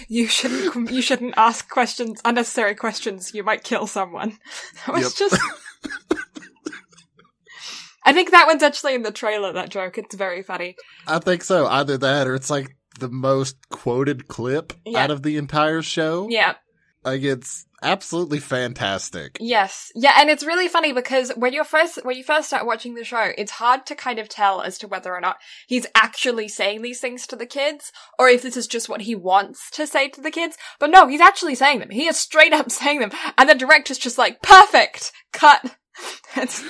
You 0.07 0.27
shouldn't 0.27 0.91
you 0.91 1.01
shouldn't 1.01 1.33
ask 1.37 1.67
questions 1.69 2.21
unnecessary 2.23 2.75
questions. 2.75 3.33
You 3.33 3.43
might 3.43 3.63
kill 3.63 3.87
someone. 3.87 4.37
That 4.85 4.93
was 4.93 5.03
Yep. 5.19 5.29
just 5.31 5.41
I 8.05 8.13
think 8.13 8.31
that 8.31 8.47
one's 8.47 8.63
actually 8.63 8.93
in 8.95 9.01
the 9.03 9.11
trailer, 9.11 9.51
that 9.53 9.69
joke. 9.69 9.97
It's 9.97 10.15
very 10.15 10.43
funny. 10.43 10.75
I 11.07 11.19
think 11.19 11.43
so. 11.43 11.65
Either 11.65 11.97
that 11.97 12.27
or 12.27 12.35
it's 12.35 12.49
like 12.49 12.77
the 12.99 13.09
most 13.09 13.57
quoted 13.69 14.27
clip 14.27 14.73
Yeah. 14.85 15.03
out 15.03 15.11
of 15.11 15.23
the 15.23 15.37
entire 15.37 15.81
show. 15.81 16.27
Yeah. 16.29 16.53
Like 17.03 17.21
it's 17.23 17.65
absolutely 17.83 18.39
fantastic. 18.39 19.37
Yes. 19.39 19.91
Yeah, 19.93 20.13
and 20.19 20.27
it's 20.29 20.43
really 20.45 20.67
funny 20.67 20.91
because 20.91 21.31
when 21.35 21.53
you're 21.53 21.63
first 21.63 21.99
when 22.03 22.17
you 22.17 22.23
first 22.23 22.47
start 22.47 22.65
watching 22.65 22.95
the 22.95 23.03
show, 23.03 23.31
it's 23.37 23.51
hard 23.51 23.85
to 23.87 23.95
kind 23.95 24.17
of 24.17 24.27
tell 24.27 24.61
as 24.61 24.77
to 24.79 24.87
whether 24.87 25.13
or 25.13 25.21
not 25.21 25.37
he's 25.67 25.85
actually 25.93 26.47
saying 26.47 26.81
these 26.81 26.99
things 26.99 27.27
to 27.27 27.35
the 27.35 27.45
kids 27.45 27.91
or 28.17 28.27
if 28.27 28.41
this 28.41 28.57
is 28.57 28.65
just 28.65 28.89
what 28.89 29.01
he 29.01 29.13
wants 29.13 29.69
to 29.71 29.85
say 29.85 30.07
to 30.09 30.21
the 30.21 30.31
kids. 30.31 30.57
But 30.79 30.89
no, 30.89 31.07
he's 31.07 31.21
actually 31.21 31.53
saying 31.55 31.79
them. 31.79 31.91
He 31.91 32.07
is 32.07 32.17
straight 32.17 32.53
up 32.53 32.71
saying 32.71 32.99
them. 32.99 33.11
And 33.37 33.47
the 33.49 33.55
director's 33.55 33.99
just 33.99 34.17
like, 34.17 34.41
"Perfect. 34.41 35.11
Cut." 35.33 35.75
It's 36.35 36.61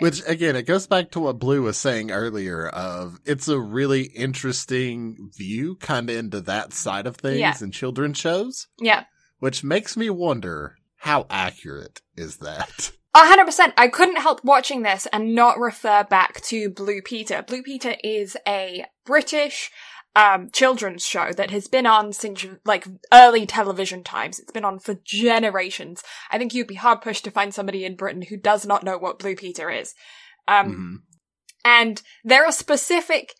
Which 0.00 0.22
again, 0.26 0.56
it 0.56 0.62
goes 0.62 0.86
back 0.86 1.10
to 1.12 1.20
what 1.20 1.38
Blue 1.38 1.62
was 1.62 1.76
saying 1.76 2.10
earlier 2.10 2.68
of 2.68 3.18
it's 3.24 3.48
a 3.48 3.58
really 3.58 4.02
interesting 4.04 5.30
view 5.36 5.76
kind 5.76 6.08
of 6.10 6.16
into 6.16 6.40
that 6.42 6.72
side 6.72 7.06
of 7.06 7.16
things 7.16 7.38
Yeah. 7.38 7.54
in 7.60 7.70
children's 7.70 8.18
shows, 8.18 8.66
yeah. 8.80 9.04
which 9.38 9.62
makes 9.64 9.96
me 9.96 10.10
wonder 10.10 10.76
how 10.96 11.26
accurate 11.30 12.00
is 12.16 12.38
that? 12.38 12.92
A 13.14 13.18
hundred 13.26 13.46
percent. 13.46 13.74
I 13.76 13.88
couldn't 13.88 14.20
help 14.20 14.44
watching 14.44 14.82
this 14.82 15.06
and 15.12 15.34
not 15.34 15.58
refer 15.58 16.04
back 16.04 16.40
to 16.42 16.70
Blue 16.70 17.02
Peter. 17.02 17.42
Blue 17.42 17.62
Peter 17.62 17.96
is 18.04 18.36
a 18.46 18.84
British 19.04 19.70
um 20.16 20.50
children's 20.50 21.06
show 21.06 21.32
that 21.32 21.50
has 21.50 21.68
been 21.68 21.86
on 21.86 22.12
since 22.12 22.44
like 22.64 22.86
early 23.12 23.46
television 23.46 24.02
times. 24.02 24.38
It's 24.38 24.52
been 24.52 24.64
on 24.64 24.78
for 24.78 24.94
generations. 25.04 26.02
I 26.30 26.38
think 26.38 26.52
you'd 26.52 26.66
be 26.66 26.74
hard 26.74 27.00
pushed 27.00 27.24
to 27.24 27.30
find 27.30 27.54
somebody 27.54 27.84
in 27.84 27.96
Britain 27.96 28.22
who 28.22 28.36
does 28.36 28.66
not 28.66 28.82
know 28.82 28.98
what 28.98 29.18
Blue 29.18 29.36
Peter 29.36 29.70
is. 29.70 29.94
Um 30.48 30.66
Mhm. 30.72 31.16
and 31.64 32.02
there 32.24 32.44
are 32.44 32.52
specific 32.52 33.34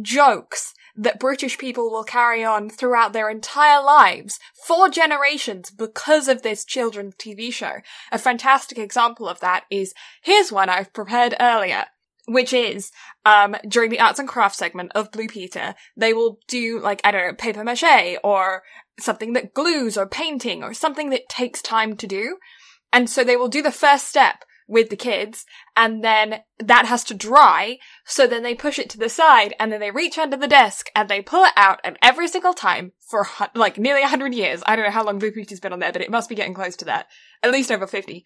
jokes 0.00 0.74
that 0.96 1.18
British 1.18 1.58
people 1.58 1.90
will 1.90 2.04
carry 2.04 2.44
on 2.44 2.70
throughout 2.70 3.12
their 3.12 3.28
entire 3.28 3.82
lives 3.82 4.38
for 4.66 4.88
generations 4.88 5.70
because 5.70 6.28
of 6.28 6.42
this 6.42 6.64
children's 6.64 7.16
TV 7.16 7.52
show. 7.52 7.78
A 8.12 8.18
fantastic 8.18 8.78
example 8.78 9.28
of 9.28 9.40
that 9.40 9.64
is 9.70 9.92
here's 10.22 10.52
one 10.52 10.68
I've 10.68 10.92
prepared 10.92 11.34
earlier, 11.40 11.86
which 12.26 12.52
is 12.52 12.90
um 13.24 13.56
during 13.68 13.90
the 13.90 14.00
arts 14.00 14.18
and 14.18 14.28
crafts 14.28 14.58
segment 14.58 14.92
of 14.94 15.12
Blue 15.12 15.28
Peter, 15.28 15.74
they 15.96 16.12
will 16.12 16.38
do 16.48 16.80
like 16.80 17.00
I 17.04 17.10
don't 17.10 17.26
know 17.26 17.34
paper 17.34 17.64
mache 17.64 18.18
or 18.22 18.62
something 18.98 19.32
that 19.32 19.54
glues 19.54 19.96
or 19.96 20.06
painting 20.06 20.62
or 20.62 20.72
something 20.74 21.10
that 21.10 21.28
takes 21.28 21.60
time 21.60 21.96
to 21.96 22.06
do. 22.06 22.38
And 22.92 23.10
so 23.10 23.24
they 23.24 23.36
will 23.36 23.48
do 23.48 23.60
the 23.60 23.72
first 23.72 24.06
step 24.08 24.44
with 24.66 24.88
the 24.88 24.96
kids, 24.96 25.44
and 25.76 26.02
then 26.02 26.40
that 26.58 26.86
has 26.86 27.04
to 27.04 27.14
dry, 27.14 27.78
so 28.04 28.26
then 28.26 28.42
they 28.42 28.54
push 28.54 28.78
it 28.78 28.88
to 28.90 28.98
the 28.98 29.08
side, 29.08 29.54
and 29.60 29.70
then 29.70 29.80
they 29.80 29.90
reach 29.90 30.16
under 30.16 30.36
the 30.36 30.48
desk, 30.48 30.88
and 30.94 31.08
they 31.08 31.20
pull 31.20 31.44
it 31.44 31.52
out, 31.56 31.80
and 31.84 31.98
every 32.00 32.28
single 32.28 32.54
time, 32.54 32.92
for 33.00 33.26
like 33.54 33.78
nearly 33.78 34.00
100 34.00 34.32
years, 34.32 34.62
I 34.66 34.74
don't 34.74 34.86
know 34.86 34.90
how 34.90 35.04
long 35.04 35.18
Blue 35.18 35.32
peter's 35.32 35.60
been 35.60 35.72
on 35.72 35.80
there, 35.80 35.92
but 35.92 36.02
it 36.02 36.10
must 36.10 36.28
be 36.28 36.34
getting 36.34 36.54
close 36.54 36.76
to 36.76 36.86
that. 36.86 37.08
At 37.42 37.52
least 37.52 37.70
over 37.70 37.86
50. 37.86 38.24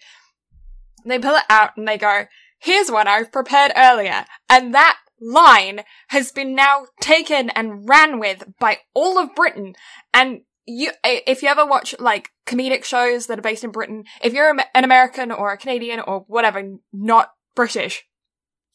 They 1.05 1.19
pull 1.19 1.35
it 1.35 1.45
out, 1.51 1.77
and 1.77 1.89
they 1.89 1.99
go, 1.99 2.27
here's 2.59 2.91
one 2.91 3.09
I've 3.09 3.33
prepared 3.33 3.73
earlier, 3.77 4.25
and 4.49 4.75
that 4.75 4.99
line 5.21 5.81
has 6.09 6.31
been 6.33 6.55
now 6.55 6.87
taken 7.01 7.51
and 7.51 7.89
ran 7.89 8.19
with 8.19 8.45
by 8.59 8.79
all 8.95 9.19
of 9.19 9.35
Britain, 9.35 9.75
and 10.13 10.43
you, 10.67 10.91
if 11.03 11.43
you 11.43 11.49
ever 11.49 11.65
watch 11.65 11.95
like 11.99 12.31
comedic 12.47 12.85
shows 12.85 13.27
that 13.27 13.39
are 13.39 13.43
based 13.43 13.65
in 13.65 13.71
Britain, 13.71 14.05
if 14.23 14.35
you're 14.35 14.51
an 14.51 14.85
American 14.85 15.33
or 15.33 15.51
a 15.51 15.59
Canadian 15.59 16.01
or 16.01 16.25
whatever, 16.29 16.77
not 16.93 17.33
British, 17.55 18.05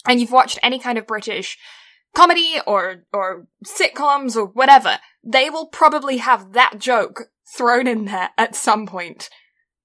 and 0.07 0.19
you've 0.19 0.31
watched 0.31 0.59
any 0.63 0.79
kind 0.79 0.97
of 0.97 1.07
British 1.07 1.57
comedy 2.15 2.57
or, 2.65 3.05
or 3.13 3.47
sitcoms 3.65 4.36
or 4.36 4.45
whatever, 4.45 4.99
they 5.23 5.49
will 5.49 5.67
probably 5.67 6.17
have 6.17 6.53
that 6.53 6.79
joke 6.79 7.29
thrown 7.55 7.88
in 7.88 8.05
there 8.05 8.29
at 8.38 8.55
some 8.55 8.88
point, 8.88 9.29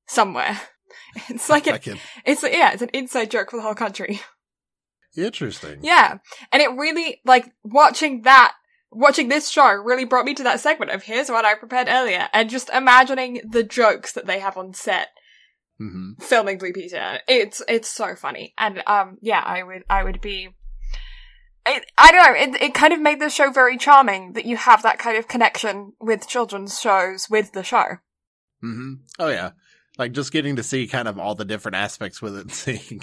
somewhere. 0.07 0.61
It's 1.29 1.49
like, 1.49 1.67
an, 1.67 1.79
it's, 2.25 2.43
yeah, 2.43 2.73
it's 2.73 2.83
an 2.83 2.91
inside 2.93 3.31
joke 3.31 3.51
for 3.51 3.57
the 3.57 3.63
whole 3.63 3.75
country. 3.75 4.21
Interesting. 5.17 5.81
Yeah. 5.83 6.19
And 6.53 6.63
it 6.63 6.71
really, 6.77 7.21
like, 7.25 7.51
watching 7.63 8.23
that 8.23 8.55
watching 8.91 9.29
this 9.29 9.51
show 9.51 9.71
really 9.75 10.05
brought 10.05 10.25
me 10.25 10.35
to 10.35 10.45
that 10.45 10.61
segment 10.61 10.91
of 10.91 11.03
here's 11.03 11.29
what 11.29 11.45
I 11.45 11.55
prepared 11.55 11.89
earlier 11.89 12.29
and 12.33 12.49
just 12.49 12.71
imagining 12.71 13.43
the 13.47 13.63
jokes 13.63 14.13
that 14.13 14.27
they 14.27 14.39
have 14.41 14.57
on 14.57 14.73
set 14.75 15.09
Mm-hmm. 15.81 16.21
filming 16.21 16.59
Blue 16.59 16.73
Peter. 16.73 17.21
It's, 17.29 17.63
it's 17.69 17.89
so 17.89 18.17
funny. 18.17 18.53
And, 18.59 18.83
um, 18.89 19.17
yeah, 19.21 19.41
I 19.41 19.63
would, 19.63 19.85
I 19.89 20.03
would 20.03 20.21
be, 20.21 20.49
it, 21.65 21.85
I 21.97 22.11
don't 22.11 22.25
know, 22.25 22.57
it, 22.57 22.63
it 22.63 22.75
kind 22.75 22.93
of 22.93 23.01
made 23.01 23.21
the 23.21 23.31
show 23.31 23.53
very 23.53 23.79
charming 23.79 24.33
that 24.33 24.45
you 24.45 24.57
have 24.57 24.83
that 24.83 24.99
kind 24.99 25.17
of 25.17 25.29
connection 25.29 25.93
with 26.01 26.27
children's 26.27 26.81
shows 26.81 27.29
with 27.31 27.53
the 27.53 27.63
show. 27.63 27.99
Mm-hmm. 28.65 28.95
Oh 29.21 29.29
yeah. 29.29 29.51
Like 29.99 30.13
just 30.13 30.33
getting 30.33 30.57
to 30.57 30.63
see 30.63 30.87
kind 30.87 31.09
of 31.09 31.19
all 31.19 31.35
the 31.35 31.45
different 31.45 31.77
aspects 31.77 32.23
with 32.23 32.37
it 32.37 32.41
and 32.43 32.53
seeing 32.53 33.03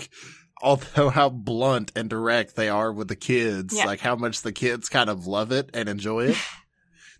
although 0.61 1.09
how 1.09 1.29
blunt 1.29 1.91
and 1.95 2.09
direct 2.09 2.55
they 2.55 2.69
are 2.69 2.91
with 2.91 3.09
the 3.09 3.15
kids, 3.15 3.75
Yeah. 3.75 3.85
like 3.85 3.99
how 3.99 4.15
much 4.15 4.41
the 4.41 4.53
kids 4.53 4.87
kind 4.89 5.09
of 5.09 5.27
love 5.27 5.51
it 5.51 5.69
and 5.73 5.89
enjoy 5.89 6.27
it. 6.29 6.37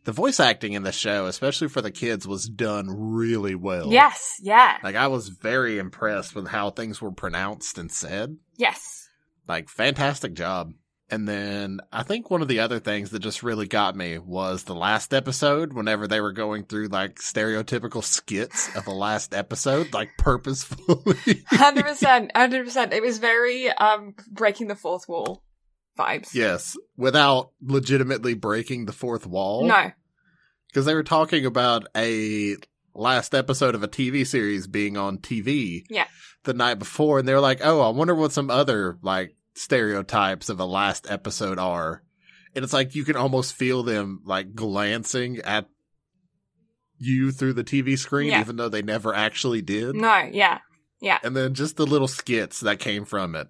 the 0.06 0.12
voice 0.14 0.40
acting 0.40 0.74
in 0.74 0.84
the 0.84 0.92
show, 0.94 1.26
especially 1.26 1.68
for 1.68 1.82
the 1.82 1.92
kids, 1.92 2.26
was 2.28 2.48
done 2.48 2.88
really 2.90 3.56
well. 3.56 3.92
Yes, 3.92 4.36
yeah, 4.42 4.78
Like 4.84 4.96
I 4.96 5.08
was 5.08 5.28
very 5.30 5.78
impressed 5.80 6.34
with 6.36 6.48
how 6.48 6.70
things 6.70 7.02
were 7.02 7.12
pronounced 7.12 7.78
and 7.78 7.92
said. 7.92 8.38
yes. 8.56 9.10
Like 9.48 9.68
fantastic 9.70 10.34
job. 10.34 10.74
And 11.10 11.28
then 11.28 11.82
I 11.92 12.02
think 12.02 12.32
one 12.32 12.42
of 12.42 12.48
the 12.48 12.60
other 12.62 12.80
things 12.80 13.12
that 13.12 13.20
just 13.20 13.44
really 13.44 13.68
got 13.68 13.96
me 13.96 14.18
was 14.18 14.64
the 14.64 14.74
last 14.74 15.14
episode, 15.14 15.72
whenever 15.72 16.08
they 16.08 16.20
were 16.20 16.32
going 16.32 16.64
through 16.64 16.88
like 16.88 17.20
stereotypical 17.20 18.04
skits 18.04 18.76
of 18.76 18.86
the 18.86 18.92
last 18.92 19.34
episode, 19.36 19.94
like 19.94 20.10
purposefully. 20.18 21.44
Hundred 21.48 21.86
percent, 21.86 22.32
hundred 22.36 22.66
percent. 22.66 22.92
It 22.92 23.04
was 23.04 23.20
very 23.20 23.70
um 23.70 24.16
breaking 24.32 24.68
the 24.68 24.76
fourth 24.76 25.08
wall 25.08 25.44
vibes. 25.98 26.34
yes, 26.34 26.76
without 26.98 27.52
legitimately 27.62 28.34
breaking 28.34 28.86
the 28.86 28.92
fourth 28.92 29.28
wall. 29.28 29.66
No. 29.68 29.92
Because 30.68 30.86
they 30.86 30.96
were 30.96 31.04
talking 31.04 31.46
about 31.46 31.88
a 31.96 32.56
last 32.96 33.36
episode 33.36 33.76
of 33.76 33.84
a 33.84 33.88
TV 33.88 34.26
series 34.26 34.66
being 34.66 34.98
on 34.98 35.20
TV. 35.20 35.84
Yeah. 35.90 36.08
The 36.44 36.54
night 36.54 36.80
before, 36.80 37.20
and 37.20 37.28
they 37.28 37.34
were 37.34 37.40
like, 37.40 37.62
oh, 37.64 37.82
I 37.82 37.90
wonder 37.90 38.16
what 38.16 38.32
some 38.32 38.50
other 38.50 38.98
like 39.02 39.36
stereotypes 39.56 40.50
of 40.50 40.58
the 40.58 40.68
last 40.68 41.10
episode 41.10 41.58
are. 41.60 42.04
And 42.56 42.64
it's 42.64 42.74
like 42.74 42.96
you 42.96 43.04
can 43.04 43.16
almost 43.16 43.56
feel 43.56 43.84
them 43.84 44.22
like 44.26 44.54
glancing 44.56 45.40
at 45.40 45.68
you 46.98 47.32
through 47.32 47.54
the 47.54 47.64
TV 47.64 47.98
screen, 47.98 48.32
Yeah. 48.32 48.40
even 48.42 48.56
though 48.56 48.70
they 48.70 48.82
never 48.82 49.14
actually 49.14 49.62
did. 49.62 49.96
No. 49.96 50.30
Yeah. 50.32 50.60
Yeah. 51.02 51.20
And 51.24 51.36
then 51.36 51.54
just 51.54 51.76
the 51.76 51.86
little 51.86 52.08
skits 52.08 52.62
that 52.62 52.80
came 52.80 53.04
from 53.06 53.36
it. 53.36 53.48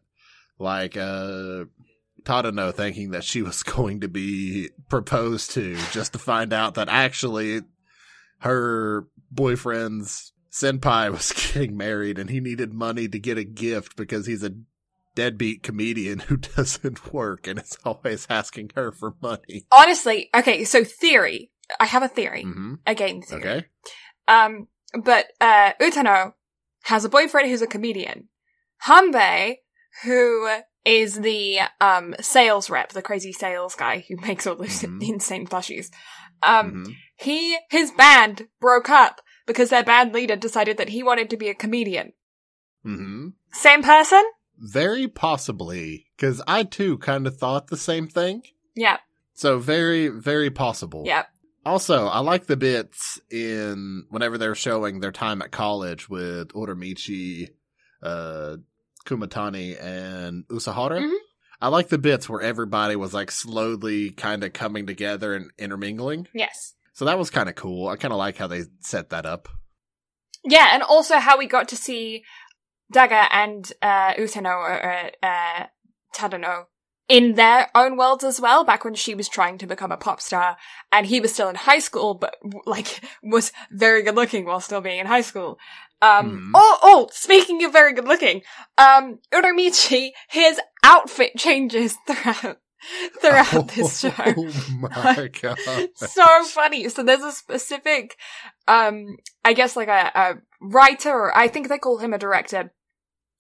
Like, 0.58 0.98
uh, 0.98 1.66
Tadano 2.24 2.74
thinking 2.74 3.12
that 3.12 3.24
she 3.24 3.44
was 3.44 3.62
going 3.64 4.02
to 4.02 4.08
be 4.08 4.70
proposed 4.90 5.52
to 5.52 5.76
just 5.92 6.14
to 6.14 6.20
find 6.20 6.54
out 6.54 6.74
that 6.74 6.90
actually 6.90 7.62
her 8.40 9.08
boyfriend's 9.30 10.34
senpai 10.52 11.12
was 11.12 11.32
getting 11.54 11.78
married 11.78 12.18
and 12.18 12.30
he 12.30 12.40
needed 12.40 12.74
money 12.74 13.08
to 13.08 13.20
get 13.20 13.38
a 13.38 13.44
gift 13.44 13.96
because 13.96 14.26
he's 14.26 14.44
a 14.44 14.52
deadbeat 15.16 15.64
comedian 15.64 16.20
who 16.20 16.38
doesn't 16.56 17.14
work 17.14 17.48
and 17.48 17.60
is 17.60 17.78
always 17.84 18.28
asking 18.30 18.72
her 18.76 18.92
for 18.92 19.16
money. 19.22 19.66
Honestly, 19.72 20.30
okay. 20.36 20.64
So 20.64 20.84
theory. 20.84 21.52
I 21.80 21.86
have 21.86 22.04
a 22.04 22.08
theory. 22.08 22.44
hmm 22.44 22.76
A 22.86 22.94
game 22.94 23.22
theory. 23.22 23.42
Okay. 23.42 23.66
Um, 24.28 24.68
but 25.04 25.28
uh, 25.42 25.72
Utano 25.82 26.34
has 26.84 27.04
a 27.06 27.10
boyfriend 27.10 27.50
who's 27.50 27.62
a 27.64 27.68
comedian. 27.68 28.30
Hanbei, 28.86 29.56
who 30.04 30.48
is 30.86 31.16
the 31.22 31.60
um 31.82 32.14
sales 32.22 32.70
rep, 32.70 32.92
the 32.92 33.02
crazy 33.02 33.32
sales 33.32 33.74
guy 33.74 34.06
who 34.08 34.18
makes 34.18 34.46
all 34.46 34.56
those 34.56 34.82
Mhm. 34.84 35.02
insane 35.10 35.48
plushies. 35.48 35.90
Um, 36.44 36.84
hmm 36.86 36.92
he 37.18 37.58
his 37.70 37.92
band 37.92 38.50
broke 38.60 38.90
up 38.90 39.22
because 39.48 39.70
their 39.70 39.86
band 39.86 40.12
leader 40.14 40.36
decided 40.36 40.76
that 40.78 40.90
he 40.90 41.02
wanted 41.02 41.30
to 41.30 41.38
be 41.38 41.48
a 41.48 41.54
comedian. 41.56 42.12
Mm-hmm. 42.86 43.30
Same 43.54 43.82
person? 43.84 44.22
Very 44.58 45.08
possibly, 45.08 46.06
because 46.16 46.42
I 46.48 46.64
too 46.64 46.98
kind 47.00 47.28
of 47.28 47.38
thought 47.38 47.68
the 47.68 47.78
same 47.78 48.08
thing. 48.08 48.44
Yeah, 48.76 48.98
So 49.34 49.60
very, 49.60 50.08
very 50.10 50.50
possible. 50.50 51.04
yeah, 51.06 51.26
Also, 51.66 52.08
I 52.08 52.20
like 52.20 52.46
the 52.46 52.58
bits 52.58 53.20
in 53.32 54.06
whenever 54.10 54.38
they're 54.38 54.56
showing 54.56 55.00
their 55.00 55.12
time 55.12 55.42
at 55.42 55.52
college 55.52 56.08
with 56.10 56.50
Uramichi, 56.50 57.50
uh, 58.04 58.58
Kumatani, 59.06 59.82
and 59.82 60.46
Usahara. 60.48 61.00
Mhm. 61.02 61.16
I 61.62 61.70
like 61.70 61.88
the 61.90 61.98
bits 61.98 62.28
where 62.30 62.42
everybody 62.42 62.96
was 62.96 63.14
like 63.14 63.32
slowly 63.32 64.12
kind 64.12 64.44
of 64.44 64.54
coming 64.54 64.86
together 64.88 65.34
and 65.34 65.52
intermingling. 65.58 66.28
yes. 66.34 66.74
So 66.94 67.04
that 67.06 67.18
was 67.18 67.30
kind 67.30 67.50
of 67.50 67.56
cool. 67.56 67.90
I 67.90 67.98
kind 67.98 68.14
of 68.14 68.18
like 68.18 68.38
how 68.38 68.48
they 68.48 68.64
set 68.80 69.10
that 69.10 69.26
up. 69.26 69.50
Yeah, 70.46 70.70
and 70.74 70.82
also 70.84 71.18
how 71.18 71.38
we 71.38 71.46
got 71.48 71.68
to 71.70 71.76
see 71.76 72.24
Daga 72.94 73.28
and 73.32 73.72
uh, 73.82 74.14
Utano 74.14 74.56
or 74.58 74.86
uh, 74.86 75.10
uh, 75.24 75.66
Tadano 76.16 76.66
in 77.08 77.36
their 77.36 77.70
own 77.76 77.98
worlds 77.98 78.24
as 78.24 78.42
well, 78.42 78.64
back 78.64 78.84
when 78.84 78.96
she 78.96 79.14
was 79.14 79.30
trying 79.30 79.60
to 79.60 79.68
become 79.68 79.92
a 79.92 79.98
pop 79.98 80.20
star, 80.20 80.58
and 80.92 81.06
he 81.06 81.20
was 81.20 81.32
still 81.34 81.50
in 81.50 81.56
high 81.56 81.78
school, 81.80 82.16
but 82.16 82.36
like 82.66 83.02
was 83.24 83.52
very 83.72 84.02
good 84.02 84.16
looking 84.16 84.46
while 84.46 84.60
still 84.60 84.82
being 84.82 85.00
in 85.00 85.06
high 85.06 85.22
school. 85.22 85.58
Um, 86.02 86.26
Mhm. 86.32 86.52
oh, 86.56 86.78
oh, 86.82 87.10
speaking 87.12 87.64
of 87.64 87.72
very 87.72 87.94
good 87.94 88.08
looking, 88.08 88.42
um, 88.78 89.20
Uramichi, 89.32 90.12
his 90.30 90.60
outfit 90.84 91.32
changes 91.38 91.96
throughout, 92.08 92.58
throughout 93.22 93.68
this 93.70 94.00
show 94.02 94.12
Oh 94.18 94.54
my 94.80 95.30
god. 95.42 95.90
so 95.96 96.44
funny. 96.44 96.90
So 96.90 97.02
there's 97.04 97.24
a 97.24 97.32
specific, 97.32 98.18
um, 98.68 99.18
I 99.44 99.54
guess 99.54 99.76
like 99.76 99.88
a, 99.88 100.12
a 100.14 100.34
writer, 100.62 101.12
or 101.12 101.36
I 101.38 101.48
think 101.48 101.70
they 101.70 101.78
call 101.78 102.00
him 102.00 102.14
a 102.14 102.18
director. 102.20 102.72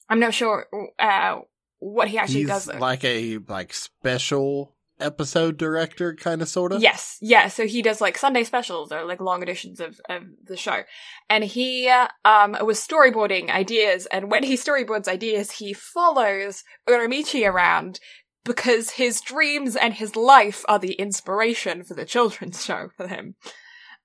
I'm 0.10 0.20
not 0.20 0.34
sure, 0.34 0.68
uh, 1.00 1.40
what 1.80 2.08
he 2.08 2.18
actually 2.18 2.42
He's 2.42 2.48
does. 2.48 2.66
though. 2.66 2.78
like 2.78 3.04
a 3.04 3.38
like 3.48 3.74
special 3.74 4.76
episode 5.00 5.58
director 5.58 6.16
kind 6.16 6.42
of 6.42 6.48
sort 6.48 6.72
of. 6.72 6.82
Yes, 6.82 7.18
yeah. 7.22 7.48
So 7.48 7.68
he 7.68 7.82
does 7.82 8.00
like 8.02 8.18
Sunday 8.18 8.44
specials 8.44 8.92
or 8.92 9.04
like 9.04 9.20
long 9.20 9.42
editions 9.44 9.80
of, 9.80 10.00
of 10.10 10.24
the 10.44 10.58
show, 10.58 10.84
and 11.30 11.44
he 11.44 11.90
um 12.24 12.56
was 12.62 12.86
storyboarding 12.86 13.50
ideas. 13.50 14.06
And 14.08 14.32
when 14.32 14.44
he 14.44 14.56
storyboards 14.56 15.08
ideas, 15.08 15.52
he 15.52 15.74
follows 15.74 16.64
Uramichi 16.88 17.50
around 17.50 18.00
because 18.44 18.92
his 18.92 19.22
dreams 19.22 19.76
and 19.76 19.96
his 19.96 20.16
life 20.16 20.64
are 20.70 20.80
the 20.80 20.94
inspiration 20.94 21.84
for 21.84 21.96
the 21.96 22.06
children's 22.06 22.64
show 22.64 22.90
for 22.96 23.08
him. 23.08 23.36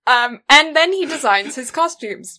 Um, 0.06 0.40
and 0.48 0.74
then 0.74 0.92
he 0.92 1.04
designs 1.04 1.54
his 1.54 1.70
costumes. 1.70 2.38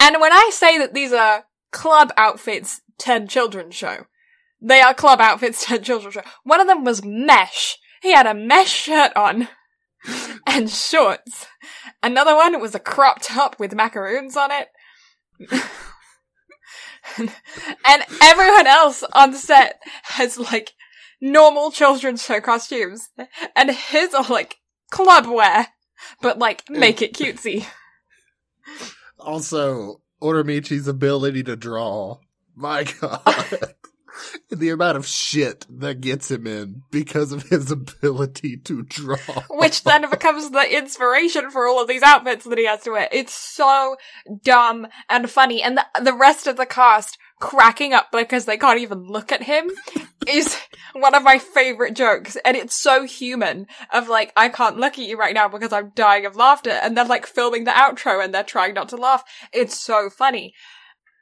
And 0.00 0.20
when 0.20 0.32
I 0.32 0.50
say 0.52 0.78
that 0.78 0.94
these 0.94 1.12
are 1.12 1.44
club 1.74 2.12
outfits 2.16 2.80
turned 2.98 3.28
children's 3.28 3.74
show, 3.74 4.06
they 4.62 4.80
are 4.80 4.94
club 4.94 5.20
outfits 5.20 5.66
turned 5.66 5.84
children's 5.84 6.14
show. 6.14 6.22
One 6.44 6.60
of 6.60 6.66
them 6.66 6.84
was 6.84 7.04
mesh. 7.04 7.76
He 8.00 8.12
had 8.12 8.26
a 8.26 8.32
mesh 8.34 8.70
shirt 8.70 9.12
on 9.14 9.48
and 10.46 10.70
shorts. 10.70 11.46
Another 12.02 12.34
one 12.34 12.58
was 12.60 12.74
a 12.74 12.80
crop 12.80 13.18
top 13.20 13.58
with 13.58 13.74
macaroons 13.74 14.36
on 14.36 14.50
it. 14.50 14.68
and 17.18 18.02
everyone 18.22 18.66
else 18.66 19.04
on 19.12 19.34
set 19.34 19.82
has 20.04 20.38
like 20.38 20.72
normal 21.20 21.70
children's 21.70 22.22
show 22.22 22.40
costumes. 22.40 23.10
And 23.56 23.70
his 23.70 24.14
are 24.14 24.24
like 24.24 24.58
club 24.90 25.26
wear, 25.26 25.68
but 26.22 26.38
like 26.38 26.62
make 26.70 27.02
it 27.02 27.14
cutesy. 27.14 27.66
Also, 29.18 30.02
Uramichi's 30.24 30.88
ability 30.88 31.42
to 31.42 31.54
draw 31.54 32.18
My 32.56 32.84
God. 33.00 33.74
the 34.50 34.70
amount 34.70 34.96
of 34.96 35.06
shit 35.06 35.66
that 35.68 36.00
gets 36.00 36.30
him 36.30 36.46
in 36.46 36.82
because 36.90 37.32
of 37.32 37.48
his 37.48 37.70
ability 37.70 38.56
to 38.58 38.82
draw. 38.82 39.16
Which 39.50 39.84
then 39.84 40.08
becomes 40.10 40.50
the 40.50 40.76
inspiration 40.76 41.50
for 41.50 41.66
all 41.66 41.80
of 41.80 41.88
these 41.88 42.02
outfits 42.02 42.44
that 42.44 42.58
he 42.58 42.66
has 42.66 42.82
to 42.82 42.90
wear. 42.90 43.08
It's 43.12 43.34
so 43.34 43.96
dumb 44.42 44.86
and 45.08 45.30
funny. 45.30 45.62
And 45.62 45.78
the, 45.78 45.86
the 46.02 46.14
rest 46.14 46.46
of 46.46 46.56
the 46.56 46.66
cast 46.66 47.18
cracking 47.40 47.92
up 47.92 48.10
because 48.12 48.44
they 48.44 48.56
can't 48.56 48.80
even 48.80 49.06
look 49.06 49.32
at 49.32 49.42
him 49.42 49.70
is 50.26 50.56
one 50.94 51.14
of 51.14 51.22
my 51.22 51.38
favorite 51.38 51.94
jokes. 51.94 52.36
And 52.44 52.56
it's 52.56 52.74
so 52.74 53.04
human 53.04 53.66
of 53.92 54.08
like, 54.08 54.32
I 54.36 54.48
can't 54.48 54.78
look 54.78 54.98
at 54.98 55.04
you 55.04 55.18
right 55.18 55.34
now 55.34 55.48
because 55.48 55.72
I'm 55.72 55.92
dying 55.94 56.26
of 56.26 56.36
laughter. 56.36 56.70
And 56.70 56.96
they're 56.96 57.04
like 57.04 57.26
filming 57.26 57.64
the 57.64 57.72
outro 57.72 58.24
and 58.24 58.32
they're 58.32 58.44
trying 58.44 58.74
not 58.74 58.88
to 58.90 58.96
laugh. 58.96 59.24
It's 59.52 59.78
so 59.78 60.08
funny. 60.10 60.54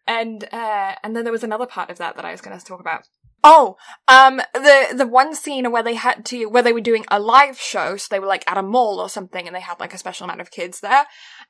And, 0.07 0.45
uh, 0.53 0.95
and 1.03 1.15
then 1.15 1.25
there 1.25 1.33
was 1.33 1.45
another 1.45 1.67
part 1.67 1.91
of 1.91 1.99
that 1.99 2.17
that 2.17 2.25
I 2.25 2.33
was 2.33 2.41
going 2.41 2.59
to 2.59 2.65
talk 2.65 2.81
about. 2.81 3.07
Oh, 3.45 3.77
um, 4.07 4.41
the, 4.55 4.95
the 4.97 5.07
one 5.07 5.35
scene 5.35 5.71
where 5.73 5.83
they 5.83 5.95
had 5.95 6.25
to, 6.27 6.47
where 6.47 6.63
they 6.63 6.73
were 6.73 6.81
doing 6.81 7.05
a 7.11 7.19
live 7.19 7.59
show, 7.59 7.97
so 7.97 8.07
they 8.11 8.21
were 8.21 8.27
like 8.27 8.49
at 8.51 8.59
a 8.59 8.63
mall 8.63 9.01
or 9.01 9.09
something 9.09 9.47
and 9.47 9.55
they 9.55 9.61
had 9.61 9.81
like 9.81 9.95
a 9.95 9.99
special 9.99 10.25
amount 10.25 10.41
of 10.41 10.51
kids 10.51 10.81
there, 10.81 11.07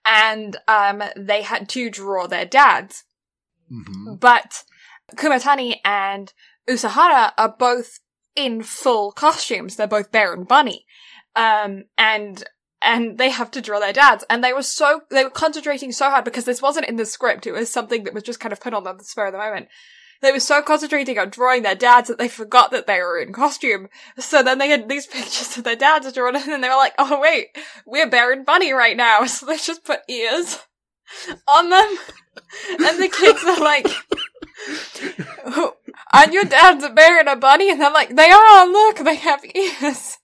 and, 0.06 0.56
um, 0.68 1.02
they 1.16 1.42
had 1.42 1.68
to 1.70 1.90
draw 1.90 2.26
their 2.26 2.46
dads. 2.46 3.04
Mm-hmm. 3.70 4.14
But 4.14 4.64
Kumatani 5.16 5.76
and 5.84 6.32
Usahara 6.68 7.32
are 7.36 7.54
both 7.58 8.00
in 8.34 8.62
full 8.62 9.12
costumes. 9.12 9.76
They're 9.76 9.86
both 9.86 10.12
Bear 10.12 10.32
and 10.32 10.48
Bunny. 10.48 10.86
Um, 11.36 11.84
and, 11.98 12.42
and 12.82 13.18
they 13.18 13.30
have 13.30 13.50
to 13.52 13.60
draw 13.60 13.78
their 13.78 13.92
dads. 13.92 14.24
And 14.28 14.42
they 14.42 14.52
were 14.52 14.62
so, 14.62 15.02
they 15.10 15.24
were 15.24 15.30
concentrating 15.30 15.92
so 15.92 16.10
hard 16.10 16.24
because 16.24 16.44
this 16.44 16.62
wasn't 16.62 16.88
in 16.88 16.96
the 16.96 17.06
script. 17.06 17.46
It 17.46 17.52
was 17.52 17.70
something 17.70 18.04
that 18.04 18.14
was 18.14 18.22
just 18.22 18.40
kind 18.40 18.52
of 18.52 18.60
put 18.60 18.74
on 18.74 18.84
them 18.84 18.98
the 18.98 19.04
spur 19.04 19.26
of 19.26 19.32
the 19.32 19.38
moment. 19.38 19.68
They 20.22 20.30
were 20.30 20.40
so 20.40 20.62
concentrating 20.62 21.18
on 21.18 21.30
drawing 21.30 21.62
their 21.62 21.74
dads 21.74 22.06
that 22.08 22.16
they 22.16 22.28
forgot 22.28 22.70
that 22.70 22.86
they 22.86 23.00
were 23.00 23.18
in 23.18 23.32
costume. 23.32 23.88
So 24.18 24.42
then 24.42 24.58
they 24.58 24.68
had 24.68 24.88
these 24.88 25.06
pictures 25.08 25.56
of 25.56 25.64
their 25.64 25.76
dads 25.76 26.12
drawn 26.12 26.36
and 26.36 26.62
they 26.62 26.68
were 26.68 26.76
like, 26.76 26.94
oh 26.98 27.20
wait, 27.20 27.48
we're 27.86 28.08
Bear 28.08 28.32
and 28.32 28.46
Bunny 28.46 28.72
right 28.72 28.96
now. 28.96 29.24
So 29.26 29.46
they 29.46 29.56
just 29.56 29.84
put 29.84 30.00
ears 30.08 30.60
on 31.48 31.70
them. 31.70 31.96
And 32.68 33.02
the 33.02 33.08
kids 33.08 33.42
are 33.44 33.60
like, 33.60 33.86
oh, 35.46 35.76
and 36.12 36.32
your 36.32 36.44
dad's 36.44 36.84
a 36.84 36.90
bear 36.90 37.18
and 37.18 37.28
a 37.28 37.36
bunny? 37.36 37.70
And 37.70 37.80
they're 37.80 37.92
like, 37.92 38.14
they 38.14 38.30
are, 38.30 38.66
look, 38.66 38.98
they 38.98 39.16
have 39.16 39.44
ears. 39.44 40.18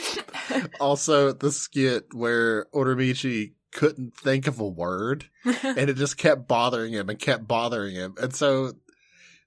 also, 0.80 1.32
the 1.32 1.52
skit 1.52 2.06
where 2.12 2.66
Uramichi 2.74 3.52
couldn't 3.72 4.16
think 4.16 4.46
of 4.46 4.60
a 4.60 4.68
word 4.68 5.30
and 5.44 5.90
it 5.90 5.96
just 5.96 6.18
kept 6.18 6.46
bothering 6.46 6.92
him 6.92 7.08
and 7.08 7.18
kept 7.18 7.48
bothering 7.48 7.94
him. 7.94 8.14
And 8.20 8.34
so, 8.34 8.72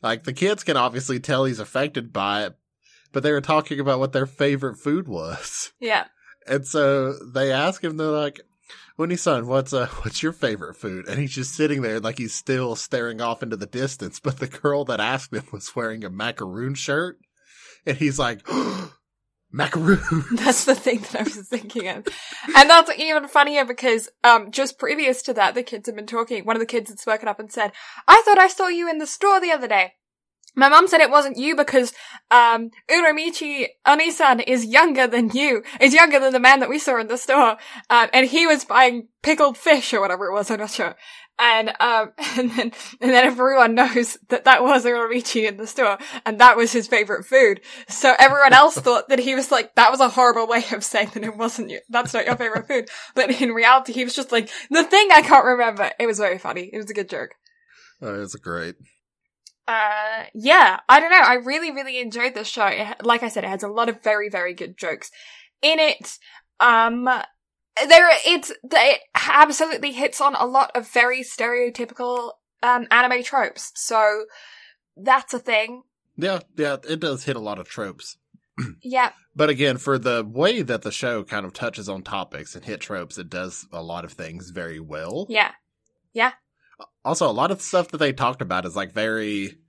like, 0.01 0.23
the 0.23 0.33
kids 0.33 0.63
can 0.63 0.77
obviously 0.77 1.19
tell 1.19 1.45
he's 1.45 1.59
affected 1.59 2.11
by 2.11 2.45
it, 2.45 2.55
but 3.11 3.23
they 3.23 3.31
were 3.31 3.41
talking 3.41 3.79
about 3.79 3.99
what 3.99 4.13
their 4.13 4.25
favorite 4.25 4.77
food 4.77 5.07
was. 5.07 5.71
Yeah. 5.79 6.05
And 6.47 6.65
so 6.67 7.13
they 7.33 7.51
ask 7.51 7.83
him, 7.83 7.97
they're 7.97 8.07
like, 8.07 8.39
Onisan, 8.99 9.45
what's 9.45 9.73
uh 9.73 9.87
what's 10.03 10.23
your 10.23 10.31
favorite 10.31 10.75
food? 10.75 11.07
And 11.07 11.19
he's 11.19 11.33
just 11.33 11.55
sitting 11.55 11.81
there 11.81 11.99
like 11.99 12.17
he's 12.17 12.33
still 12.33 12.75
staring 12.75 13.19
off 13.19 13.43
into 13.43 13.57
the 13.57 13.65
distance. 13.65 14.19
But 14.19 14.39
the 14.39 14.47
girl 14.47 14.85
that 14.85 14.99
asked 14.99 15.33
him 15.33 15.43
was 15.51 15.75
wearing 15.75 16.05
a 16.05 16.09
macaroon 16.09 16.75
shirt. 16.75 17.17
And 17.85 17.97
he's 17.97 18.17
like 18.17 18.47
That's 20.33 20.65
the 20.65 20.75
thing 20.75 20.99
that 20.99 21.15
I 21.15 21.23
was 21.23 21.47
thinking 21.47 21.87
of. 21.87 22.07
And 22.55 22.69
that's 22.69 22.91
even 22.97 23.27
funnier 23.27 23.65
because 23.65 24.09
um 24.23 24.51
just 24.51 24.77
previous 24.77 25.21
to 25.23 25.33
that, 25.33 25.55
the 25.55 25.63
kids 25.63 25.87
had 25.87 25.95
been 25.95 26.05
talking. 26.05 26.43
One 26.43 26.55
of 26.55 26.59
the 26.59 26.65
kids 26.65 26.89
had 26.89 26.99
spoken 26.99 27.27
up 27.27 27.39
and 27.39 27.51
said, 27.51 27.71
I 28.07 28.21
thought 28.25 28.37
I 28.37 28.47
saw 28.47 28.67
you 28.67 28.89
in 28.89 28.97
the 28.97 29.07
store 29.07 29.39
the 29.39 29.51
other 29.51 29.67
day. 29.67 29.93
My 30.55 30.69
mum 30.69 30.87
said 30.87 31.01
it 31.01 31.09
wasn't 31.09 31.37
you 31.37 31.55
because, 31.55 31.93
um, 32.31 32.71
Uramichi 32.89 33.67
Onisan 33.85 34.41
is 34.47 34.65
younger 34.65 35.05
than 35.05 35.29
you, 35.31 35.63
is 35.81 35.93
younger 35.93 36.19
than 36.19 36.31
the 36.31 36.39
man 36.39 36.61
that 36.61 36.69
we 36.69 36.79
saw 36.79 36.97
in 36.97 37.07
the 37.07 37.17
store. 37.17 37.57
Um, 37.89 38.09
and 38.13 38.25
he 38.25 38.47
was 38.47 38.63
buying 38.63 39.09
pickled 39.21 39.57
fish 39.57 39.93
or 39.93 39.99
whatever 39.99 40.27
it 40.27 40.33
was, 40.33 40.49
I'm 40.49 40.59
not 40.59 40.71
sure. 40.71 40.95
And, 41.37 41.73
um, 41.79 42.13
and 42.37 42.51
then, 42.51 42.71
and 43.01 43.11
then 43.11 43.25
everyone 43.25 43.75
knows 43.75 44.17
that 44.29 44.45
that 44.45 44.63
was 44.63 44.85
Uramichi 44.85 45.47
in 45.47 45.57
the 45.57 45.67
store 45.67 45.97
and 46.25 46.39
that 46.39 46.57
was 46.57 46.71
his 46.71 46.87
favorite 46.87 47.25
food. 47.25 47.61
So 47.87 48.13
everyone 48.17 48.53
else 48.53 48.75
thought 48.79 49.09
that 49.09 49.19
he 49.19 49.35
was 49.35 49.51
like, 49.51 49.75
that 49.75 49.91
was 49.91 49.99
a 49.99 50.09
horrible 50.09 50.47
way 50.47 50.63
of 50.71 50.83
saying 50.83 51.11
that 51.13 51.23
it 51.23 51.37
wasn't 51.37 51.69
you, 51.69 51.79
that's 51.89 52.13
not 52.13 52.25
your 52.25 52.37
favorite 52.37 52.67
food. 52.67 52.89
But 53.15 53.41
in 53.41 53.51
reality, 53.51 53.93
he 53.93 54.03
was 54.03 54.15
just 54.15 54.31
like, 54.31 54.49
the 54.69 54.83
thing 54.83 55.09
I 55.11 55.21
can't 55.21 55.45
remember. 55.45 55.91
It 55.99 56.07
was 56.07 56.19
very 56.19 56.37
funny. 56.37 56.69
It 56.71 56.77
was 56.77 56.89
a 56.89 56.93
good 56.93 57.09
joke. 57.09 57.31
Oh, 58.01 58.21
it's 58.21 58.35
great 58.35 58.75
uh, 59.67 60.25
yeah, 60.33 60.79
I 60.87 60.99
don't 60.99 61.09
know. 61.09 61.21
I 61.21 61.35
really, 61.35 61.71
really 61.71 61.99
enjoyed 61.99 62.35
this 62.35 62.47
show. 62.47 62.67
It, 62.67 63.03
like 63.03 63.23
I 63.23 63.29
said, 63.29 63.43
it 63.43 63.49
has 63.49 63.63
a 63.63 63.67
lot 63.67 63.89
of 63.89 64.03
very, 64.03 64.29
very 64.29 64.53
good 64.53 64.77
jokes 64.77 65.09
in 65.61 65.79
it. 65.79 66.17
Um, 66.59 67.09
there, 67.77 68.09
it's, 68.25 68.51
it 68.63 68.99
absolutely 69.15 69.91
hits 69.91 70.21
on 70.21 70.35
a 70.35 70.45
lot 70.45 70.71
of 70.75 70.89
very 70.89 71.21
stereotypical, 71.21 72.31
um, 72.63 72.87
anime 72.91 73.23
tropes. 73.23 73.71
So 73.75 74.25
that's 74.95 75.33
a 75.33 75.39
thing. 75.39 75.83
Yeah, 76.17 76.39
yeah, 76.55 76.77
it 76.87 76.99
does 76.99 77.25
hit 77.25 77.35
a 77.35 77.41
lot 77.41 77.59
of 77.59 77.67
tropes. 77.67 78.17
yeah. 78.81 79.11
But 79.35 79.49
again, 79.49 79.77
for 79.77 79.97
the 79.97 80.23
way 80.23 80.61
that 80.61 80.83
the 80.83 80.91
show 80.91 81.23
kind 81.23 81.45
of 81.45 81.51
touches 81.51 81.89
on 81.89 82.03
topics 82.03 82.55
and 82.55 82.63
hit 82.63 82.79
tropes, 82.79 83.17
it 83.17 83.29
does 83.29 83.67
a 83.71 83.83
lot 83.83 84.05
of 84.05 84.13
things 84.13 84.51
very 84.51 84.79
well. 84.79 85.27
Yeah. 85.29 85.51
Yeah 86.13 86.31
also 87.05 87.29
a 87.29 87.31
lot 87.31 87.51
of 87.51 87.61
stuff 87.61 87.89
that 87.89 87.97
they 87.97 88.11
talked 88.11 88.41
about 88.41 88.65
is 88.65 88.75
like 88.75 88.91
very 88.91 89.59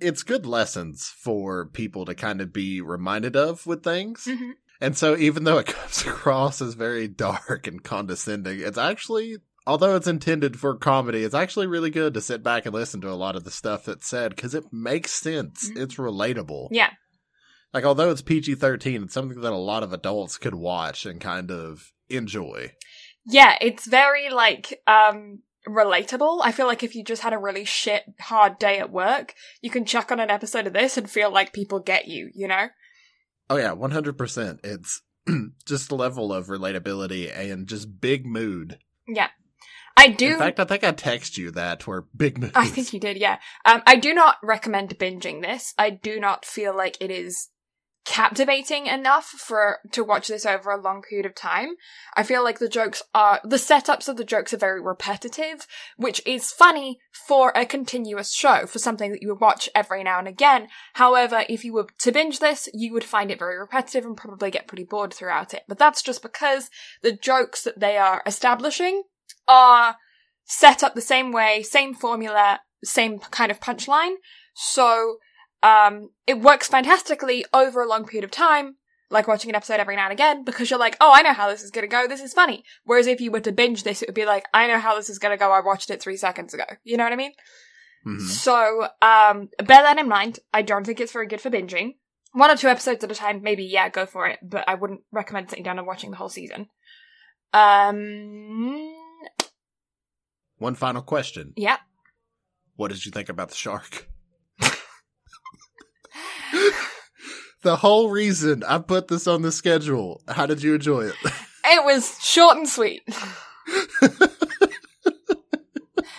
it's 0.00 0.24
good 0.24 0.44
lessons 0.44 1.14
for 1.16 1.66
people 1.66 2.04
to 2.04 2.14
kind 2.14 2.40
of 2.40 2.52
be 2.52 2.80
reminded 2.80 3.36
of 3.36 3.64
with 3.66 3.84
things. 3.84 4.26
Mm-hmm. 4.28 4.50
And 4.82 4.96
so 4.96 5.16
even 5.16 5.44
though 5.44 5.58
it 5.58 5.66
comes 5.68 6.02
across 6.02 6.60
as 6.60 6.74
very 6.74 7.06
dark 7.06 7.66
and 7.68 7.82
condescending, 7.82 8.60
it's 8.60 8.76
actually 8.76 9.36
although 9.64 9.94
it's 9.94 10.08
intended 10.08 10.58
for 10.58 10.74
comedy, 10.74 11.22
it's 11.22 11.36
actually 11.36 11.68
really 11.68 11.90
good 11.90 12.14
to 12.14 12.20
sit 12.20 12.42
back 12.42 12.66
and 12.66 12.74
listen 12.74 13.00
to 13.02 13.10
a 13.10 13.14
lot 13.14 13.36
of 13.36 13.44
the 13.44 13.50
stuff 13.50 13.84
that's 13.84 14.08
said 14.08 14.34
because 14.34 14.56
it 14.56 14.64
makes 14.72 15.12
sense. 15.12 15.70
Mm-hmm. 15.70 15.82
It's 15.82 15.94
relatable. 15.94 16.68
Yeah. 16.72 16.90
Like 17.72 17.84
although 17.84 18.10
it's 18.10 18.22
PG 18.22 18.56
thirteen, 18.56 19.04
it's 19.04 19.14
something 19.14 19.40
that 19.40 19.52
a 19.52 19.56
lot 19.56 19.84
of 19.84 19.92
adults 19.92 20.36
could 20.36 20.54
watch 20.54 21.06
and 21.06 21.20
kind 21.20 21.52
of 21.52 21.92
enjoy. 22.10 22.72
Yeah, 23.24 23.56
it's 23.60 23.86
very 23.86 24.30
like 24.30 24.82
um 24.88 25.42
relatable. 25.66 26.40
I 26.42 26.50
feel 26.50 26.66
like 26.66 26.82
if 26.82 26.96
you 26.96 27.04
just 27.04 27.22
had 27.22 27.32
a 27.32 27.38
really 27.38 27.64
shit 27.64 28.02
hard 28.20 28.58
day 28.58 28.80
at 28.80 28.90
work, 28.90 29.34
you 29.60 29.70
can 29.70 29.84
chuck 29.84 30.10
on 30.10 30.18
an 30.18 30.28
episode 30.28 30.66
of 30.66 30.72
this 30.72 30.96
and 30.98 31.08
feel 31.08 31.30
like 31.30 31.52
people 31.52 31.78
get 31.78 32.08
you, 32.08 32.30
you 32.34 32.48
know? 32.48 32.66
Oh 33.52 33.58
yeah, 33.58 33.74
100%. 33.74 34.60
It's 34.64 35.02
just 35.66 35.90
the 35.90 35.94
level 35.94 36.32
of 36.32 36.46
relatability 36.46 37.30
and 37.38 37.66
just 37.66 38.00
big 38.00 38.24
mood. 38.24 38.78
Yeah. 39.06 39.28
I 39.94 40.08
do. 40.08 40.32
In 40.32 40.38
fact, 40.38 40.58
I 40.58 40.64
think 40.64 40.84
I 40.84 40.92
text 40.92 41.36
you 41.36 41.50
that 41.50 41.86
where 41.86 42.06
big 42.16 42.38
mood. 42.38 42.52
I 42.54 42.66
think 42.66 42.94
you 42.94 42.98
did, 42.98 43.18
yeah. 43.18 43.40
Um, 43.66 43.82
I 43.86 43.96
do 43.96 44.14
not 44.14 44.36
recommend 44.42 44.98
binging 44.98 45.42
this. 45.42 45.74
I 45.76 45.90
do 45.90 46.18
not 46.18 46.46
feel 46.46 46.74
like 46.74 46.96
it 46.98 47.10
is 47.10 47.50
captivating 48.04 48.86
enough 48.86 49.26
for 49.26 49.78
to 49.92 50.02
watch 50.02 50.28
this 50.28 50.44
over 50.44 50.70
a 50.70 50.80
long 50.80 51.02
period 51.02 51.24
of 51.24 51.34
time. 51.34 51.76
I 52.16 52.22
feel 52.24 52.42
like 52.42 52.58
the 52.58 52.68
jokes 52.68 53.02
are 53.14 53.40
the 53.44 53.56
setups 53.56 54.08
of 54.08 54.16
the 54.16 54.24
jokes 54.24 54.52
are 54.52 54.58
very 54.58 54.80
repetitive, 54.80 55.66
which 55.96 56.20
is 56.26 56.50
funny 56.50 56.98
for 57.26 57.52
a 57.54 57.64
continuous 57.64 58.32
show, 58.32 58.66
for 58.66 58.78
something 58.78 59.12
that 59.12 59.22
you 59.22 59.28
would 59.28 59.40
watch 59.40 59.68
every 59.74 60.02
now 60.02 60.18
and 60.18 60.26
again. 60.26 60.68
However, 60.94 61.44
if 61.48 61.64
you 61.64 61.72
were 61.72 61.86
to 62.00 62.12
binge 62.12 62.40
this, 62.40 62.68
you 62.74 62.92
would 62.92 63.04
find 63.04 63.30
it 63.30 63.38
very 63.38 63.58
repetitive 63.58 64.04
and 64.04 64.16
probably 64.16 64.50
get 64.50 64.66
pretty 64.66 64.84
bored 64.84 65.14
throughout 65.14 65.54
it. 65.54 65.62
But 65.68 65.78
that's 65.78 66.02
just 66.02 66.22
because 66.22 66.70
the 67.02 67.12
jokes 67.12 67.62
that 67.62 67.78
they 67.78 67.98
are 67.98 68.22
establishing 68.26 69.04
are 69.46 69.96
set 70.44 70.82
up 70.82 70.94
the 70.94 71.00
same 71.00 71.30
way, 71.30 71.62
same 71.62 71.94
formula, 71.94 72.60
same 72.82 73.20
kind 73.20 73.52
of 73.52 73.60
punchline. 73.60 74.14
So 74.54 75.18
um, 75.62 76.10
it 76.26 76.40
works 76.40 76.68
fantastically 76.68 77.44
over 77.52 77.82
a 77.82 77.88
long 77.88 78.04
period 78.04 78.24
of 78.24 78.30
time, 78.30 78.76
like 79.10 79.28
watching 79.28 79.50
an 79.50 79.54
episode 79.54 79.80
every 79.80 79.96
now 79.96 80.04
and 80.04 80.12
again, 80.12 80.44
because 80.44 80.70
you're 80.70 80.78
like, 80.78 80.96
oh, 81.00 81.12
I 81.14 81.22
know 81.22 81.32
how 81.32 81.48
this 81.48 81.62
is 81.62 81.70
gonna 81.70 81.86
go, 81.86 82.06
this 82.06 82.22
is 82.22 82.32
funny. 82.32 82.64
Whereas 82.84 83.06
if 83.06 83.20
you 83.20 83.30
were 83.30 83.40
to 83.40 83.52
binge 83.52 83.82
this, 83.82 84.02
it 84.02 84.08
would 84.08 84.14
be 84.14 84.24
like, 84.24 84.44
I 84.52 84.66
know 84.66 84.78
how 84.78 84.96
this 84.96 85.10
is 85.10 85.18
gonna 85.18 85.36
go, 85.36 85.52
I 85.52 85.60
watched 85.60 85.90
it 85.90 86.02
three 86.02 86.16
seconds 86.16 86.54
ago. 86.54 86.64
You 86.84 86.96
know 86.96 87.04
what 87.04 87.12
I 87.12 87.16
mean? 87.16 87.32
Mm-hmm. 88.06 88.26
So, 88.26 88.88
um, 89.00 89.48
bear 89.58 89.82
that 89.82 89.98
in 89.98 90.08
mind. 90.08 90.40
I 90.52 90.62
don't 90.62 90.84
think 90.84 90.98
it's 91.00 91.12
very 91.12 91.28
good 91.28 91.40
for 91.40 91.50
binging. 91.50 91.94
One 92.32 92.50
or 92.50 92.56
two 92.56 92.68
episodes 92.68 93.04
at 93.04 93.12
a 93.12 93.14
time, 93.14 93.42
maybe, 93.42 93.64
yeah, 93.64 93.88
go 93.88 94.06
for 94.06 94.26
it, 94.26 94.38
but 94.42 94.64
I 94.66 94.74
wouldn't 94.74 95.02
recommend 95.12 95.50
sitting 95.50 95.64
down 95.64 95.78
and 95.78 95.86
watching 95.86 96.10
the 96.10 96.16
whole 96.16 96.30
season. 96.30 96.68
Um, 97.52 98.92
one 100.56 100.74
final 100.74 101.02
question. 101.02 101.52
Yeah. 101.56 101.76
What 102.76 102.88
did 102.88 103.04
you 103.04 103.12
think 103.12 103.28
about 103.28 103.50
the 103.50 103.54
shark? 103.54 104.08
the 107.62 107.76
whole 107.76 108.10
reason 108.10 108.62
I 108.64 108.78
put 108.78 109.08
this 109.08 109.26
on 109.26 109.42
the 109.42 109.52
schedule. 109.52 110.22
How 110.28 110.46
did 110.46 110.62
you 110.62 110.74
enjoy 110.74 111.02
it? 111.06 111.14
It 111.64 111.84
was 111.84 112.18
short 112.20 112.56
and 112.56 112.68
sweet. 112.68 113.02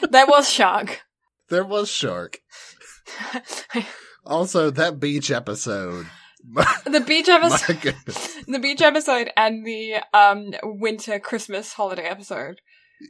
there 0.09 0.25
was 0.25 0.49
shark. 0.49 1.01
There 1.49 1.65
was 1.65 1.89
shark. 1.89 2.39
Also, 4.25 4.69
that 4.69 5.01
beach 5.01 5.29
episode. 5.31 6.07
the 6.85 7.03
beach 7.05 7.27
episode, 7.27 7.93
the 8.47 8.59
beach 8.59 8.81
episode, 8.81 9.29
and 9.35 9.65
the 9.65 9.95
um 10.13 10.53
winter 10.63 11.19
Christmas 11.19 11.73
holiday 11.73 12.03
episode. 12.03 12.61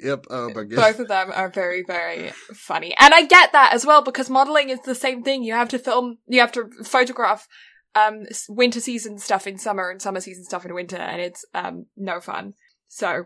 Yep. 0.02 0.26
Oh 0.30 0.50
goodness. 0.50 0.80
Both 0.80 1.00
of 1.00 1.08
them 1.08 1.32
are 1.34 1.50
very, 1.50 1.84
very 1.86 2.32
funny. 2.54 2.96
And 3.00 3.14
I 3.14 3.26
get 3.26 3.52
that 3.52 3.74
as 3.74 3.86
well 3.86 4.02
because 4.02 4.30
modeling 4.30 4.70
is 4.70 4.80
the 4.86 4.96
same 4.96 5.24
thing. 5.24 5.44
You 5.44 5.54
have 5.54 5.70
to 5.70 5.80
film, 5.80 6.18
you 6.28 6.40
have 6.40 6.52
to 6.54 6.70
photograph 6.84 7.48
um 7.96 8.24
winter 8.50 8.80
season 8.80 9.20
stuff 9.20 9.46
in 9.46 9.58
summer 9.60 9.90
and 9.92 10.02
summer 10.02 10.20
season 10.20 10.44
stuff 10.46 10.66
in 10.66 10.74
winter 10.74 10.98
and 10.98 11.22
it's 11.22 11.46
um 11.54 11.86
no 11.96 12.20
fun. 12.20 12.54
So, 12.88 13.26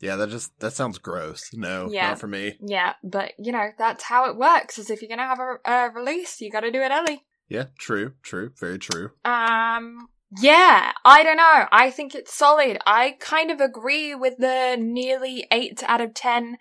Yeah, 0.00 0.16
that 0.16 0.30
just 0.30 0.58
that 0.60 0.72
sounds 0.72 0.98
gross. 0.98 1.50
No, 1.52 1.88
Yeah. 1.90 2.08
not 2.10 2.20
for 2.20 2.28
me. 2.28 2.56
yeah, 2.60 2.94
but 3.04 3.32
you 3.38 3.52
know, 3.52 3.68
that's 3.78 4.04
how 4.04 4.28
it 4.30 4.36
works 4.36 4.78
is 4.78 4.90
if 4.90 5.02
you're 5.02 5.08
going 5.08 5.18
to 5.18 5.24
have 5.24 5.38
a, 5.40 5.56
a 5.70 5.90
release, 5.90 6.40
you 6.40 6.50
got 6.50 6.60
to 6.60 6.70
do 6.70 6.80
it 6.82 6.90
early. 6.92 7.24
Yeah, 7.48 7.66
true, 7.78 8.14
true, 8.22 8.50
very 8.58 8.78
true. 8.78 9.10
Um, 9.24 10.08
yeah, 10.40 10.92
I 11.04 11.22
don't 11.22 11.36
know. 11.36 11.66
I 11.70 11.90
think 11.90 12.14
it's 12.14 12.34
solid. 12.34 12.78
I 12.86 13.16
kind 13.20 13.50
of 13.50 13.60
agree 13.60 14.14
with 14.14 14.38
the 14.38 14.76
nearly 14.78 15.46
8 15.50 15.82
out 15.86 16.00
of 16.00 16.14
10 16.14 16.58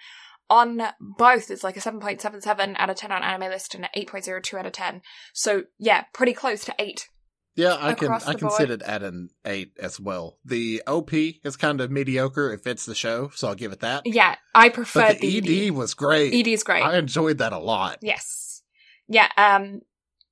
on 0.50 0.82
both. 1.00 1.50
It's 1.50 1.64
like 1.64 1.78
a 1.78 1.80
7.77 1.80 2.76
out 2.78 2.90
of 2.90 2.96
10 2.96 3.12
on 3.12 3.24
anime 3.24 3.50
list 3.50 3.76
and 3.76 3.86
an 3.86 3.90
8.02 3.96 4.60
out 4.60 4.66
of 4.66 4.72
10. 4.72 5.02
So, 5.34 5.64
yeah, 5.78 6.06
pretty 6.14 6.34
close 6.34 6.64
to 6.66 6.76
8. 6.78 7.10
Yeah, 7.56 7.78
I 7.80 7.94
can 7.94 8.12
I 8.12 8.34
board. 8.36 8.54
sit 8.54 8.70
it 8.70 8.82
at 8.82 9.02
an 9.02 9.30
eight 9.46 9.72
as 9.82 9.98
well. 9.98 10.40
The 10.44 10.84
OP 10.86 11.14
is 11.14 11.56
kind 11.56 11.80
of 11.80 11.90
mediocre. 11.90 12.52
It 12.52 12.62
fits 12.62 12.86
the 12.86 12.94
show, 12.94 13.32
so 13.34 13.48
I'll 13.48 13.56
give 13.56 13.72
it 13.72 13.80
that. 13.80 14.04
Yeah, 14.06 14.36
I 14.54 14.68
prefer 14.68 15.14
the 15.14 15.42
the 15.42 15.68
ED 15.68 15.72
was 15.72 15.94
great. 15.94 16.34
ED 16.34 16.52
is 16.52 16.64
great. 16.64 16.84
I 16.84 16.98
enjoyed 16.98 17.38
that 17.38 17.54
a 17.54 17.58
lot. 17.58 18.00
Yes. 18.02 18.62
Yeah, 19.08 19.30
um, 19.38 19.82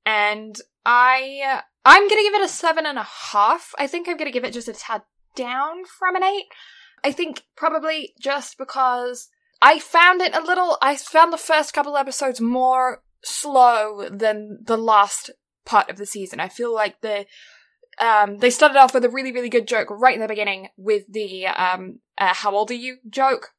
and 0.06 0.60
I, 0.86 1.40
uh, 1.50 1.62
I'm 1.86 2.08
gonna 2.08 2.22
give 2.22 2.34
it 2.34 2.46
a 2.46 2.48
seven 2.48 2.86
and 2.86 2.98
a 2.98 3.08
half. 3.32 3.74
I 3.78 3.88
think 3.88 4.08
I'm 4.08 4.18
gonna 4.18 4.32
give 4.32 4.44
it 4.44 4.54
just 4.54 4.68
a 4.68 4.74
tad 4.74 5.04
down 5.36 5.86
from 5.86 6.16
an 6.16 6.24
eight. 6.24 6.46
I 7.04 7.12
think 7.12 7.44
probably 7.56 8.14
just 8.20 8.58
because 8.58 9.30
I 9.62 9.80
found 9.80 10.22
it 10.22 10.36
a 10.36 10.42
little, 10.42 10.78
I 10.82 10.96
found 10.96 11.34
the 11.34 11.38
first 11.38 11.74
couple 11.74 11.98
episodes 11.98 12.40
more 12.40 13.02
slow 13.24 14.10
than 14.10 14.60
the 14.64 14.78
last 14.78 15.32
part 15.66 15.90
of 15.90 15.98
the 15.98 16.06
season. 16.06 16.40
I 16.40 16.50
feel 16.50 16.74
like 16.74 17.02
the, 17.02 17.26
um, 18.00 18.40
they 18.40 18.50
started 18.50 18.78
off 18.78 18.94
with 18.94 19.06
a 19.06 19.10
really, 19.10 19.32
really 19.32 19.50
good 19.50 19.68
joke 19.68 19.90
right 19.90 20.16
in 20.16 20.22
the 20.22 20.28
beginning 20.28 20.70
with 20.78 21.04
the, 21.10 21.48
um, 21.48 22.00
uh, 22.18 22.34
how 22.34 22.56
old 22.56 22.72
are 22.72 22.76
you 22.76 22.98
joke. 23.10 23.52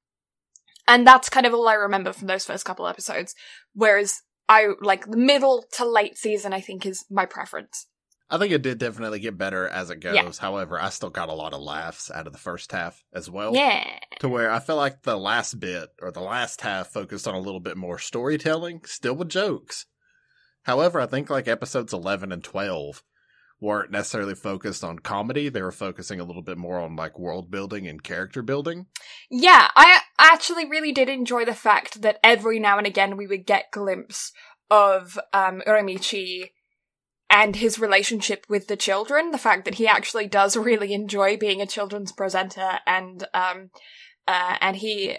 And 0.86 1.06
that's 1.06 1.30
kind 1.30 1.46
of 1.46 1.54
all 1.54 1.68
I 1.68 1.74
remember 1.74 2.12
from 2.12 2.26
those 2.26 2.44
first 2.44 2.64
couple 2.64 2.86
episodes. 2.86 3.34
Whereas 3.72 4.22
I 4.48 4.68
like 4.82 5.10
the 5.10 5.16
middle 5.16 5.64
to 5.72 5.86
late 5.86 6.18
season, 6.18 6.52
I 6.52 6.60
think 6.60 6.84
is 6.84 7.06
my 7.10 7.24
preference. 7.24 7.86
I 8.34 8.38
think 8.38 8.52
it 8.52 8.62
did 8.62 8.78
definitely 8.78 9.20
get 9.20 9.38
better 9.38 9.68
as 9.68 9.90
it 9.90 10.00
goes. 10.00 10.16
Yeah. 10.16 10.30
However, 10.40 10.80
I 10.80 10.88
still 10.88 11.10
got 11.10 11.28
a 11.28 11.34
lot 11.34 11.54
of 11.54 11.60
laughs 11.60 12.10
out 12.10 12.26
of 12.26 12.32
the 12.32 12.38
first 12.38 12.72
half 12.72 13.04
as 13.12 13.30
well. 13.30 13.54
Yeah. 13.54 13.98
To 14.18 14.28
where 14.28 14.50
I 14.50 14.58
felt 14.58 14.78
like 14.78 15.02
the 15.02 15.16
last 15.16 15.60
bit 15.60 15.90
or 16.02 16.10
the 16.10 16.20
last 16.20 16.60
half 16.62 16.88
focused 16.88 17.28
on 17.28 17.36
a 17.36 17.40
little 17.40 17.60
bit 17.60 17.76
more 17.76 17.96
storytelling, 17.96 18.80
still 18.86 19.14
with 19.14 19.28
jokes. 19.28 19.86
However, 20.64 21.00
I 21.00 21.06
think 21.06 21.30
like 21.30 21.46
episodes 21.46 21.92
11 21.92 22.32
and 22.32 22.42
12 22.42 23.04
weren't 23.60 23.92
necessarily 23.92 24.34
focused 24.34 24.82
on 24.82 24.98
comedy. 24.98 25.48
They 25.48 25.62
were 25.62 25.70
focusing 25.70 26.18
a 26.18 26.24
little 26.24 26.42
bit 26.42 26.58
more 26.58 26.80
on 26.80 26.96
like 26.96 27.16
world 27.16 27.52
building 27.52 27.86
and 27.86 28.02
character 28.02 28.42
building. 28.42 28.86
Yeah, 29.30 29.68
I 29.76 30.00
actually 30.18 30.68
really 30.68 30.90
did 30.90 31.08
enjoy 31.08 31.44
the 31.44 31.54
fact 31.54 32.02
that 32.02 32.18
every 32.24 32.58
now 32.58 32.78
and 32.78 32.86
again 32.86 33.16
we 33.16 33.28
would 33.28 33.46
get 33.46 33.70
glimpse 33.70 34.32
of 34.70 35.18
um 35.32 35.62
Uramichi 35.66 36.50
and 37.30 37.56
his 37.56 37.78
relationship 37.78 38.46
with 38.48 38.68
the 38.68 38.76
children. 38.76 39.30
The 39.30 39.38
fact 39.38 39.64
that 39.64 39.74
he 39.76 39.86
actually 39.86 40.26
does 40.26 40.56
really 40.70 40.92
enjoy 40.92 41.36
being 41.36 41.60
a 41.60 41.66
children's 41.66 42.12
presenter 42.12 42.80
and 42.86 43.26
um 43.34 43.70
uh 44.28 44.56
and 44.60 44.76
he 44.76 45.18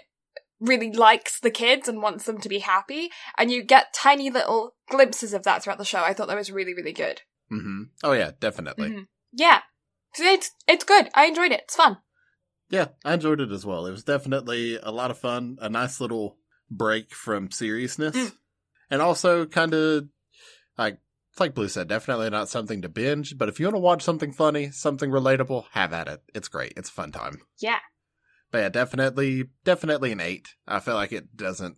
really 0.58 0.90
likes 0.90 1.38
the 1.38 1.50
kids 1.50 1.86
and 1.86 2.00
wants 2.00 2.24
them 2.24 2.40
to 2.40 2.48
be 2.48 2.60
happy. 2.60 3.10
And 3.36 3.50
you 3.50 3.62
get 3.62 3.92
tiny 3.92 4.30
little 4.30 4.74
glimpses 4.88 5.34
of 5.34 5.42
that 5.42 5.62
throughout 5.62 5.78
the 5.78 5.84
show. 5.84 6.02
I 6.02 6.14
thought 6.14 6.28
that 6.28 6.36
was 6.36 6.50
really, 6.50 6.72
really 6.74 6.94
good. 6.94 7.22
hmm 7.50 7.82
Oh 8.02 8.12
yeah, 8.12 8.32
definitely. 8.40 8.90
Mhm. 8.90 9.06
Yeah. 9.32 9.60
It's 10.18 10.50
it's 10.66 10.84
good. 10.84 11.10
I 11.14 11.26
enjoyed 11.26 11.52
it. 11.52 11.60
It's 11.64 11.76
fun. 11.76 11.98
Yeah, 12.70 12.88
I 13.04 13.14
enjoyed 13.14 13.40
it 13.40 13.52
as 13.52 13.66
well. 13.66 13.86
It 13.86 13.90
was 13.90 14.02
definitely 14.02 14.78
a 14.82 14.90
lot 14.90 15.10
of 15.10 15.18
fun, 15.18 15.58
a 15.60 15.68
nice 15.68 16.00
little 16.00 16.38
break 16.70 17.14
from 17.14 17.50
seriousness. 17.50 18.16
Mm. 18.16 18.32
And 18.90 19.02
also 19.02 19.46
kind 19.46 19.74
of 19.74 20.08
like 20.78 20.98
it's 21.36 21.40
like 21.42 21.54
Blue 21.54 21.68
said, 21.68 21.86
definitely 21.86 22.30
not 22.30 22.48
something 22.48 22.80
to 22.80 22.88
binge, 22.88 23.36
but 23.36 23.50
if 23.50 23.60
you 23.60 23.66
want 23.66 23.76
to 23.76 23.80
watch 23.80 24.02
something 24.02 24.32
funny, 24.32 24.70
something 24.70 25.10
relatable, 25.10 25.64
have 25.72 25.92
at 25.92 26.08
it. 26.08 26.22
It's 26.34 26.48
great. 26.48 26.72
It's 26.78 26.88
a 26.88 26.92
fun 26.92 27.12
time. 27.12 27.42
Yeah. 27.58 27.80
But 28.50 28.58
yeah, 28.60 28.68
definitely 28.70 29.50
definitely 29.62 30.12
an 30.12 30.20
8. 30.20 30.48
I 30.66 30.80
feel 30.80 30.94
like 30.94 31.12
it 31.12 31.36
doesn't 31.36 31.76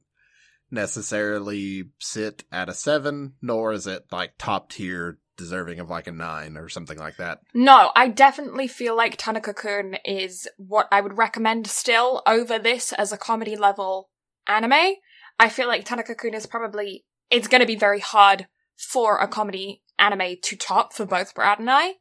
necessarily 0.71 1.91
sit 1.99 2.45
at 2.53 2.69
a 2.69 2.73
7, 2.73 3.33
nor 3.43 3.73
is 3.73 3.89
it 3.89 4.05
like 4.13 4.35
top 4.39 4.71
tier 4.71 5.19
deserving 5.37 5.81
of 5.81 5.91
like 5.91 6.07
a 6.07 6.13
9 6.13 6.57
or 6.57 6.69
something 6.69 6.99
like 6.99 7.17
that. 7.17 7.41
No, 7.53 7.91
I 7.97 8.07
definitely 8.11 8.69
feel 8.69 8.97
like 8.97 9.17
Tanaka-kun 9.17 9.97
is 10.05 10.47
what 10.57 10.87
I 10.93 11.01
would 11.01 11.19
recommend 11.19 11.67
still 11.67 12.23
over 12.29 12.61
this 12.61 12.93
as 12.93 13.11
a 13.11 13.19
comedy 13.19 13.57
level 13.57 14.09
anime. 14.47 14.95
I 15.37 15.49
feel 15.49 15.67
like 15.67 15.85
Tanaka-kun 15.85 16.35
is 16.35 16.47
probably, 16.47 17.05
it's 17.29 17.49
gonna 17.49 17.67
be 17.67 17.75
very 17.75 17.99
hard 17.99 18.47
for 18.79 19.18
a 19.18 19.29
comedy 19.29 19.83
anime 19.99 20.37
to 20.43 20.57
top 20.57 20.93
for 20.93 21.05
both 21.05 21.35
Brad 21.35 21.59
and 21.59 21.70
I. 21.70 21.95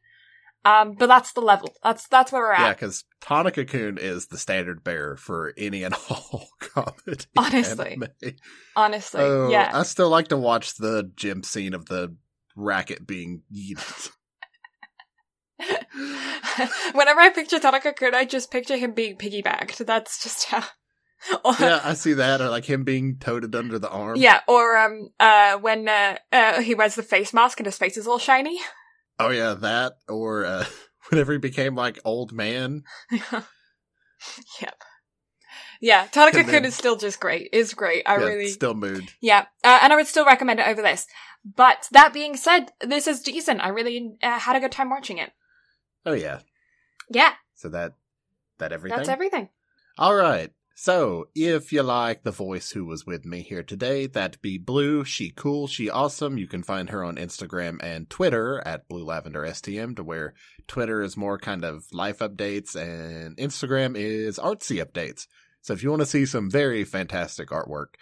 Um, 0.66 0.94
but 0.94 1.08
that's 1.08 1.32
the 1.34 1.42
level. 1.42 1.74
That's, 1.82 2.08
that's 2.08 2.32
where 2.32 2.42
we're 2.42 2.52
at. 2.52 2.60
Yeah, 2.60 2.74
because 2.74 3.06
Tanaka-kun 3.22 3.98
is 3.98 4.28
the 4.28 4.38
standard 4.38 4.84
bearer 4.84 5.16
for 5.16 5.54
any 5.58 5.84
and 5.84 5.96
all 6.10 6.50
comedy. 6.60 7.24
Honestly. 7.38 7.92
anime. 7.94 8.36
Honestly. 8.76 9.22
Oh, 9.22 9.50
yeah. 9.50 9.72
I 9.74 9.84
still 9.84 10.10
like 10.10 10.28
to 10.30 10.38
watch 10.38 10.76
the 10.76 11.10
gym 11.16 11.44
scene 11.44 11.74
of 11.74 11.86
the 11.86 12.16
racket 12.56 13.08
being 13.08 13.44
yeeted. 13.54 14.12
Whenever 16.94 17.20
I 17.20 17.32
picture 17.34 17.60
Tanaka-kun, 17.60 18.14
I 18.14 18.26
just 18.26 18.52
picture 18.52 18.78
him 18.78 18.92
being 18.94 19.18
piggybacked. 19.18 19.86
That's 19.86 20.22
just 20.22 20.46
how. 20.46 20.64
Yeah, 21.60 21.82
I 21.84 21.94
see 21.94 22.14
that, 22.14 22.42
or 22.42 22.50
like 22.50 22.66
him 22.66 22.84
being 22.84 23.18
toted 23.18 23.56
under 23.56 23.80
the 23.80 23.90
arm. 23.90 24.18
Yeah, 24.18 24.42
or 24.48 24.78
um, 24.78 25.10
uh, 25.20 25.58
when 25.58 25.88
uh, 25.88 26.18
uh, 26.32 26.62
he 26.62 26.76
wears 26.76 26.96
the 26.96 27.04
face 27.04 27.34
mask 27.34 27.60
and 27.60 27.66
his 27.66 27.78
face 27.78 27.98
is 27.98 28.08
all 28.08 28.20
shiny. 28.20 28.60
Oh 29.20 29.30
yeah, 29.30 29.56
that, 29.56 29.94
or 30.08 30.46
uh, 30.46 30.66
whenever 31.10 31.32
he 31.34 31.40
became 31.40 31.76
like 31.76 32.00
old 32.06 32.32
man. 32.34 32.84
yep. 34.62 34.76
Yeah, 35.80 36.08
Tanaka 36.12 36.44
Kun 36.44 36.66
is 36.66 36.76
still 36.76 36.96
just 36.96 37.20
great. 37.20 37.50
Is 37.54 37.74
great. 37.74 38.04
I 38.08 38.18
yeah, 38.18 38.26
really, 38.26 38.48
still 38.48 38.74
mood. 38.74 39.12
yeah, 39.22 39.46
uh, 39.64 39.80
and 39.82 39.94
I 39.94 39.96
would 39.96 40.08
still 40.08 40.26
recommend 40.26 40.60
it 40.60 40.68
over 40.68 40.82
this. 40.82 41.08
But 41.46 41.88
that 41.92 42.14
being 42.14 42.36
said, 42.36 42.72
this 42.82 43.08
is 43.08 43.22
decent. 43.22 43.62
I 43.62 43.70
really 43.70 44.18
uh, 44.24 44.40
had 44.40 44.56
a 44.56 44.60
good 44.60 44.72
time 44.72 44.90
watching 44.90 45.18
it. 45.18 45.32
Oh 46.06 46.14
yeah, 46.14 46.40
Yeah, 47.10 47.34
so 47.56 47.70
that 47.70 47.94
that 48.58 48.72
everything. 48.72 48.98
that's 48.98 49.10
everything. 49.10 49.50
All 49.98 50.16
right. 50.16 50.52
So, 50.80 51.30
if 51.34 51.74
you 51.74 51.82
like 51.82 52.22
the 52.22 52.30
voice 52.30 52.70
who 52.70 52.86
was 52.86 53.04
with 53.04 53.26
me 53.26 53.42
here 53.42 53.64
today, 53.64 54.06
that'd 54.06 54.40
be 54.44 54.60
Blue. 54.60 55.04
She 55.04 55.32
cool, 55.32 55.66
she 55.66 55.90
awesome. 55.90 56.38
You 56.38 56.48
can 56.48 56.62
find 56.62 56.92
her 56.92 57.04
on 57.04 57.16
Instagram 57.16 57.80
and 57.82 58.08
Twitter 58.12 58.62
at 58.64 58.88
Blue 58.88 59.04
Lavender 59.04 59.42
STM, 59.42 59.96
to 59.96 60.04
where 60.04 60.36
Twitter 60.68 61.02
is 61.02 61.18
more 61.18 61.40
kind 61.40 61.66
of 61.66 61.86
life 61.92 62.20
updates 62.20 62.76
and 62.76 63.36
Instagram 63.38 63.98
is 63.98 64.38
artsy 64.38 64.80
updates. 64.80 65.26
So, 65.62 65.74
if 65.74 65.82
you 65.82 65.90
want 65.90 66.04
to 66.04 66.06
see 66.06 66.28
some 66.28 66.48
very 66.48 66.84
fantastic 66.84 67.50
artwork, 67.50 67.96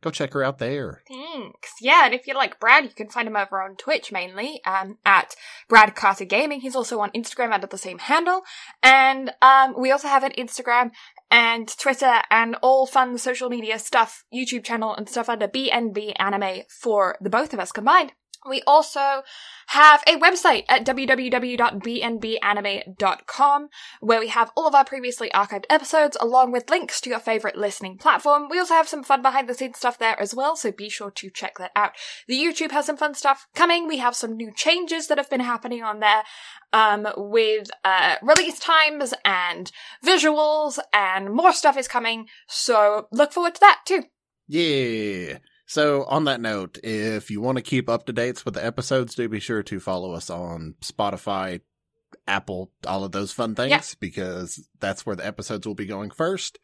go 0.00 0.10
check 0.10 0.32
her 0.32 0.44
out 0.44 0.58
there. 0.58 1.02
Thanks. 1.08 1.72
Yeah, 1.80 2.04
and 2.04 2.14
if 2.14 2.28
you 2.28 2.34
like 2.34 2.60
Brad, 2.60 2.84
you 2.84 2.90
can 2.90 3.08
find 3.08 3.26
him 3.26 3.34
over 3.34 3.60
on 3.60 3.74
Twitch 3.74 4.12
mainly, 4.12 4.60
um, 4.64 4.98
at 5.04 5.34
Brad 5.68 5.96
Carter 5.96 6.26
Gaming. 6.26 6.60
He's 6.60 6.76
also 6.76 7.00
on 7.00 7.10
Instagram 7.10 7.52
under 7.52 7.66
the 7.66 7.76
same 7.76 7.98
handle. 7.98 8.42
And 8.84 9.32
um, 9.42 9.74
we 9.76 9.90
also 9.90 10.06
have 10.06 10.22
an 10.22 10.32
Instagram 10.38 10.92
and 11.30 11.68
Twitter 11.78 12.22
and 12.30 12.56
all 12.62 12.86
fun 12.86 13.16
social 13.18 13.48
media 13.48 13.78
stuff, 13.78 14.24
YouTube 14.34 14.64
channel 14.64 14.94
and 14.94 15.08
stuff 15.08 15.28
under 15.28 15.48
BNB 15.48 16.14
Anime 16.18 16.62
for 16.68 17.16
the 17.20 17.30
both 17.30 17.52
of 17.52 17.60
us 17.60 17.72
combined. 17.72 18.12
We 18.48 18.62
also 18.66 19.22
have 19.68 20.02
a 20.06 20.16
website 20.16 20.64
at 20.68 20.84
www.bnbanime.com 20.86 23.68
where 24.00 24.20
we 24.20 24.28
have 24.28 24.50
all 24.56 24.66
of 24.66 24.74
our 24.74 24.84
previously 24.84 25.28
archived 25.34 25.66
episodes 25.68 26.16
along 26.20 26.52
with 26.52 26.70
links 26.70 27.02
to 27.02 27.10
your 27.10 27.18
favorite 27.18 27.56
listening 27.56 27.98
platform. 27.98 28.48
We 28.50 28.58
also 28.58 28.72
have 28.74 28.88
some 28.88 29.04
fun 29.04 29.20
behind 29.20 29.46
the 29.48 29.54
scenes 29.54 29.76
stuff 29.76 29.98
there 29.98 30.18
as 30.18 30.34
well, 30.34 30.56
so 30.56 30.72
be 30.72 30.88
sure 30.88 31.10
to 31.10 31.28
check 31.30 31.58
that 31.58 31.72
out. 31.76 31.92
The 32.28 32.38
YouTube 32.38 32.70
has 32.70 32.86
some 32.86 32.96
fun 32.96 33.12
stuff 33.14 33.46
coming. 33.54 33.86
We 33.86 33.98
have 33.98 34.16
some 34.16 34.36
new 34.36 34.52
changes 34.54 35.08
that 35.08 35.18
have 35.18 35.28
been 35.28 35.40
happening 35.40 35.82
on 35.82 36.00
there 36.00 36.22
um, 36.72 37.06
with 37.16 37.70
uh, 37.84 38.16
release 38.22 38.58
times 38.58 39.12
and 39.24 39.70
visuals 40.04 40.78
and 40.92 41.30
more 41.30 41.52
stuff 41.52 41.76
is 41.76 41.88
coming. 41.88 42.26
So 42.48 43.08
look 43.12 43.32
forward 43.32 43.54
to 43.56 43.60
that 43.60 43.80
too. 43.84 44.04
Yeah. 44.48 45.38
So, 45.70 46.02
on 46.06 46.24
that 46.24 46.40
note, 46.40 46.78
if 46.82 47.30
you 47.30 47.40
want 47.40 47.54
to 47.58 47.62
keep 47.62 47.88
up 47.88 48.04
to 48.06 48.12
dates 48.12 48.44
with 48.44 48.54
the 48.54 48.64
episodes, 48.66 49.14
do 49.14 49.28
be 49.28 49.38
sure 49.38 49.62
to 49.62 49.78
follow 49.78 50.14
us 50.14 50.28
on 50.28 50.74
Spotify, 50.82 51.60
Apple, 52.26 52.72
all 52.88 53.04
of 53.04 53.12
those 53.12 53.30
fun 53.30 53.54
things, 53.54 53.70
Yeah. 53.70 53.80
because 54.00 54.66
that's 54.80 55.06
where 55.06 55.14
the 55.14 55.24
episodes 55.24 55.68
will 55.68 55.76
be 55.76 55.86
going 55.86 56.10
first. 56.10 56.58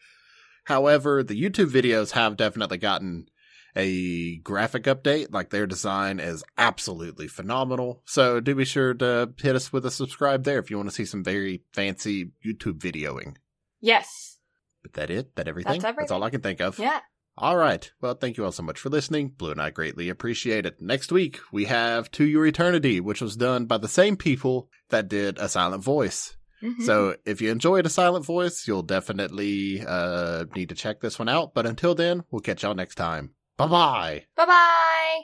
However, 0.64 1.22
the 1.22 1.40
YouTube 1.40 1.70
videos 1.70 2.10
have 2.10 2.36
definitely 2.36 2.78
gotten 2.78 3.28
a 3.76 4.38
graphic 4.38 4.82
update. 4.84 5.28
Like 5.32 5.50
their 5.50 5.68
design 5.68 6.18
is 6.18 6.42
absolutely 6.58 7.28
phenomenal. 7.28 8.02
So 8.06 8.40
do 8.40 8.56
be 8.56 8.64
sure 8.64 8.92
to 8.94 9.32
hit 9.40 9.54
us 9.54 9.72
with 9.72 9.86
a 9.86 9.90
subscribe 9.92 10.42
there 10.42 10.58
if 10.58 10.68
you 10.68 10.78
want 10.78 10.88
to 10.88 10.94
see 10.94 11.04
some 11.04 11.22
very 11.22 11.62
fancy 11.72 12.32
YouTube 12.44 12.80
videoing. 12.80 13.36
Yes. 13.80 14.38
But 14.82 14.94
that 14.94 15.10
it? 15.10 15.36
That 15.36 15.46
everything? 15.46 15.74
That's 15.74 15.84
everything. 15.84 16.12
all 16.12 16.24
I 16.24 16.30
can 16.30 16.40
think 16.40 16.60
of. 16.60 16.80
Yeah. 16.80 16.98
All 17.38 17.56
right. 17.56 17.90
Well, 18.00 18.14
thank 18.14 18.36
you 18.38 18.44
all 18.44 18.52
so 18.52 18.62
much 18.62 18.80
for 18.80 18.88
listening. 18.88 19.28
Blue 19.28 19.50
and 19.50 19.60
I 19.60 19.70
greatly 19.70 20.08
appreciate 20.08 20.64
it. 20.64 20.80
Next 20.80 21.12
week, 21.12 21.38
we 21.52 21.66
have 21.66 22.10
To 22.12 22.24
Your 22.24 22.46
Eternity, 22.46 22.98
which 23.00 23.20
was 23.20 23.36
done 23.36 23.66
by 23.66 23.76
the 23.78 23.88
same 23.88 24.16
people 24.16 24.70
that 24.88 25.08
did 25.08 25.38
A 25.38 25.48
Silent 25.48 25.84
Voice. 25.84 26.36
Mhm. 26.62 26.82
So 26.82 27.16
if 27.26 27.42
you 27.42 27.50
enjoyed 27.50 27.84
A 27.84 27.90
Silent 27.90 28.24
Voice, 28.24 28.66
you'll 28.66 28.82
definitely 28.82 29.84
uh, 29.86 30.46
need 30.54 30.70
to 30.70 30.74
check 30.74 31.00
this 31.00 31.18
one 31.18 31.28
out. 31.28 31.52
But 31.52 31.66
until 31.66 31.94
then, 31.94 32.24
we'll 32.30 32.40
catch 32.40 32.62
y'all 32.62 32.74
next 32.74 32.94
time. 32.94 33.34
Bye 33.58 33.66
bye. 33.66 34.24
bye 34.36 34.46
bye. 34.46 35.20